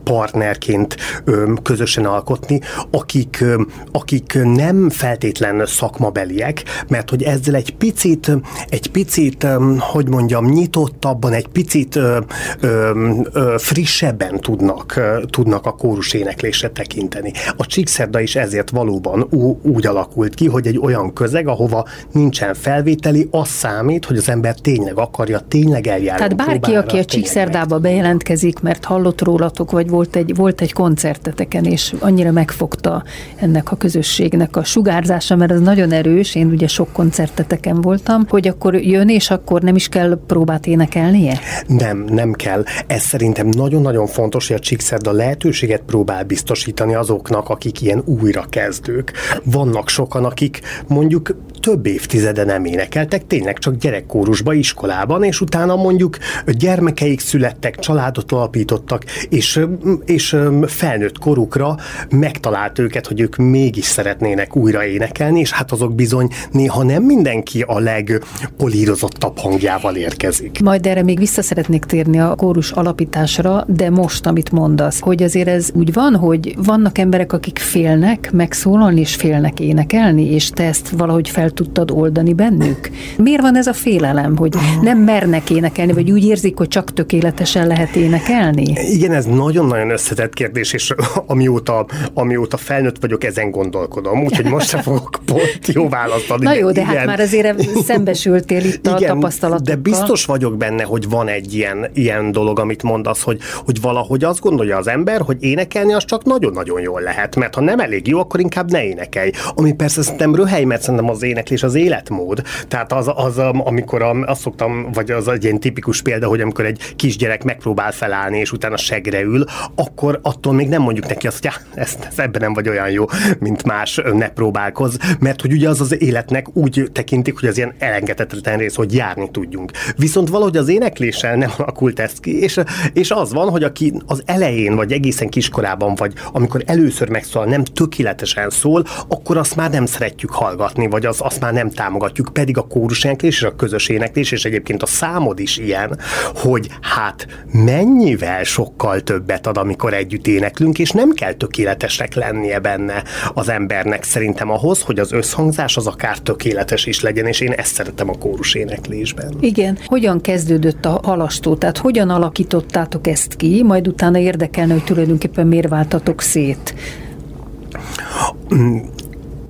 partnerként 0.03 0.95
ö, 1.23 1.53
közösen 1.63 2.05
alkotni, 2.05 2.59
akik, 2.91 3.41
ö, 3.41 3.61
akik 3.91 4.37
nem 4.43 4.89
feltétlen 4.89 5.65
szakmabeliek, 5.65 6.63
mert 6.87 7.09
hogy 7.09 7.23
ezzel 7.23 7.55
egy 7.55 7.75
picit, 7.75 8.31
egy 8.69 8.91
picit, 8.91 9.47
hogy 9.79 10.09
mondjam, 10.09 10.45
nyitottabban, 10.45 11.33
egy 11.33 11.47
picit 11.47 11.95
ö, 11.95 12.19
ö, 12.59 13.55
frissebben 13.57 14.39
tudnak, 14.39 14.99
tudnak 15.29 15.65
a 15.65 15.71
kórus 15.71 16.13
éneklésre 16.13 16.69
tekinteni. 16.69 17.31
A 17.57 17.65
Csíkszerda 17.65 18.19
is 18.19 18.35
ezért 18.35 18.69
valóban 18.69 19.27
úgy 19.61 19.87
alakult 19.87 20.33
ki, 20.33 20.47
hogy 20.47 20.67
egy 20.67 20.79
olyan 20.79 21.13
közeg, 21.13 21.47
ahova 21.47 21.87
nincsen 22.11 22.53
felvételi, 22.53 23.27
az 23.31 23.47
számít, 23.47 24.05
hogy 24.05 24.17
az 24.17 24.29
ember 24.29 24.55
tényleg 24.55 24.97
akarja, 24.97 25.39
tényleg 25.39 25.87
eljárni. 25.87 26.17
Tehát 26.17 26.35
bárki, 26.35 26.59
próbára, 26.59 26.79
aki 26.79 26.97
a 26.97 27.05
Csíkszerdába 27.05 27.79
bejelentkezik, 27.79 28.59
mert 28.59 28.85
hallott 28.85 29.21
rólatok, 29.21 29.71
vagy 29.71 29.89
volt 29.89 30.15
egy, 30.15 30.35
volt 30.35 30.61
egy 30.61 30.73
koncerteteken, 30.73 31.65
és 31.65 31.93
annyira 31.99 32.31
megfogta 32.31 33.03
ennek 33.35 33.71
a 33.71 33.75
közösség 33.75 34.32
közönségnek 34.33 34.55
a 34.55 34.63
sugárzása, 34.63 35.35
mert 35.35 35.51
ez 35.51 35.59
nagyon 35.59 35.91
erős, 35.91 36.35
én 36.35 36.47
ugye 36.47 36.67
sok 36.67 36.91
koncerteteken 36.91 37.81
voltam, 37.81 38.25
hogy 38.29 38.47
akkor 38.47 38.75
jön, 38.75 39.09
és 39.09 39.29
akkor 39.29 39.61
nem 39.61 39.75
is 39.75 39.87
kell 39.87 40.19
próbát 40.27 40.65
énekelnie? 40.65 41.39
Nem, 41.67 42.05
nem 42.09 42.31
kell. 42.31 42.63
Ez 42.87 43.01
szerintem 43.01 43.47
nagyon-nagyon 43.47 44.07
fontos, 44.07 44.47
hogy 44.47 44.55
a 44.55 44.59
Csíkszerda 44.59 45.11
lehetőséget 45.11 45.81
próbál 45.81 46.23
biztosítani 46.23 46.95
azoknak, 46.95 47.49
akik 47.49 47.81
ilyen 47.81 48.01
újrakezdők. 48.05 49.11
Vannak 49.43 49.89
sokan, 49.89 50.25
akik 50.25 50.61
mondjuk 50.87 51.35
több 51.63 51.85
évtizede 51.85 52.43
nem 52.43 52.65
énekeltek, 52.65 53.27
tényleg 53.27 53.57
csak 53.57 53.75
gyerekkórusba, 53.75 54.53
iskolában, 54.53 55.23
és 55.23 55.41
utána 55.41 55.75
mondjuk 55.75 56.17
gyermekeik 56.47 57.19
születtek, 57.19 57.79
családot 57.79 58.31
alapítottak, 58.31 59.03
és, 59.29 59.59
és 60.05 60.37
felnőtt 60.65 61.19
korukra 61.19 61.75
megtalált 62.09 62.79
őket, 62.79 63.07
hogy 63.07 63.21
ők 63.21 63.35
mégis 63.35 63.85
szeretnének 63.85 64.55
újra 64.55 64.85
énekelni, 64.85 65.39
és 65.39 65.51
hát 65.51 65.71
azok 65.71 65.95
bizony 65.95 66.27
néha 66.51 66.83
nem 66.83 67.03
mindenki 67.03 67.61
a 67.61 67.79
legpolírozottabb 67.79 69.37
hangjával 69.37 69.95
érkezik. 69.95 70.61
Majd 70.63 70.85
erre 70.85 71.03
még 71.03 71.17
vissza 71.17 71.41
szeretnék 71.41 71.85
térni 71.85 72.19
a 72.19 72.35
kórus 72.35 72.71
alapításra, 72.71 73.65
de 73.67 73.89
most, 73.89 74.25
amit 74.25 74.51
mondasz, 74.51 74.99
hogy 74.99 75.23
azért 75.23 75.47
ez 75.47 75.69
úgy 75.73 75.93
van, 75.93 76.15
hogy 76.15 76.55
vannak 76.57 76.97
emberek, 76.97 77.33
akik 77.33 77.59
félnek 77.59 78.31
megszólalni, 78.31 78.99
és 78.99 79.15
félnek 79.15 79.59
énekelni, 79.59 80.31
és 80.31 80.49
te 80.49 80.63
ezt 80.63 80.89
valahogy 80.89 81.29
fel 81.29 81.51
tudtad 81.53 81.91
oldani 81.91 82.33
bennük? 82.33 82.89
Miért 83.17 83.41
van 83.41 83.57
ez 83.57 83.67
a 83.67 83.73
félelem, 83.73 84.37
hogy 84.37 84.53
nem 84.81 84.97
mernek 84.97 85.49
énekelni, 85.49 85.93
vagy 85.93 86.11
úgy 86.11 86.25
érzik, 86.25 86.57
hogy 86.57 86.67
csak 86.67 86.93
tökéletesen 86.93 87.67
lehet 87.67 87.95
énekelni? 87.95 88.73
Igen, 88.91 89.11
ez 89.11 89.25
nagyon-nagyon 89.25 89.89
összetett 89.89 90.33
kérdés, 90.33 90.73
és 90.73 90.93
amióta, 91.25 91.85
amióta 92.13 92.57
felnőtt 92.57 92.97
vagyok, 92.99 93.23
ezen 93.23 93.51
gondolkodom, 93.51 94.23
úgyhogy 94.23 94.45
most 94.45 94.67
sem 94.69 94.81
fogok 94.81 95.19
pont 95.25 95.67
jó 95.73 95.89
választ 95.89 96.31
adni. 96.31 96.45
Na 96.45 96.53
jó, 96.53 96.71
de, 96.71 96.73
de 96.73 96.85
hát 96.85 97.05
már 97.05 97.19
azért 97.19 97.61
szembesültél 97.85 98.63
itt 98.65 98.87
igen, 98.87 99.11
a 99.11 99.13
tapasztalatokkal. 99.13 99.75
De 99.75 99.81
biztos 99.81 100.25
vagyok 100.25 100.57
benne, 100.57 100.83
hogy 100.83 101.09
van 101.09 101.27
egy 101.27 101.53
ilyen, 101.53 101.87
ilyen 101.93 102.31
dolog, 102.31 102.59
amit 102.59 102.83
mondasz, 102.83 103.21
hogy, 103.21 103.39
hogy 103.65 103.81
valahogy 103.81 104.23
azt 104.23 104.39
gondolja 104.39 104.77
az 104.77 104.87
ember, 104.87 105.21
hogy 105.21 105.37
énekelni 105.39 105.93
az 105.93 106.05
csak 106.05 106.23
nagyon-nagyon 106.23 106.81
jól 106.81 107.01
lehet, 107.01 107.35
mert 107.35 107.55
ha 107.55 107.61
nem 107.61 107.79
elég 107.79 108.07
jó, 108.07 108.19
akkor 108.19 108.39
inkább 108.39 108.71
ne 108.71 108.85
énekelj. 108.85 109.31
Ami 109.55 109.73
persze 109.73 110.01
szerintem 110.01 110.35
röhely, 110.35 110.63
mert 110.63 110.81
szerintem 110.81 111.09
az 111.09 111.23
éneklés 111.43 111.63
az 111.63 111.75
életmód. 111.75 112.41
Tehát 112.67 112.93
az, 112.93 113.11
az 113.15 113.37
amikor 113.37 114.01
azt 114.25 114.41
szoktam, 114.41 114.91
vagy 114.93 115.11
az 115.11 115.27
egy 115.27 115.43
ilyen 115.43 115.59
tipikus 115.59 116.01
példa, 116.01 116.27
hogy 116.27 116.41
amikor 116.41 116.65
egy 116.65 116.95
kisgyerek 116.95 117.43
megpróbál 117.43 117.91
felállni, 117.91 118.37
és 118.37 118.51
utána 118.51 118.77
segre 118.77 119.21
ül, 119.21 119.43
akkor 119.75 120.19
attól 120.21 120.53
még 120.53 120.67
nem 120.67 120.81
mondjuk 120.81 121.07
neki 121.07 121.27
azt, 121.27 121.41
hogy 121.41 121.51
ez, 121.73 121.97
ez 122.09 122.19
ebben 122.19 122.41
nem 122.41 122.53
vagy 122.53 122.69
olyan 122.69 122.89
jó, 122.89 123.05
mint 123.39 123.63
más, 123.63 124.01
ne 124.13 124.29
próbálkoz, 124.29 124.97
mert 125.19 125.41
hogy 125.41 125.51
ugye 125.51 125.69
az 125.69 125.81
az 125.81 126.01
életnek 126.01 126.55
úgy 126.55 126.89
tekintik, 126.91 127.39
hogy 127.39 127.49
az 127.49 127.57
ilyen 127.57 127.73
elengedhetetlen 127.79 128.57
rész, 128.57 128.75
hogy 128.75 128.93
járni 128.93 129.31
tudjunk. 129.31 129.71
Viszont 129.97 130.29
valahogy 130.29 130.57
az 130.57 130.67
énekléssel 130.67 131.35
nem 131.35 131.51
alakult 131.57 131.99
ez 131.99 132.13
ki, 132.19 132.41
és, 132.41 132.59
és 132.93 133.11
az 133.11 133.33
van, 133.33 133.49
hogy 133.49 133.63
aki 133.63 133.93
az 134.05 134.23
elején, 134.25 134.75
vagy 134.75 134.91
egészen 134.91 135.29
kiskorában, 135.29 135.95
vagy 135.95 136.13
amikor 136.31 136.63
először 136.65 137.09
megszólal, 137.09 137.47
nem 137.47 137.63
tökéletesen 137.63 138.49
szól, 138.49 138.83
akkor 139.07 139.37
azt 139.37 139.55
már 139.55 139.69
nem 139.69 139.85
szeretjük 139.85 140.31
hallgatni, 140.31 140.87
vagy 140.87 141.05
az, 141.05 141.21
azt 141.33 141.41
már 141.41 141.53
nem 141.53 141.69
támogatjuk, 141.69 142.29
pedig 142.33 142.57
a 142.57 142.61
kórus 142.61 143.03
éneklés 143.03 143.35
és 143.35 143.43
a 143.43 143.55
közös 143.55 143.89
éneklés, 143.89 144.31
és 144.31 144.45
egyébként 144.45 144.83
a 144.83 144.85
számod 144.85 145.39
is 145.39 145.57
ilyen, 145.57 145.99
hogy 146.35 146.67
hát 146.81 147.27
mennyivel 147.51 148.43
sokkal 148.43 149.01
többet 149.01 149.47
ad, 149.47 149.57
amikor 149.57 149.93
együtt 149.93 150.27
éneklünk, 150.27 150.79
és 150.79 150.91
nem 150.91 151.11
kell 151.11 151.33
tökéletesnek 151.33 152.13
lennie 152.13 152.59
benne 152.59 153.03
az 153.33 153.49
embernek 153.49 154.03
szerintem 154.03 154.49
ahhoz, 154.49 154.81
hogy 154.81 154.99
az 154.99 155.11
összhangzás 155.11 155.77
az 155.77 155.87
akár 155.87 156.17
tökéletes 156.17 156.85
is 156.85 157.01
legyen, 157.01 157.25
és 157.25 157.39
én 157.39 157.51
ezt 157.51 157.73
szeretem 157.73 158.09
a 158.09 158.17
kórus 158.17 158.53
éneklésben. 158.53 159.33
Igen. 159.39 159.77
Hogyan 159.85 160.21
kezdődött 160.21 160.85
a 160.85 160.99
halastó? 161.03 161.55
Tehát 161.55 161.77
hogyan 161.77 162.09
alakítottátok 162.09 163.07
ezt 163.07 163.35
ki, 163.35 163.63
majd 163.63 163.87
utána 163.87 164.17
érdekelne, 164.17 164.73
hogy 164.73 164.83
tulajdonképpen 164.83 165.47
miért 165.47 165.69
váltatok 165.69 166.21
szét? 166.21 166.73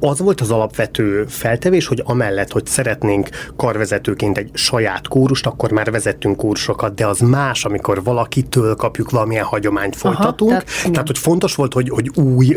Az 0.06 0.20
volt 0.20 0.42
az 0.42 0.52
alapvető 0.52 1.26
feltevés, 1.28 1.88
hogy 1.88 2.02
amellett, 2.06 2.52
hogy 2.52 2.66
szeretnénk 2.66 3.30
karvezetőként 3.56 4.38
egy 4.38 4.50
saját 4.54 5.08
kórust, 5.08 5.46
akkor 5.46 5.72
már 5.72 5.92
vezettünk 5.92 6.38
kórusokat, 6.38 6.94
de 6.94 7.08
az 7.08 7.20
más, 7.20 7.66
amikor 7.66 8.04
valakitől 8.04 8.76
kapjuk 8.76 9.10
valamilyen 9.10 9.44
hagyományt 9.44 9.96
folytatunk. 9.96 10.52
Aha, 10.52 10.62
tehát, 10.62 10.92
tehát, 10.92 11.08
hogy 11.08 11.18
fontos 11.18 11.56
volt, 11.56 11.74
hogy, 11.74 11.90
hogy 11.90 12.12
új 12.16 12.56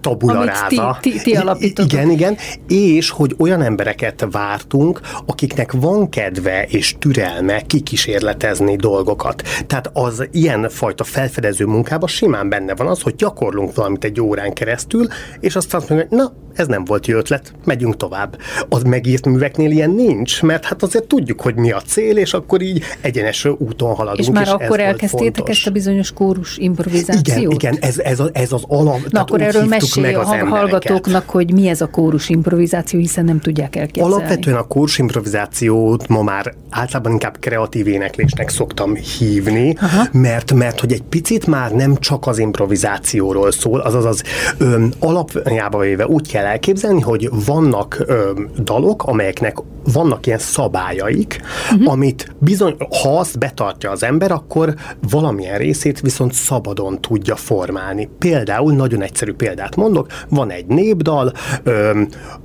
tabula 0.00 0.44
ráza. 0.44 0.98
Ti, 1.00 1.10
ti, 1.10 1.18
ti 1.18 1.82
Igen, 1.82 2.10
igen. 2.10 2.36
És 2.68 3.10
hogy 3.10 3.34
olyan 3.38 3.62
embereket 3.62 4.26
vártunk, 4.30 5.00
akiknek 5.26 5.72
van 5.72 6.08
kedve 6.08 6.64
és 6.64 6.96
türelme 6.98 7.60
kikísérletezni 7.60 8.76
dolgokat. 8.76 9.42
Tehát 9.66 9.90
az 9.92 10.28
ilyen 10.30 10.68
fajta 10.68 11.04
felfedező 11.04 11.64
munkában 11.64 12.08
simán 12.08 12.48
benne 12.48 12.74
van 12.74 12.86
az, 12.86 13.00
hogy 13.00 13.14
gyakorlunk 13.14 13.74
valamit 13.74 14.04
egy 14.04 14.20
órán 14.20 14.52
keresztül, 14.52 15.06
és 15.40 15.56
azt 15.56 15.72
mondjuk, 15.72 16.08
hogy 16.08 16.18
na, 16.18 16.32
ez 16.56 16.66
nem 16.66 16.84
volt 16.84 17.06
jó 17.06 17.16
ötlet, 17.16 17.52
megyünk 17.64 17.96
tovább. 17.96 18.38
Az 18.68 18.82
megírt 18.82 19.26
műveknél 19.26 19.70
ilyen 19.70 19.90
nincs, 19.90 20.42
mert 20.42 20.64
hát 20.64 20.82
azért 20.82 21.04
tudjuk, 21.04 21.40
hogy 21.40 21.54
mi 21.54 21.70
a 21.70 21.80
cél, 21.80 22.16
és 22.16 22.34
akkor 22.34 22.62
így 22.62 22.82
egyenes 23.00 23.44
úton 23.58 23.94
haladunk. 23.94 24.18
És 24.18 24.30
már 24.30 24.46
és 24.46 24.50
akkor 24.50 24.80
elkezdtétek 24.80 25.48
ezt 25.48 25.66
a 25.66 25.70
bizonyos 25.70 26.12
kórus 26.12 26.56
improvizációt? 26.56 27.26
Igen, 27.26 27.50
igen, 27.50 27.76
ez, 27.80 27.98
ez, 27.98 28.20
a, 28.20 28.30
ez 28.32 28.52
az 28.52 28.62
alap. 28.68 29.00
Na 29.10 29.20
akkor 29.20 29.40
erről 29.40 29.64
mesélj 29.64 30.14
a 30.14 30.24
hallgatóknak, 30.24 31.28
hogy 31.30 31.52
mi 31.52 31.68
ez 31.68 31.80
a 31.80 31.86
kórus 31.86 32.28
improvizáció, 32.28 33.00
hiszen 33.00 33.24
nem 33.24 33.40
tudják 33.40 33.76
elképzelni. 33.76 34.14
Alapvetően 34.14 34.56
a 34.56 34.62
kórus 34.62 34.98
improvizációt 34.98 36.08
ma 36.08 36.22
már 36.22 36.54
általában 36.70 37.12
inkább 37.12 37.38
kreatív 37.38 37.86
éneklésnek 37.86 38.48
szoktam 38.48 38.94
hívni, 38.94 39.76
Aha. 39.80 40.04
mert 40.12 40.52
mert 40.52 40.80
hogy 40.80 40.92
egy 40.92 41.02
picit 41.02 41.46
már 41.46 41.72
nem 41.72 41.96
csak 41.96 42.26
az 42.26 42.38
improvizációról 42.38 43.52
szól, 43.52 43.80
azaz 43.80 44.04
az 44.04 44.22
ö, 44.58 44.84
alapjába 44.98 45.78
véve 45.78 46.06
úgy 46.06 46.30
kell 46.30 46.45
elképzelni, 46.46 47.00
hogy 47.00 47.28
vannak 47.46 48.02
ö, 48.06 48.30
dalok, 48.58 49.02
amelyeknek 49.02 49.56
vannak 49.92 50.26
ilyen 50.26 50.38
szabályaik, 50.38 51.40
uh-huh. 51.72 51.92
amit 51.92 52.34
bizony, 52.38 52.76
ha 53.02 53.18
azt 53.18 53.38
betartja 53.38 53.90
az 53.90 54.02
ember, 54.02 54.30
akkor 54.30 54.74
valamilyen 55.10 55.58
részét 55.58 56.00
viszont 56.00 56.32
szabadon 56.32 57.00
tudja 57.00 57.36
formálni. 57.36 58.08
Például, 58.18 58.72
nagyon 58.72 59.02
egyszerű 59.02 59.32
példát 59.32 59.76
mondok, 59.76 60.06
van 60.28 60.50
egy 60.50 60.66
népdal, 60.66 61.32
ö, 61.62 62.02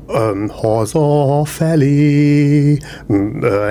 ö, 0.08 0.45
hazafelé, 0.49 1.91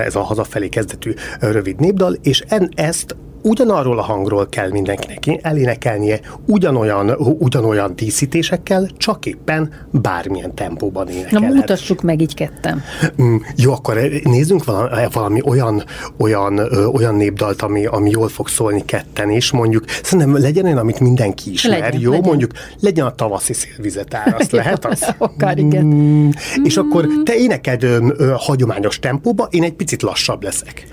ez 0.05 0.15
a 0.15 0.21
hazafelé 0.21 0.67
kezdetű 0.67 1.13
rövid 1.39 1.79
népdal, 1.79 2.17
és 2.21 2.43
en, 2.47 2.69
ezt 2.75 3.15
ugyanarról 3.41 3.99
a 3.99 4.01
hangról 4.01 4.47
kell 4.49 4.69
mindenkinek 4.69 5.39
elénekelnie, 5.41 6.19
ugyanolyan, 6.45 7.09
ugyanolyan 7.39 7.95
díszítésekkel, 7.95 8.89
csak 8.97 9.25
éppen 9.25 9.73
bármilyen 9.91 10.55
tempóban 10.55 11.07
énekelhet. 11.07 11.49
Na 11.49 11.55
mutassuk 11.55 12.01
meg 12.01 12.21
így 12.21 12.33
ketten. 12.33 12.83
Mm, 13.21 13.35
jó, 13.55 13.73
akkor 13.73 13.95
nézzünk 14.23 14.63
valami, 14.63 15.07
valami 15.13 15.41
olyan, 15.45 15.83
olyan, 16.17 16.59
olyan 16.93 17.15
népdalt, 17.15 17.61
ami, 17.61 17.85
ami 17.85 18.09
jól 18.09 18.27
fog 18.27 18.47
szólni 18.47 18.85
ketten 18.85 19.29
is, 19.29 19.51
mondjuk 19.51 19.85
szerintem 20.03 20.41
legyen 20.41 20.65
olyan, 20.65 20.77
amit 20.77 20.99
mindenki 20.99 21.51
ismer, 21.51 21.79
legyen, 21.79 22.01
jó? 22.01 22.11
Legyen. 22.11 22.27
Mondjuk 22.27 22.51
legyen 22.79 23.05
a 23.05 23.15
tavaszi 23.15 23.53
szélvizetár, 23.53 24.35
azt 24.39 24.51
lehet 24.61 24.85
az? 24.85 25.13
Akár 25.17 25.57
igen. 25.57 25.85
Mm, 25.85 26.29
és 26.63 26.77
akkor 26.77 27.07
te 27.23 27.35
énekeld 27.35 27.83
ö, 27.83 28.07
ö, 28.17 28.33
hagyományos 28.37 28.99
tempóba, 28.99 29.47
én 29.49 29.63
egy 29.63 29.73
picit 29.73 30.01
lassabb 30.01 30.43
leszek. 30.43 30.87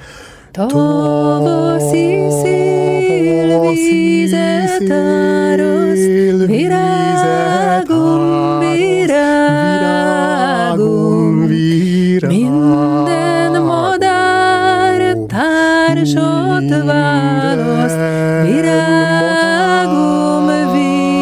Tavaszi 0.59 2.27
szélvizet 2.43 4.11
áraszt, 4.91 6.47
virágom, 6.47 8.59
virágom, 8.59 9.39
minden 12.27 13.63
madár 13.63 15.17
társat 15.27 16.85
választ, 16.85 17.99
virágom, 18.45 20.47
virágom. 20.73 21.19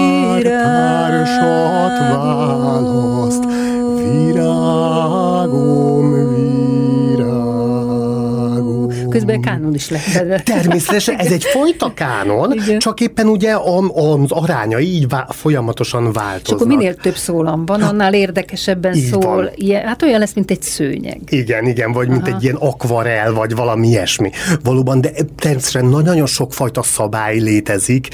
Közben 9.27 9.53
kánon 9.55 9.75
is 9.75 9.91
lett 9.91 10.13
belőle. 10.15 10.41
Természetesen, 10.41 11.17
ez 11.17 11.33
egy 11.33 11.45
fajta 11.45 11.93
kánon, 11.95 12.53
Igen. 12.65 12.79
csak 12.79 13.01
éppen 13.01 13.27
ugye 13.27 13.55
az 13.55 14.31
aránya 14.31 14.79
így 14.79 15.09
vá- 15.09 15.35
folyamatosan 15.35 16.13
változnak. 16.13 16.43
És 16.47 16.53
akkor 16.53 16.67
minél 16.67 16.95
több 16.95 17.17
szólam 17.17 17.67
van, 17.67 17.83
annál 17.83 18.15
érdekesebben 18.15 18.95
így 18.95 19.05
szól. 19.05 19.51
Ilyen, 19.55 19.87
hát 19.87 20.03
olyan 20.03 20.19
lesz, 20.19 20.35
mint 20.35 20.51
egy 20.51 20.63
szőnyeg. 20.63 21.21
Igen, 21.29 21.67
igen, 21.67 21.93
vagy 21.93 22.07
Aha. 22.09 22.15
mint 22.17 22.29
egy 22.29 22.43
ilyen 22.43 22.57
akvarel, 22.57 23.33
vagy 23.33 23.55
valami 23.55 23.89
ilyesmi. 23.89 24.31
Valóban, 24.63 25.01
de 25.01 25.11
természetesen 25.37 25.85
nagyon-nagyon 25.85 26.27
sokfajta 26.27 26.83
szabály 26.83 27.39
létezik, 27.39 28.09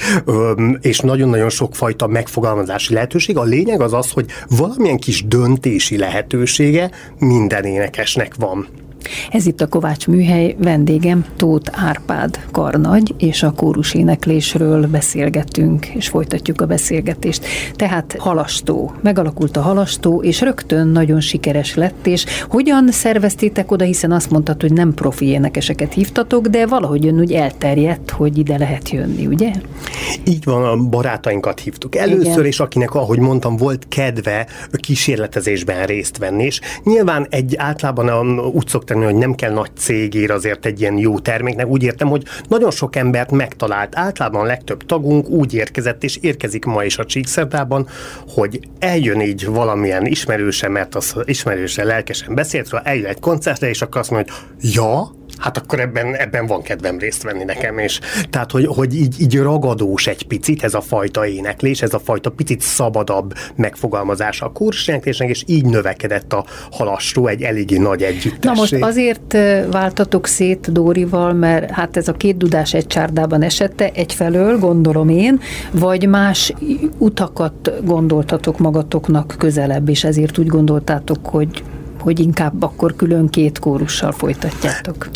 és 0.81 0.99
nagyon-nagyon 0.99 1.49
sokfajta 1.49 2.07
megfogalmazási 2.07 2.93
lehetőség. 2.93 3.37
A 3.37 3.43
lényeg 3.43 3.81
az 3.81 3.93
az, 3.93 4.11
hogy 4.11 4.25
valamilyen 4.49 4.97
kis 4.97 5.25
döntési 5.27 5.97
lehetősége 5.97 6.91
minden 7.19 7.63
énekesnek 7.63 8.35
van. 8.35 8.67
Ez 9.31 9.45
itt 9.45 9.61
a 9.61 9.67
Kovács 9.67 10.07
Műhely, 10.07 10.55
vendégem 10.57 11.25
Tóth 11.37 11.85
Árpád 11.85 12.39
Karnagy, 12.51 13.15
és 13.17 13.43
a 13.43 13.51
kórus 13.51 13.93
éneklésről 13.93 14.87
beszélgetünk, 14.87 15.85
és 15.85 16.07
folytatjuk 16.07 16.61
a 16.61 16.65
beszélgetést. 16.65 17.45
Tehát 17.75 18.15
halastó, 18.19 18.93
megalakult 19.01 19.57
a 19.57 19.61
halastó, 19.61 20.21
és 20.21 20.41
rögtön 20.41 20.87
nagyon 20.87 21.19
sikeres 21.19 21.75
lett, 21.75 22.07
és 22.07 22.25
hogyan 22.49 22.91
szerveztétek 22.91 23.71
oda, 23.71 23.83
hiszen 23.83 24.11
azt 24.11 24.29
mondtad, 24.29 24.61
hogy 24.61 24.73
nem 24.73 24.93
profi 24.93 25.25
énekeseket 25.25 25.93
hívtatok, 25.93 26.47
de 26.47 26.65
valahogy 26.65 27.07
ön 27.07 27.19
úgy 27.19 27.33
elterjedt, 27.33 28.11
hogy 28.11 28.37
ide 28.37 28.57
lehet 28.57 28.89
jönni, 28.89 29.25
ugye? 29.25 29.51
Így 30.23 30.43
van, 30.43 30.63
a 30.63 30.75
barátainkat 30.77 31.59
hívtuk 31.59 31.95
először, 31.95 32.31
Igen. 32.31 32.45
és 32.45 32.59
akinek, 32.59 32.93
ahogy 32.95 33.19
mondtam, 33.19 33.57
volt 33.57 33.85
kedve 33.87 34.47
kísérletezésben 34.71 35.85
részt 35.85 36.17
venni, 36.17 36.43
és 36.43 36.59
nyilván 36.83 37.27
egy 37.29 37.55
általában 37.57 38.39
úgy 38.39 38.67
szokták 38.67 38.92
tenni, 38.93 39.05
hogy 39.05 39.15
nem 39.15 39.35
kell 39.35 39.51
nagy 39.51 39.75
cégér 39.77 40.31
azért 40.31 40.65
egy 40.65 40.81
ilyen 40.81 40.97
jó 40.97 41.19
terméknek. 41.19 41.67
Úgy 41.67 41.83
értem, 41.83 42.07
hogy 42.07 42.23
nagyon 42.47 42.71
sok 42.71 42.95
embert 42.95 43.31
megtalált. 43.31 43.95
Általában 43.95 44.41
a 44.41 44.45
legtöbb 44.45 44.85
tagunk 44.85 45.29
úgy 45.29 45.53
érkezett, 45.53 46.03
és 46.03 46.17
érkezik 46.21 46.65
ma 46.65 46.83
is 46.83 46.97
a 46.97 47.05
Csíkszerdában, 47.05 47.87
hogy 48.27 48.59
eljön 48.79 49.21
így 49.21 49.45
valamilyen 49.45 50.05
ismerőse, 50.05 50.67
mert 50.67 50.95
az 50.95 51.15
ismerőse 51.25 51.83
lelkesen 51.83 52.35
beszélt 52.35 52.69
róla, 52.69 52.83
eljön 52.83 53.05
egy 53.05 53.19
koncertre, 53.19 53.69
és 53.69 53.81
akkor 53.81 54.01
azt 54.01 54.11
mondja, 54.11 54.33
hogy 54.33 54.73
ja, 54.73 55.11
hát 55.43 55.57
akkor 55.57 55.79
ebben, 55.79 56.15
ebben 56.15 56.45
van 56.45 56.61
kedvem 56.61 56.97
részt 56.97 57.23
venni 57.23 57.43
nekem, 57.43 57.77
és 57.77 57.99
tehát, 58.29 58.51
hogy, 58.51 58.65
hogy 58.65 58.95
így, 58.95 59.21
így 59.21 59.37
ragadós 59.37 60.07
egy 60.07 60.27
picit 60.27 60.63
ez 60.63 60.73
a 60.73 60.81
fajta 60.81 61.27
éneklés, 61.27 61.81
ez 61.81 61.93
a 61.93 61.99
fajta 61.99 62.29
picit 62.29 62.61
szabadabb 62.61 63.33
megfogalmazása 63.55 64.45
a 64.45 64.51
kurséneklésnek, 64.51 65.29
és 65.29 65.43
így 65.45 65.65
növekedett 65.65 66.33
a 66.33 66.45
halastó 66.71 67.27
egy 67.27 67.41
eléggé 67.41 67.77
nagy 67.77 68.01
együttesség. 68.01 68.43
Na 68.43 68.53
most 68.53 68.73
azért 68.73 69.37
váltatok 69.71 70.27
szét 70.27 70.71
Dórival, 70.71 71.33
mert 71.33 71.71
hát 71.71 71.97
ez 71.97 72.07
a 72.07 72.13
két 72.13 72.37
dudás 72.37 72.73
egy 72.73 72.87
csárdában 72.87 73.41
esette, 73.41 73.89
egyfelől 73.93 74.57
gondolom 74.59 75.09
én, 75.09 75.39
vagy 75.71 76.07
más 76.07 76.53
utakat 76.97 77.71
gondoltatok 77.85 78.59
magatoknak 78.59 79.35
közelebb, 79.37 79.89
és 79.89 80.03
ezért 80.03 80.37
úgy 80.37 80.47
gondoltátok, 80.47 81.25
hogy 81.25 81.63
hogy 82.03 82.19
inkább 82.19 82.63
akkor 82.63 82.95
külön 82.95 83.27
két 83.27 83.59
kórussal 83.59 84.11
folytatjátok. 84.11 85.09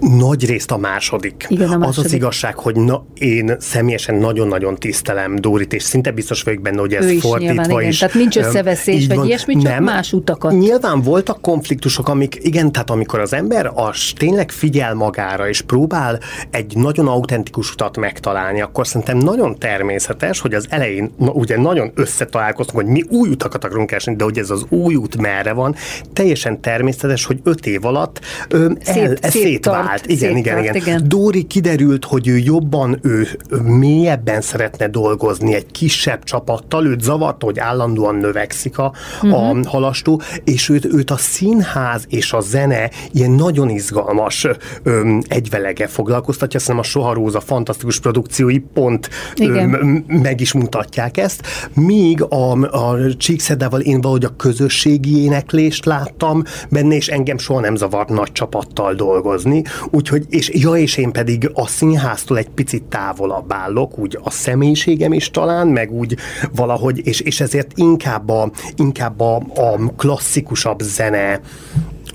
Nagy 0.00 0.46
részt 0.46 0.70
a 0.70 0.76
második. 0.76 1.46
Igen, 1.48 1.68
a 1.68 1.76
második. 1.76 1.98
Az 1.98 2.04
az 2.04 2.12
igazság, 2.12 2.58
hogy 2.58 2.76
na, 2.76 3.06
én 3.14 3.56
személyesen 3.58 4.14
nagyon-nagyon 4.14 4.74
tisztelem 4.74 5.36
Dórit, 5.36 5.72
és 5.72 5.82
szinte 5.82 6.10
biztos 6.10 6.42
vagyok 6.42 6.62
benne, 6.62 6.80
hogy 6.80 6.94
ez 6.94 7.04
ő 7.04 7.10
is 7.10 7.20
fordítva 7.20 7.62
nyilván, 7.62 7.88
is. 7.88 7.98
Tehát 7.98 8.14
nincs 8.14 8.36
összeveszés, 8.36 9.06
vagy 9.06 9.16
van. 9.16 9.26
ilyesmi, 9.26 9.54
csak 9.54 9.62
Nem. 9.62 9.84
más 9.84 10.12
utakat. 10.12 10.52
Nyilván 10.52 11.00
voltak 11.00 11.40
konfliktusok, 11.40 12.08
amik, 12.08 12.38
igen, 12.40 12.72
tehát 12.72 12.90
amikor 12.90 13.20
az 13.20 13.32
ember 13.32 13.70
az 13.74 14.12
tényleg 14.16 14.50
figyel 14.50 14.94
magára, 14.94 15.48
és 15.48 15.60
próbál 15.60 16.20
egy 16.50 16.76
nagyon 16.76 17.08
autentikus 17.08 17.72
utat 17.72 17.96
megtalálni, 17.96 18.60
akkor 18.60 18.86
szerintem 18.86 19.16
nagyon 19.16 19.58
természetes, 19.58 20.40
hogy 20.40 20.54
az 20.54 20.66
elején 20.68 21.10
na, 21.18 21.30
ugye 21.30 21.60
nagyon 21.60 21.92
összetalálkoztunk, 21.94 22.82
hogy 22.84 22.92
mi 22.92 23.02
új 23.08 23.28
utakat 23.28 23.64
akarunk 23.64 23.86
keresni, 23.86 24.16
de 24.16 24.24
hogy 24.24 24.38
ez 24.38 24.50
az 24.50 24.64
új 24.68 24.94
út 24.94 25.16
merre 25.16 25.52
van, 25.52 25.74
teljesen 26.12 26.60
természetes, 26.60 27.24
hogy 27.24 27.40
öt 27.42 27.66
év 27.66 27.84
alatt 27.84 28.20
ö, 28.48 28.70
el, 28.84 28.94
szét, 28.94 29.30
szétvált 29.30 29.85
vált. 29.86 30.06
Igen, 30.06 30.36
igen, 30.36 30.58
igen, 30.58 30.74
igen. 30.74 31.02
Dóri 31.08 31.42
kiderült, 31.42 32.04
hogy 32.04 32.28
ő 32.28 32.36
jobban, 32.36 32.98
ő 33.02 33.28
mélyebben 33.62 34.40
szeretne 34.40 34.88
dolgozni 34.88 35.54
egy 35.54 35.66
kisebb 35.66 36.24
csapattal, 36.24 36.86
őt 36.86 37.00
zavart, 37.00 37.42
hogy 37.42 37.58
állandóan 37.58 38.14
növekszik 38.14 38.78
a, 38.78 38.92
uh-huh. 39.22 39.48
a 39.48 39.52
mhm. 39.52 39.66
halastó, 39.66 40.20
és 40.44 40.68
őt, 40.68 40.84
őt 40.84 41.10
a 41.10 41.16
színház 41.16 42.04
és 42.08 42.32
a 42.32 42.40
zene 42.40 42.90
ilyen 43.12 43.30
nagyon 43.30 43.68
izgalmas 43.68 44.46
ö, 44.82 45.18
egyvelege 45.28 45.86
foglalkoztatja, 45.86 46.60
szerintem 46.60 46.84
a 46.84 46.88
Soha 46.88 47.12
Róza 47.12 47.40
fantasztikus 47.40 48.00
produkciói 48.00 48.58
pont 48.58 49.08
ö, 49.40 49.66
meg 50.06 50.40
is 50.40 50.52
mutatják 50.52 51.16
ezt, 51.16 51.46
míg 51.74 52.22
a, 52.22 52.52
a 52.52 53.14
Csíkszedával 53.16 53.80
én 53.80 54.00
valahogy 54.00 54.24
a 54.24 54.36
közösségi 54.36 55.22
éneklést 55.22 55.84
láttam 55.84 56.42
benne, 56.70 56.94
és 56.94 57.08
engem 57.08 57.38
soha 57.38 57.60
nem 57.60 57.76
zavart 57.76 58.08
nagy 58.08 58.32
csapattal 58.32 58.94
dolgozni, 58.94 59.62
Úgyhogy, 59.90 60.26
és 60.28 60.50
ja, 60.54 60.74
és 60.74 60.96
én 60.96 61.12
pedig 61.12 61.50
a 61.54 61.66
színháztól 61.66 62.38
egy 62.38 62.48
picit 62.48 62.82
távolabb 62.82 63.52
állok, 63.52 63.98
úgy 63.98 64.18
a 64.22 64.30
személyiségem 64.30 65.12
is 65.12 65.30
talán, 65.30 65.66
meg 65.66 65.92
úgy 65.92 66.16
valahogy, 66.54 67.06
és, 67.06 67.20
és 67.20 67.40
ezért 67.40 67.72
inkább 67.74 68.28
a, 68.28 68.50
inkább 68.76 69.20
a, 69.20 69.36
a 69.36 69.92
klasszikusabb 69.96 70.80
zene 70.80 71.40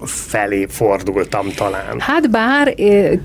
felé 0.06 0.66
fordultam 0.70 1.48
talán. 1.56 2.00
Hát 2.00 2.30
bár 2.30 2.74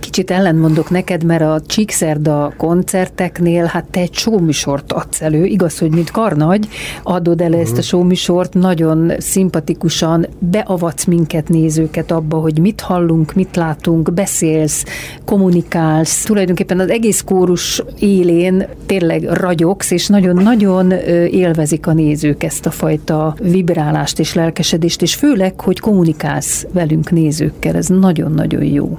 kicsit 0.01 0.31
ellentmondok 0.31 0.91
neked, 0.91 1.25
mert 1.25 1.43
a 1.43 1.61
Csíkszerda 1.67 2.53
koncerteknél 2.57 3.65
hát 3.65 3.85
te 3.85 4.01
egy 4.01 4.15
showműsort 4.15 4.93
adsz 4.93 5.23
elő, 5.23 5.45
igaz, 5.45 5.79
hogy 5.79 5.91
mint 5.91 6.11
karnagy 6.11 6.69
adod 7.03 7.41
el 7.41 7.55
ezt 7.55 7.71
a 7.71 7.75
mhm. 7.75 7.81
showműsort, 7.81 8.55
nagyon 8.55 9.13
szimpatikusan 9.19 10.27
beavatsz 10.39 11.05
minket 11.05 11.49
nézőket 11.49 12.11
abba, 12.11 12.37
hogy 12.37 12.59
mit 12.59 12.81
hallunk, 12.81 13.35
mit 13.35 13.57
látunk, 13.57 14.13
beszélsz, 14.13 14.85
kommunikálsz. 15.25 16.25
Tulajdonképpen 16.25 16.81
az 16.81 16.91
egész 16.91 17.23
kórus 17.23 17.83
élén 17.99 18.69
tényleg 18.87 19.23
ragyogsz, 19.23 19.91
és 19.91 20.07
nagyon-nagyon 20.07 20.91
élvezik 21.31 21.87
a 21.87 21.93
nézők 21.93 22.43
ezt 22.43 22.67
a 22.67 22.71
fajta 22.71 23.37
vibrálást 23.41 24.19
és 24.19 24.35
lelkesedést, 24.35 25.03
és 25.03 25.15
főleg, 25.15 25.61
hogy 25.61 25.81
kommunikálsz 25.81 26.66
velünk 26.73 27.11
nézőkkel, 27.11 27.77
ez 27.77 27.87
nagyon-nagyon 27.87 28.65
jó. 28.65 28.99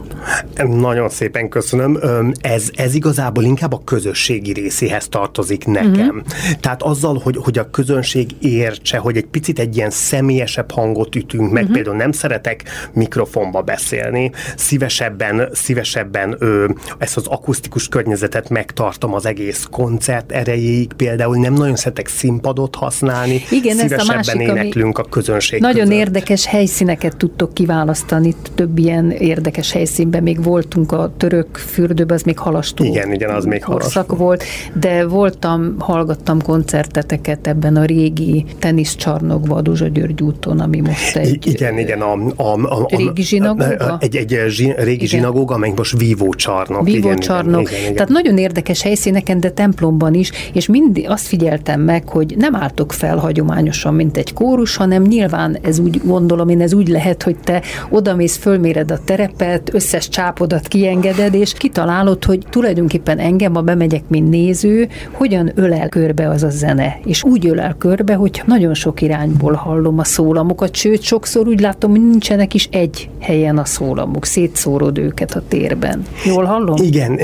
Nagyon 0.68 1.10
szépen 1.10 1.50
köszönöm. 1.50 2.00
Ez, 2.42 2.70
ez 2.76 2.96
igazából 2.96 3.44
inkább 3.44 3.74
a 3.74 3.82
közösségi 3.84 4.54
részéhez 4.54 5.08
tartozik 5.08 5.66
nekem. 5.66 5.92
Uh-huh. 5.92 6.22
Tehát 6.60 6.84
azzal, 6.84 7.20
hogy, 7.24 7.38
hogy 7.38 7.58
a 7.58 7.70
közönség 7.70 8.32
értse, 8.40 8.98
hogy 8.98 9.18
egy 9.18 9.26
picit 9.26 9.60
egy 9.60 9.76
ilyen 9.76 9.90
személyesebb 9.90 10.72
hangot 10.72 11.16
ütünk 11.16 11.52
meg, 11.52 11.62
uh-huh. 11.62 11.76
például 11.76 11.96
nem 11.96 12.12
szeretek 12.12 12.64
mikrofonba 12.94 13.62
beszélni, 13.62 14.32
szívesebben, 14.56 15.50
szívesebben 15.54 16.36
ö, 16.40 16.70
ezt 16.98 17.18
az 17.18 17.28
akusztikus 17.28 17.88
környezetet 17.88 18.50
megtartom 18.50 19.14
az 19.14 19.26
egész 19.26 19.68
koncert 19.72 20.32
erejéig, 20.32 20.94
például 20.94 21.38
nem 21.38 21.54
nagyon 21.54 21.76
szeretek 21.76 22.08
színpadot 22.08 22.76
használni, 22.76 23.42
Igen, 23.52 23.76
szívesebben 23.76 24.00
ez 24.00 24.10
a 24.10 24.14
másik, 24.14 24.42
éneklünk 24.42 24.98
a 24.98 25.04
közönség 25.04 25.62
Nagyon 25.62 25.88
között. 25.88 26.00
érdekes 26.00 26.46
helyszíneket 26.46 27.18
tudtok 27.18 27.54
kiválasztani, 27.58 28.34
több 28.56 28.78
ilyen 28.78 29.12
érdekes 29.12 29.72
helyszínben 29.72 30.24
még 30.24 30.44
voltunk 30.44 30.92
a 30.92 31.12
török 31.18 31.56
fürdőben, 31.56 32.16
az 32.16 32.24
még 32.24 32.38
halastó. 32.38 32.84
Igen, 32.84 33.14
igen, 33.14 33.30
az 33.30 33.46
még 33.46 33.64
halastó. 33.64 34.16
volt, 34.16 34.44
de 34.74 35.06
voltam, 35.08 35.76
hallgattam 35.80 36.42
koncerteteket 36.42 37.48
ebben 37.48 37.76
a 37.76 37.86
régi 37.86 38.46
teniszcsarnokban, 38.60 39.58
a 39.58 39.62
Duzsa 39.62 39.88
György 39.88 40.22
úton, 40.22 40.60
ami 40.60 40.80
most 40.80 41.16
egy... 41.16 41.48
Igen, 41.48 41.78
igen, 41.78 42.02
a, 42.02 42.14
a, 42.36 42.44
a, 42.44 42.82
a 42.82 42.96
régi 42.96 43.22
zsinagóga? 43.22 43.98
Egy, 44.00 44.16
egy 44.16 44.40
zsi, 44.48 44.74
régi 44.78 44.94
igen. 44.94 45.08
zsinagóga, 45.08 45.54
amely 45.56 45.74
most 45.76 45.98
vívó 45.98 46.34
csarnok. 46.34 46.84
Vívó 46.84 46.98
igen, 46.98 47.20
csarnok. 47.20 47.62
Igen, 47.62 47.72
igen, 47.72 47.82
igen. 47.82 47.94
Tehát 47.94 48.10
nagyon 48.10 48.38
érdekes 48.38 48.82
helyszíneken, 48.82 49.40
de 49.40 49.52
templomban 49.52 50.14
is, 50.14 50.32
és 50.54 50.68
mindig 50.68 51.10
azt 51.10 51.28
figyeltem 51.28 51.82
meg, 51.82 52.10
hogy 52.10 52.36
nem 52.38 52.56
álltok 52.56 52.94
fel 52.94 53.18
hagyományosan, 53.18 53.94
mint 53.94 54.18
egy 54.18 54.34
kórus, 54.34 54.76
hanem 54.76 55.04
nyilván 55.04 55.58
ez 55.62 55.80
úgy 55.80 56.02
gondolom 56.04 56.50
én, 56.50 56.62
ez 56.62 56.74
úgy 56.74 56.88
lehet, 56.88 57.24
hogy 57.24 57.36
te 57.48 57.62
odamész, 57.90 58.36
fölméred 58.36 58.92
a 58.92 59.00
terepet, 59.06 59.74
összes 59.74 60.10
csápodat 60.10 60.68
kiengeded, 60.68 61.34
és 61.34 61.54
kitalálod, 61.54 62.26
hogy 62.26 62.40
tulajdonképpen 62.50 63.20
engem, 63.20 63.54
ha 63.54 63.62
bemegyek, 63.62 64.04
mint 64.08 64.30
néző, 64.30 64.88
hogyan 65.12 65.52
ölel 65.56 65.90
körbe 65.90 66.30
az 66.30 66.44
a 66.44 66.50
zene. 66.50 67.00
És 67.06 67.24
úgy 67.24 67.48
ölel 67.48 67.76
körbe, 67.78 68.14
hogy 68.14 68.42
nagyon 68.46 68.74
sok 68.74 69.02
irányból 69.02 69.54
hallom 69.54 70.00
a 70.00 70.04
szólamokat, 70.04 70.76
sőt, 70.76 71.02
sokszor 71.02 71.48
úgy 71.48 71.60
látom, 71.60 71.92
hogy 71.92 72.08
nincsenek 72.08 72.54
is 72.54 72.68
egy 72.72 73.10
helyen 73.20 73.58
a 73.58 73.66
szólamok, 73.66 74.26
szétszórod 74.26 74.98
őket 74.98 75.32
a 75.32 75.44
térben. 75.48 76.06
Jól 76.26 76.44
hallom? 76.44 76.76
Igen. 76.84 77.20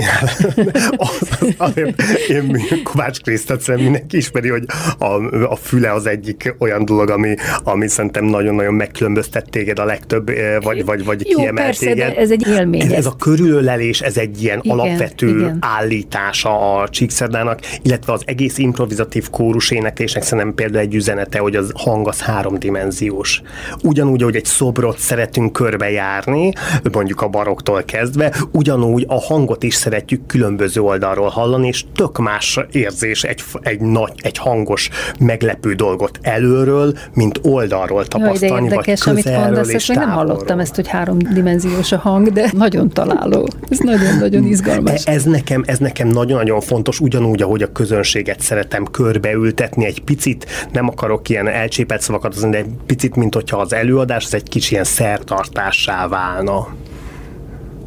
az, 0.98 1.54
azért 1.58 2.02
én 2.30 2.62
Kovács 2.84 3.22
Krisztát 3.22 3.68
mindenki 3.76 4.18
ismeri, 4.18 4.50
hogy 4.50 4.66
a, 4.98 5.06
a 5.50 5.56
füle 5.56 5.94
az 5.94 6.06
egyik 6.06 6.56
olyan 6.60 6.86
dolog, 6.86 7.10
ami, 7.10 7.36
ami 7.64 7.88
szerintem 7.88 8.26
nagyon-nagyon 8.26 8.74
megkülönböztet 8.74 9.50
téged 9.50 9.80
a 9.80 9.86
legtöbb 9.86 10.13
több, 10.14 10.32
vagy, 10.64 10.86
vagy, 10.86 11.06
vagy 11.06 11.28
Jó, 11.30 11.44
persze, 11.44 11.94
de 11.94 12.16
ez 12.16 12.32
egy 12.32 12.48
élmény. 12.48 12.82
Ez, 12.82 12.92
ez 12.92 13.06
a 13.06 13.16
körülölelés, 13.20 14.02
ez 14.02 14.18
egy 14.18 14.44
ilyen 14.44 14.60
igen, 14.62 14.80
alapvető 14.80 15.38
igen. 15.38 15.58
állítása 15.62 16.80
a 16.80 16.90
Csíkszerdának, 16.90 17.60
illetve 17.82 18.14
az 18.14 18.22
egész 18.26 18.58
improvizatív 18.58 19.30
kórus 19.30 19.72
éneklésnek 19.72 20.24
szerintem 20.24 20.54
például 20.54 20.84
egy 20.84 20.96
üzenete, 20.96 21.40
hogy 21.40 21.56
az 21.56 21.72
hang 21.76 22.08
az 22.08 22.22
háromdimenziós. 22.22 23.42
Ugyanúgy, 23.84 24.22
hogy 24.22 24.36
egy 24.36 24.46
szobrot 24.46 24.98
szeretünk 24.98 25.54
körbejárni, 25.54 26.54
mondjuk 26.92 27.22
a 27.22 27.28
baroktól 27.28 27.84
kezdve, 27.84 28.36
ugyanúgy 28.52 29.06
a 29.08 29.22
hangot 29.22 29.64
is 29.64 29.74
szeretjük 29.74 30.26
különböző 30.26 30.82
oldalról 30.82 31.30
hallani, 31.30 31.68
és 31.68 31.84
tök 31.96 32.18
más 32.18 32.60
érzés 32.72 33.24
egy, 33.24 33.44
egy 33.62 33.80
nagy, 33.80 34.14
egy 34.18 34.38
hangos, 34.38 34.90
meglepő 35.20 35.74
dolgot 35.74 36.20
előről, 36.22 36.98
mint 37.14 37.40
oldalról 37.42 38.06
tapasztalni, 38.06 38.66
Jaj, 38.66 38.74
érdekes, 38.74 39.04
vagy 39.04 39.14
amit 39.14 39.38
mondasz, 39.38 39.74
és 39.74 39.90
nem 39.96 40.10
hallottam 40.10 40.60
ezt, 40.60 40.76
hogy 40.76 40.88
háromdimenziós 40.88 41.92
a 41.92 41.98
hang, 41.98 42.32
de 42.32 42.50
nagyon 42.54 42.90
találó. 42.90 43.48
Ez 43.70 43.80
nagyon-nagyon 43.80 44.44
izgalmas. 44.46 45.06
Ez 45.06 45.24
nekem, 45.24 45.64
ez 45.66 45.78
nekem 45.78 46.08
nagyon-nagyon 46.08 46.62
fontos, 46.62 47.00
ugyanúgy, 47.00 47.42
ahogy 47.42 47.62
a 47.62 47.72
közönséget 47.72 48.40
szeretem 48.40 48.86
körbeültetni 48.86 49.86
egy 49.86 50.02
picit, 50.04 50.46
nem 50.72 50.88
akarok 50.88 51.30
ilyen 51.30 51.48
elcsépelt 51.48 52.02
szavakat, 52.02 52.50
de 52.50 52.58
egy 52.58 52.70
picit, 52.86 53.16
mint 53.16 53.34
hogyha 53.34 53.58
az 53.58 53.74
előadás 53.74 54.26
az 54.26 54.34
egy 54.34 54.50
kicsi 54.50 54.72
ilyen 54.72 54.84
szertartássá 54.84 56.08
válna. 56.08 56.68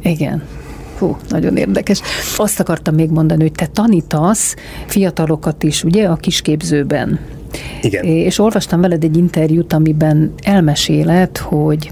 Igen. 0.01 0.43
Hú, 0.99 1.17
nagyon 1.29 1.57
érdekes. 1.57 2.01
Azt 2.37 2.59
akartam 2.59 2.95
még 2.95 3.09
mondani, 3.09 3.41
hogy 3.41 3.51
te 3.51 3.67
tanítasz 3.67 4.55
fiatalokat 4.85 5.63
is, 5.63 5.83
ugye, 5.83 6.07
a 6.07 6.15
kisképzőben. 6.15 7.19
Igen. 7.81 8.03
És 8.03 8.39
olvastam 8.39 8.81
veled 8.81 9.03
egy 9.03 9.17
interjút, 9.17 9.73
amiben 9.73 10.33
elmeséled, 10.43 11.37
hogy 11.37 11.91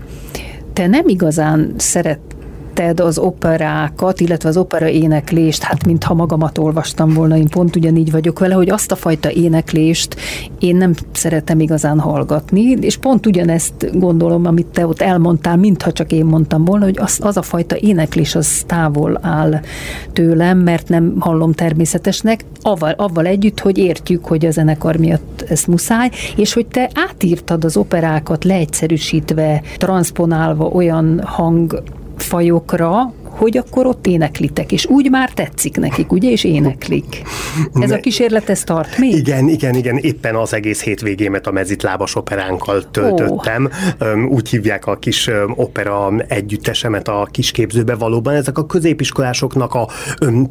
te 0.76 0.88
nem 0.88 1.08
igazán 1.08 1.74
szeret 1.78 2.35
említetted 2.80 3.06
az 3.06 3.18
operákat, 3.18 4.20
illetve 4.20 4.50
az 4.50 4.58
opera 4.58 4.88
éneklést, 4.88 5.64
hát 5.64 5.86
mintha 5.86 6.14
magamat 6.14 6.58
olvastam 6.58 7.14
volna, 7.14 7.38
én 7.38 7.48
pont 7.48 7.76
ugyanígy 7.76 8.12
vagyok 8.12 8.40
vele, 8.40 8.54
hogy 8.54 8.70
azt 8.70 8.92
a 8.92 8.96
fajta 8.96 9.32
éneklést 9.32 10.16
én 10.60 10.76
nem 10.76 10.94
szeretem 11.12 11.60
igazán 11.60 12.00
hallgatni, 12.00 12.62
és 12.62 12.98
pont 12.98 13.26
ugyanezt 13.26 14.00
gondolom, 14.00 14.46
amit 14.46 14.66
te 14.66 14.88
ott 14.88 15.02
elmondtál, 15.02 15.58
mintha 15.58 15.92
csak 15.92 16.12
én 16.12 16.26
mondtam 16.26 16.66
volna, 16.66 16.86
hogy 16.86 16.98
az, 17.00 17.20
az 17.22 17.38
a 17.38 17.42
fajta 17.42 17.76
éneklés 17.78 18.36
az 18.36 18.64
távol 18.68 19.20
áll 19.22 19.60
tőlem, 20.14 20.58
mert 20.58 20.90
nem 20.90 21.16
hallom 21.20 21.54
természetesnek, 21.54 22.46
avval, 22.62 22.92
avval 22.98 23.26
együtt, 23.26 23.60
hogy 23.60 23.78
értjük, 23.78 24.26
hogy 24.26 24.46
a 24.46 24.52
zenekar 24.52 24.96
miatt 24.96 25.46
ezt 25.50 25.68
muszáj, 25.68 26.10
és 26.36 26.54
hogy 26.54 26.66
te 26.66 26.90
átírtad 27.08 27.64
az 27.64 27.78
operákat 27.78 28.44
leegyszerűsítve, 28.44 29.62
transponálva 29.78 30.66
olyan 30.66 31.22
hang 31.24 31.84
foi 32.18 32.52
o 32.52 32.60
CRO, 32.60 33.14
hogy 33.36 33.58
akkor 33.58 33.86
ott 33.86 34.08
éneklitek, 34.08 34.72
és 34.72 34.86
úgy 34.86 35.10
már 35.10 35.30
tetszik 35.30 35.78
nekik, 35.78 36.12
ugye, 36.12 36.30
és 36.30 36.44
éneklik. 36.44 37.22
Ez 37.74 37.92
a 37.92 37.98
kísérlet, 37.98 38.50
ez 38.50 38.64
tart 38.64 38.98
még? 38.98 39.14
Igen, 39.14 39.48
igen, 39.48 39.76
igen, 39.76 39.98
éppen 39.98 40.36
az 40.36 40.54
egész 40.54 40.84
hétvégémet 40.84 41.48
a 41.48 41.52
mezitlábas 41.52 42.16
operánkkal 42.16 42.92
töltöttem. 42.92 43.70
Oh. 44.00 44.32
Úgy 44.32 44.50
hívják 44.50 44.86
a 44.88 44.96
kis 44.96 45.30
opera 45.56 46.14
együttesemet 46.28 47.08
a 47.08 47.28
kisképzőbe 47.32 47.96
valóban. 47.96 48.34
Ezek 48.34 48.58
a 48.58 48.66
középiskolásoknak 48.66 49.74
a 49.74 49.90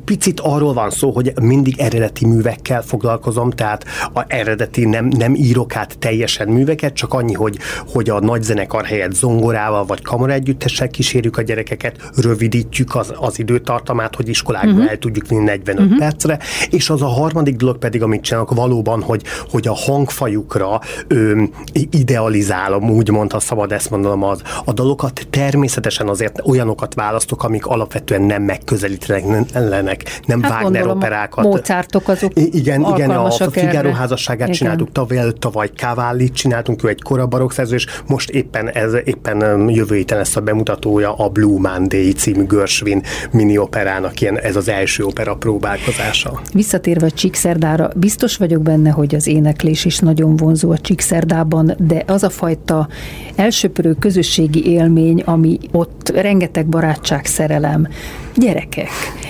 picit 0.04 0.40
arról 0.40 0.72
van 0.72 0.90
szó, 0.90 1.10
hogy 1.10 1.32
mindig 1.42 1.78
eredeti 1.78 2.26
művekkel 2.26 2.82
foglalkozom, 2.82 3.50
tehát 3.50 3.84
a 4.14 4.24
eredeti 4.28 4.84
nem, 4.84 5.06
nem 5.06 5.34
írok 5.34 5.76
át 5.76 5.98
teljesen 5.98 6.48
műveket, 6.48 6.94
csak 6.94 7.14
annyi, 7.14 7.34
hogy, 7.34 7.58
hogy 7.86 8.10
a 8.10 8.20
nagy 8.20 8.42
zenekar 8.42 8.84
helyett 8.84 9.14
zongorával 9.14 9.84
vagy 9.84 10.02
kamara 10.02 10.32
együttessel 10.32 10.88
kísérjük 10.88 11.36
a 11.36 11.42
gyerekeket, 11.42 12.10
rövidít 12.16 12.72
rövidítjük 12.74 12.94
az, 12.94 13.28
az 13.28 13.38
időtartamát, 13.38 14.14
hogy 14.14 14.28
iskolákba 14.28 14.70
uh-huh. 14.70 14.90
el 14.90 14.98
tudjuk 14.98 15.28
vinni 15.28 15.44
45 15.44 15.84
uh-huh. 15.84 15.98
percre, 15.98 16.38
és 16.70 16.90
az 16.90 17.02
a 17.02 17.06
harmadik 17.06 17.56
dolog 17.56 17.78
pedig, 17.78 18.02
amit 18.02 18.22
csinálok 18.22 18.54
valóban, 18.54 19.02
hogy, 19.02 19.22
hogy 19.50 19.68
a 19.68 19.74
hangfajukra 19.74 20.80
ö, 21.08 21.42
idealizálom, 21.90 22.90
úgymond, 22.90 23.32
ha 23.32 23.40
szabad 23.40 23.72
ezt 23.72 23.90
mondanom, 23.90 24.22
az, 24.22 24.42
a 24.64 24.72
dalokat 24.72 25.26
természetesen 25.30 26.08
azért 26.08 26.40
olyanokat 26.46 26.94
választok, 26.94 27.44
amik 27.44 27.66
alapvetően 27.66 28.22
nem 28.22 28.42
megközelítenek, 28.42 30.20
nem 30.26 30.42
hát 30.42 30.62
Wagner 30.62 30.86
operákat. 30.86 31.44
Mozartok 31.44 32.08
azok 32.08 32.32
Igen, 32.34 32.86
igen, 32.94 33.10
a, 33.10 33.24
a 33.24 33.50
Figaro 33.50 33.90
házasságát 33.90 34.48
igen. 34.48 34.58
csináltuk 34.58 34.92
tavaly 34.92 35.18
előtt, 35.18 35.40
tavaly 35.40 35.70
Cavalli 35.76 36.30
csináltunk, 36.30 36.84
ő 36.84 36.88
egy 36.88 37.02
korabarok 37.02 37.52
szerző, 37.52 37.74
és 37.74 37.86
most 38.06 38.30
éppen 38.30 38.70
ez 38.70 38.92
éppen 39.04 39.68
jövő 39.68 39.96
héten 39.96 40.18
lesz 40.18 40.36
a 40.36 40.40
bemutatója 40.40 41.14
a 41.14 41.28
Blue 41.28 41.60
Monday 41.60 42.12
című 42.12 42.46
Görsvin 42.64 43.02
mini 43.30 43.58
operának 43.58 44.20
ilyen, 44.20 44.38
ez 44.38 44.56
az 44.56 44.68
első 44.68 45.04
opera 45.04 45.34
próbálkozása. 45.34 46.40
Visszatérve 46.52 47.06
a 47.06 47.10
Csíkszerdára, 47.10 47.90
biztos 47.96 48.36
vagyok 48.36 48.62
benne, 48.62 48.90
hogy 48.90 49.14
az 49.14 49.26
éneklés 49.26 49.84
is 49.84 49.98
nagyon 49.98 50.36
vonzó 50.36 50.70
a 50.70 50.78
Csíkszerdában, 50.78 51.74
de 51.78 52.02
az 52.06 52.22
a 52.22 52.30
fajta 52.30 52.88
elsőprő 53.36 53.92
közösségi 53.92 54.70
élmény, 54.70 55.22
ami 55.24 55.58
ott 55.72 56.12
rengeteg 56.14 56.66
barátság, 56.66 57.24
szerelem, 57.24 57.88
gyerekek. 58.36 58.88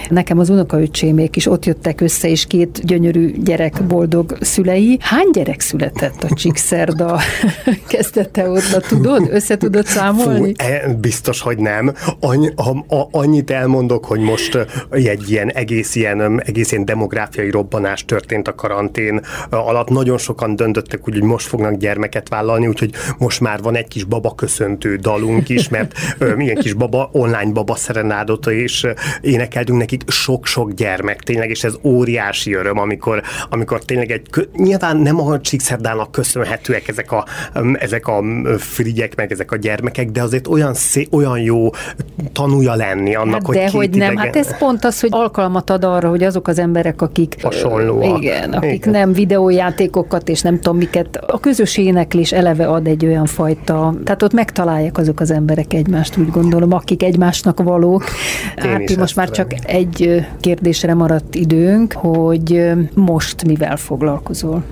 Nekem 0.08 0.38
az 0.38 0.50
unokaöcsémék 0.50 1.36
is 1.36 1.46
ott 1.46 1.64
jöttek 1.64 2.00
össze, 2.00 2.28
és 2.28 2.46
két 2.46 2.80
gyönyörű 2.84 3.34
gyerek 3.38 3.84
boldog 3.86 4.36
szülei. 4.40 4.98
Hány 5.00 5.30
gyerek 5.32 5.60
született 5.60 6.22
a 6.22 6.34
Csíkszerda 6.34 7.20
kezdete 7.88 8.50
óta, 8.50 8.80
tudod? 8.88 9.28
Össze 9.30 9.56
tudod 9.56 9.86
számolni? 9.86 10.54
Fú, 10.58 10.64
e, 10.64 10.94
biztos, 11.00 11.40
hogy 11.40 11.58
nem. 11.58 11.94
Annyi, 12.20 12.50
a, 12.56 12.94
a, 12.94 13.08
annyit 13.10 13.50
elmondok, 13.50 14.04
hogy 14.04 14.20
most 14.20 14.58
egy 14.90 15.30
ilyen 15.30 15.50
egész 15.50 15.94
ilyen, 15.94 16.42
egész 16.42 16.72
ilyen 16.72 16.84
demográfiai 16.84 17.50
robbanás 17.50 18.04
történt 18.04 18.48
a 18.48 18.54
karantén 18.54 19.20
alatt. 19.50 19.88
Nagyon 19.88 20.18
sokan 20.18 20.56
döntöttek 20.56 21.08
úgy, 21.08 21.14
hogy 21.14 21.22
most 21.22 21.46
fognak 21.46 21.74
gyermeket 21.74 22.28
vállalni, 22.28 22.66
úgyhogy 22.66 22.90
most 23.18 23.40
már 23.40 23.62
van 23.62 23.76
egy 23.76 23.88
kis 23.88 24.04
baba 24.04 24.34
köszöntő 24.34 24.96
dalunk 24.96 25.48
is, 25.48 25.68
mert 25.68 25.92
ö, 26.18 26.38
ilyen 26.38 26.56
kis 26.56 26.72
baba, 26.72 27.08
online 27.12 27.52
baba 27.52 27.74
szerenádot 27.76 28.46
és 28.46 28.86
énekeltünk 29.20 29.78
nekik 29.78 30.02
sok-sok 30.06 30.72
gyermek, 30.72 31.22
tényleg, 31.22 31.50
és 31.50 31.64
ez 31.64 31.74
óriási 31.82 32.54
öröm, 32.54 32.78
amikor, 32.78 33.22
amikor 33.50 33.84
tényleg 33.84 34.10
egy, 34.10 34.48
nyilván 34.56 34.96
nem 34.96 35.20
a 35.20 35.40
Csíkszerdának 35.40 36.12
köszönhetőek 36.12 36.88
ezek 36.88 37.12
a, 37.12 37.24
ezek 37.72 38.06
a 38.06 38.22
frigyek, 38.58 39.16
meg 39.16 39.32
ezek 39.32 39.52
a 39.52 39.56
gyermekek, 39.56 40.10
de 40.10 40.22
azért 40.22 40.46
olyan, 40.46 40.74
szé, 40.74 41.06
olyan 41.10 41.38
jó 41.38 41.70
tanulja 42.32 42.74
lenni 42.74 43.14
annak, 43.14 43.34
hát 43.34 43.46
hogy 43.46 43.56
De 43.56 43.70
hogy 43.70 43.90
nem, 43.90 44.16
hát 44.16 44.36
ez 44.36 44.58
pont 44.58 44.84
az, 44.84 45.00
hogy 45.00 45.10
alkalmat 45.12 45.70
ad 45.70 45.84
arra, 45.84 46.08
hogy 46.08 46.22
azok 46.22 46.48
az 46.48 46.58
emberek, 46.58 47.02
akik 47.02 47.36
hasonlóak. 47.42 48.22
Igen, 48.22 48.52
akik 48.52 48.72
igen. 48.72 48.90
nem 48.90 49.12
videójátékokat 49.12 50.28
és 50.28 50.40
nem 50.40 50.56
tudom 50.60 50.76
miket, 50.76 51.16
a 51.26 51.40
közös 51.40 51.76
éneklés 51.76 52.32
eleve 52.32 52.66
ad 52.66 52.86
egy 52.86 53.04
olyan 53.06 53.26
fajta, 53.26 53.94
tehát 54.04 54.22
ott 54.22 54.32
megtalálják 54.32 54.98
azok 54.98 55.20
az 55.20 55.30
emberek 55.30 55.72
egymást, 55.72 56.16
úgy 56.16 56.30
gondolom, 56.30 56.72
akik 56.72 57.02
egymásnak 57.02 57.62
valók. 57.62 58.04
Árpi, 58.88 59.00
most 59.00 59.16
már 59.16 59.30
csak 59.30 59.54
egy 59.66 60.26
kérdésre 60.40 60.94
maradt 60.94 61.34
időnk, 61.34 61.92
hogy 61.92 62.72
most 62.94 63.44
mivel 63.44 63.76
foglalkozol? 63.76 64.62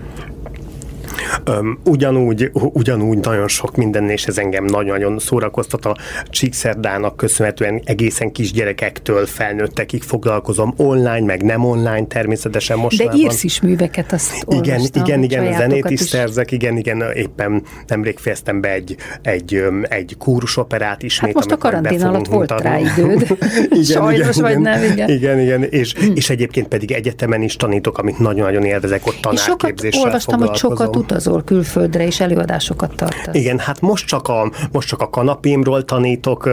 Ugyanúgy, 1.84 2.50
ugyanúgy 2.52 3.18
nagyon 3.18 3.48
sok 3.48 3.76
minden, 3.76 4.08
és 4.08 4.24
ez 4.24 4.38
engem 4.38 4.64
nagyon-nagyon 4.64 5.18
szórakoztat 5.18 5.84
a 5.84 5.96
Csíkszerdának 6.24 7.16
köszönhetően 7.16 7.82
egészen 7.84 8.32
kis 8.32 8.52
gyerekektől 8.52 9.26
felnőttekig 9.26 10.02
foglalkozom 10.02 10.74
online, 10.76 11.20
meg 11.20 11.42
nem 11.42 11.64
online 11.64 12.06
természetesen 12.06 12.78
most 12.78 13.04
De 13.04 13.12
írsz 13.16 13.42
is 13.42 13.60
műveket, 13.60 14.12
azt 14.12 14.46
Igen, 14.48 14.80
igen, 14.92 15.22
igen, 15.22 15.46
a 15.46 15.52
zenét 15.52 15.90
is, 15.90 16.00
is 16.00 16.08
szerzek, 16.08 16.50
igen, 16.50 16.76
igen, 16.76 17.04
éppen 17.14 17.62
nemrég 17.86 18.18
fejeztem 18.18 18.60
be 18.60 18.72
egy, 18.72 18.96
egy, 19.22 19.64
egy 19.82 20.16
kúrusoperát 20.18 21.02
ismét. 21.02 21.34
Hát 21.34 21.34
most 21.34 21.50
a 21.50 21.56
karantén 21.56 22.02
alatt 22.02 22.26
volt 22.26 22.60
rá 22.60 22.78
időd. 22.78 23.20
igen, 23.70 23.84
Sajnos, 24.02 24.36
igen, 24.36 24.42
vagy 24.42 24.58
nem, 24.58 24.82
igen. 24.92 25.08
Igen, 25.08 25.40
igen, 25.40 25.62
és, 25.62 25.94
és 26.14 26.30
egyébként 26.30 26.68
pedig 26.68 26.92
egyetemen 26.92 27.42
is 27.42 27.56
tanítok, 27.56 27.98
amit 27.98 28.18
nagyon-nagyon 28.18 28.64
élvezek, 28.64 29.06
ott 29.06 29.18
tanárképzéssel 29.20 29.88
És 29.88 29.94
sokat 29.94 30.04
olvastam, 30.04 30.40
hogy 30.40 30.56
sokat 30.56 30.96
utazol 31.12 31.42
külföldre, 31.44 32.06
és 32.06 32.20
előadásokat 32.20 32.96
tartasz. 32.96 33.34
Igen, 33.34 33.58
hát 33.58 33.80
most 33.80 34.06
csak 34.06 34.28
a, 34.28 34.50
most 34.72 34.88
csak 34.88 35.00
a 35.00 35.10
kanapémról 35.10 35.84
tanítok 35.84 36.46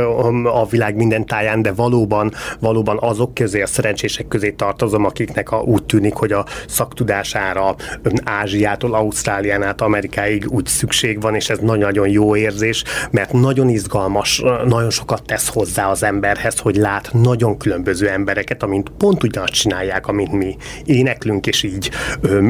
a 0.43 0.66
világ 0.70 0.95
minden 0.95 1.26
táján, 1.26 1.62
de 1.62 1.72
valóban, 1.72 2.32
valóban 2.60 2.97
azok 3.01 3.34
közé, 3.34 3.62
a 3.62 3.68
szerencsések 3.68 4.28
közé 4.28 4.51
tartozom, 4.51 5.05
akiknek 5.05 5.51
a, 5.51 5.57
úgy 5.57 5.84
tűnik, 5.84 6.14
hogy 6.14 6.32
a 6.32 6.45
szaktudására 6.68 7.76
Ázsiától, 8.24 8.93
Ausztrálián 8.93 9.64
át 9.64 9.82
Amerikáig 9.82 10.45
úgy 10.49 10.66
szükség 10.66 11.22
van, 11.22 11.36
és 11.36 11.49
ez 11.49 11.57
nagyon-nagyon 11.57 12.07
jó 12.07 12.36
érzés, 12.36 12.84
mert 13.12 13.32
nagyon 13.32 13.70
izgalmas, 13.70 14.43
nagyon 14.66 14.89
sokat 14.89 15.24
tesz 15.26 15.47
hozzá 15.47 15.89
az 15.89 16.03
emberhez, 16.03 16.60
hogy 16.60 16.76
lát 16.76 17.10
nagyon 17.14 17.57
különböző 17.57 18.10
embereket, 18.10 18.64
amint 18.64 18.89
pont 18.97 19.24
ugyanazt 19.24 19.53
csinálják, 19.53 20.07
amit 20.07 20.32
mi 20.32 20.55
éneklünk, 20.86 21.47
és 21.47 21.64
így, 21.64 21.89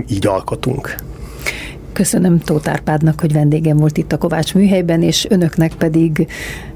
így 0.07 0.27
alkotunk. 0.27 0.95
Köszönöm 1.99 2.39
Tóth 2.39 2.69
Árpádnak, 2.69 3.19
hogy 3.19 3.33
vendégem 3.33 3.77
volt 3.77 3.97
itt 3.97 4.11
a 4.11 4.17
Kovács 4.17 4.53
műhelyben, 4.53 5.01
és 5.03 5.25
önöknek 5.29 5.73
pedig 5.73 6.27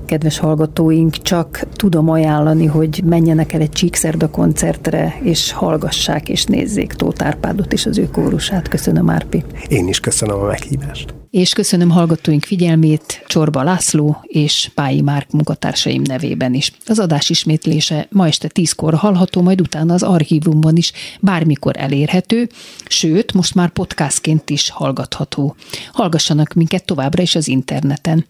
kedves 0.05 0.37
hallgatóink, 0.37 1.17
csak 1.17 1.67
tudom 1.73 2.09
ajánlani, 2.09 2.65
hogy 2.65 3.01
menjenek 3.05 3.53
el 3.53 3.61
egy 3.61 3.71
Csíkszerda 3.71 4.29
koncertre, 4.29 5.19
és 5.21 5.51
hallgassák 5.51 6.29
és 6.29 6.43
nézzék 6.45 6.93
Tóth 6.93 7.25
Árpádot 7.25 7.73
és 7.73 7.85
az 7.85 7.97
ő 7.97 8.09
kórusát. 8.09 8.67
Köszönöm, 8.67 9.09
Árpi. 9.09 9.43
Én 9.67 9.87
is 9.87 9.99
köszönöm 9.99 10.39
a 10.39 10.45
meghívást. 10.45 11.13
És 11.33 11.53
köszönöm 11.53 11.89
hallgatóink 11.89 12.43
figyelmét 12.43 13.23
Csorba 13.27 13.63
László 13.63 14.17
és 14.23 14.71
Pályi 14.75 15.01
Márk 15.01 15.31
munkatársaim 15.31 16.01
nevében 16.01 16.53
is. 16.53 16.71
Az 16.85 16.99
adás 16.99 17.29
ismétlése 17.29 18.07
ma 18.09 18.27
este 18.27 18.47
tízkor 18.47 18.93
hallható, 18.93 19.41
majd 19.41 19.61
utána 19.61 19.93
az 19.93 20.03
archívumban 20.03 20.75
is 20.75 20.91
bármikor 21.19 21.77
elérhető, 21.77 22.49
sőt, 22.87 23.33
most 23.33 23.55
már 23.55 23.69
podcastként 23.69 24.49
is 24.49 24.69
hallgatható. 24.69 25.55
Hallgassanak 25.91 26.53
minket 26.53 26.85
továbbra 26.85 27.21
is 27.21 27.35
az 27.35 27.47
interneten. 27.47 28.25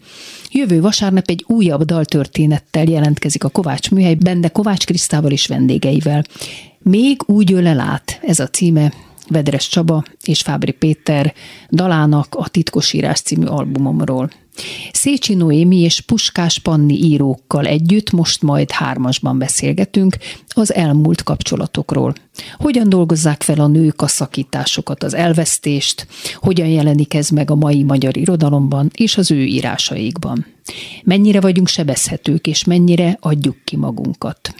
Jövő 0.56 0.80
vasárnap 0.80 1.28
egy 1.28 1.44
újabb 1.46 1.82
daltörténettel 1.82 2.84
jelentkezik 2.84 3.44
a 3.44 3.48
Kovács 3.48 3.90
műhely, 3.90 4.14
Bende 4.14 4.48
Kovács 4.48 4.86
Krisztával 4.86 5.30
és 5.30 5.46
vendégeivel. 5.46 6.24
Még 6.78 7.20
úgy 7.26 7.52
öle 7.52 7.82
át, 7.82 8.20
ez 8.22 8.40
a 8.40 8.48
címe, 8.48 8.92
Vedres 9.28 9.68
Csaba 9.68 10.04
és 10.24 10.40
Fábri 10.40 10.72
Péter 10.72 11.34
dalának 11.70 12.34
a 12.34 12.48
Titkosírás 12.48 13.20
című 13.20 13.46
albumomról. 13.46 14.30
Szécsi 14.92 15.34
Noémi 15.34 15.80
és 15.80 16.00
Puskás 16.00 16.58
Panni 16.58 16.94
írókkal 16.94 17.66
együtt 17.66 18.10
most 18.10 18.42
majd 18.42 18.70
hármasban 18.70 19.38
beszélgetünk 19.38 20.16
az 20.48 20.74
elmúlt 20.74 21.22
kapcsolatokról. 21.22 22.14
Hogyan 22.56 22.88
dolgozzák 22.88 23.42
fel 23.42 23.60
a 23.60 23.66
nők 23.66 24.02
a 24.02 24.06
szakításokat, 24.06 25.02
az 25.02 25.14
elvesztést, 25.14 26.06
hogyan 26.34 26.68
jelenik 26.68 27.14
ez 27.14 27.28
meg 27.28 27.50
a 27.50 27.54
mai 27.54 27.82
magyar 27.82 28.16
irodalomban 28.16 28.90
és 28.94 29.16
az 29.16 29.30
ő 29.30 29.44
írásaikban. 29.44 30.46
Mennyire 31.04 31.40
vagyunk 31.40 31.68
sebezhetők, 31.68 32.46
és 32.46 32.64
mennyire 32.64 33.16
adjuk 33.20 33.56
ki 33.64 33.76
magunkat. 33.76 34.54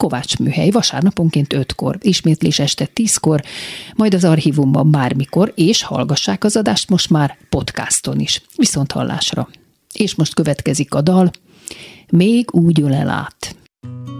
Kovács 0.00 0.38
műhely 0.38 0.70
vasárnaponként 0.70 1.54
5-kor, 1.56 1.98
ismétlés 2.00 2.58
este 2.58 2.88
10-kor, 2.94 3.42
majd 3.96 4.14
az 4.14 4.24
archívumban 4.24 4.90
bármikor, 4.90 5.52
és 5.56 5.82
hallgassák 5.82 6.44
az 6.44 6.56
adást 6.56 6.88
most 6.88 7.10
már 7.10 7.36
podcaston 7.48 8.18
is. 8.18 8.42
Viszont 8.56 8.92
hallásra. 8.92 9.48
És 9.92 10.14
most 10.14 10.34
következik 10.34 10.94
a 10.94 11.00
dal, 11.00 11.30
még 12.10 12.54
úgy 12.54 12.80
ölel 12.80 13.08
át. 13.08 13.56
biztosít, 13.80 14.19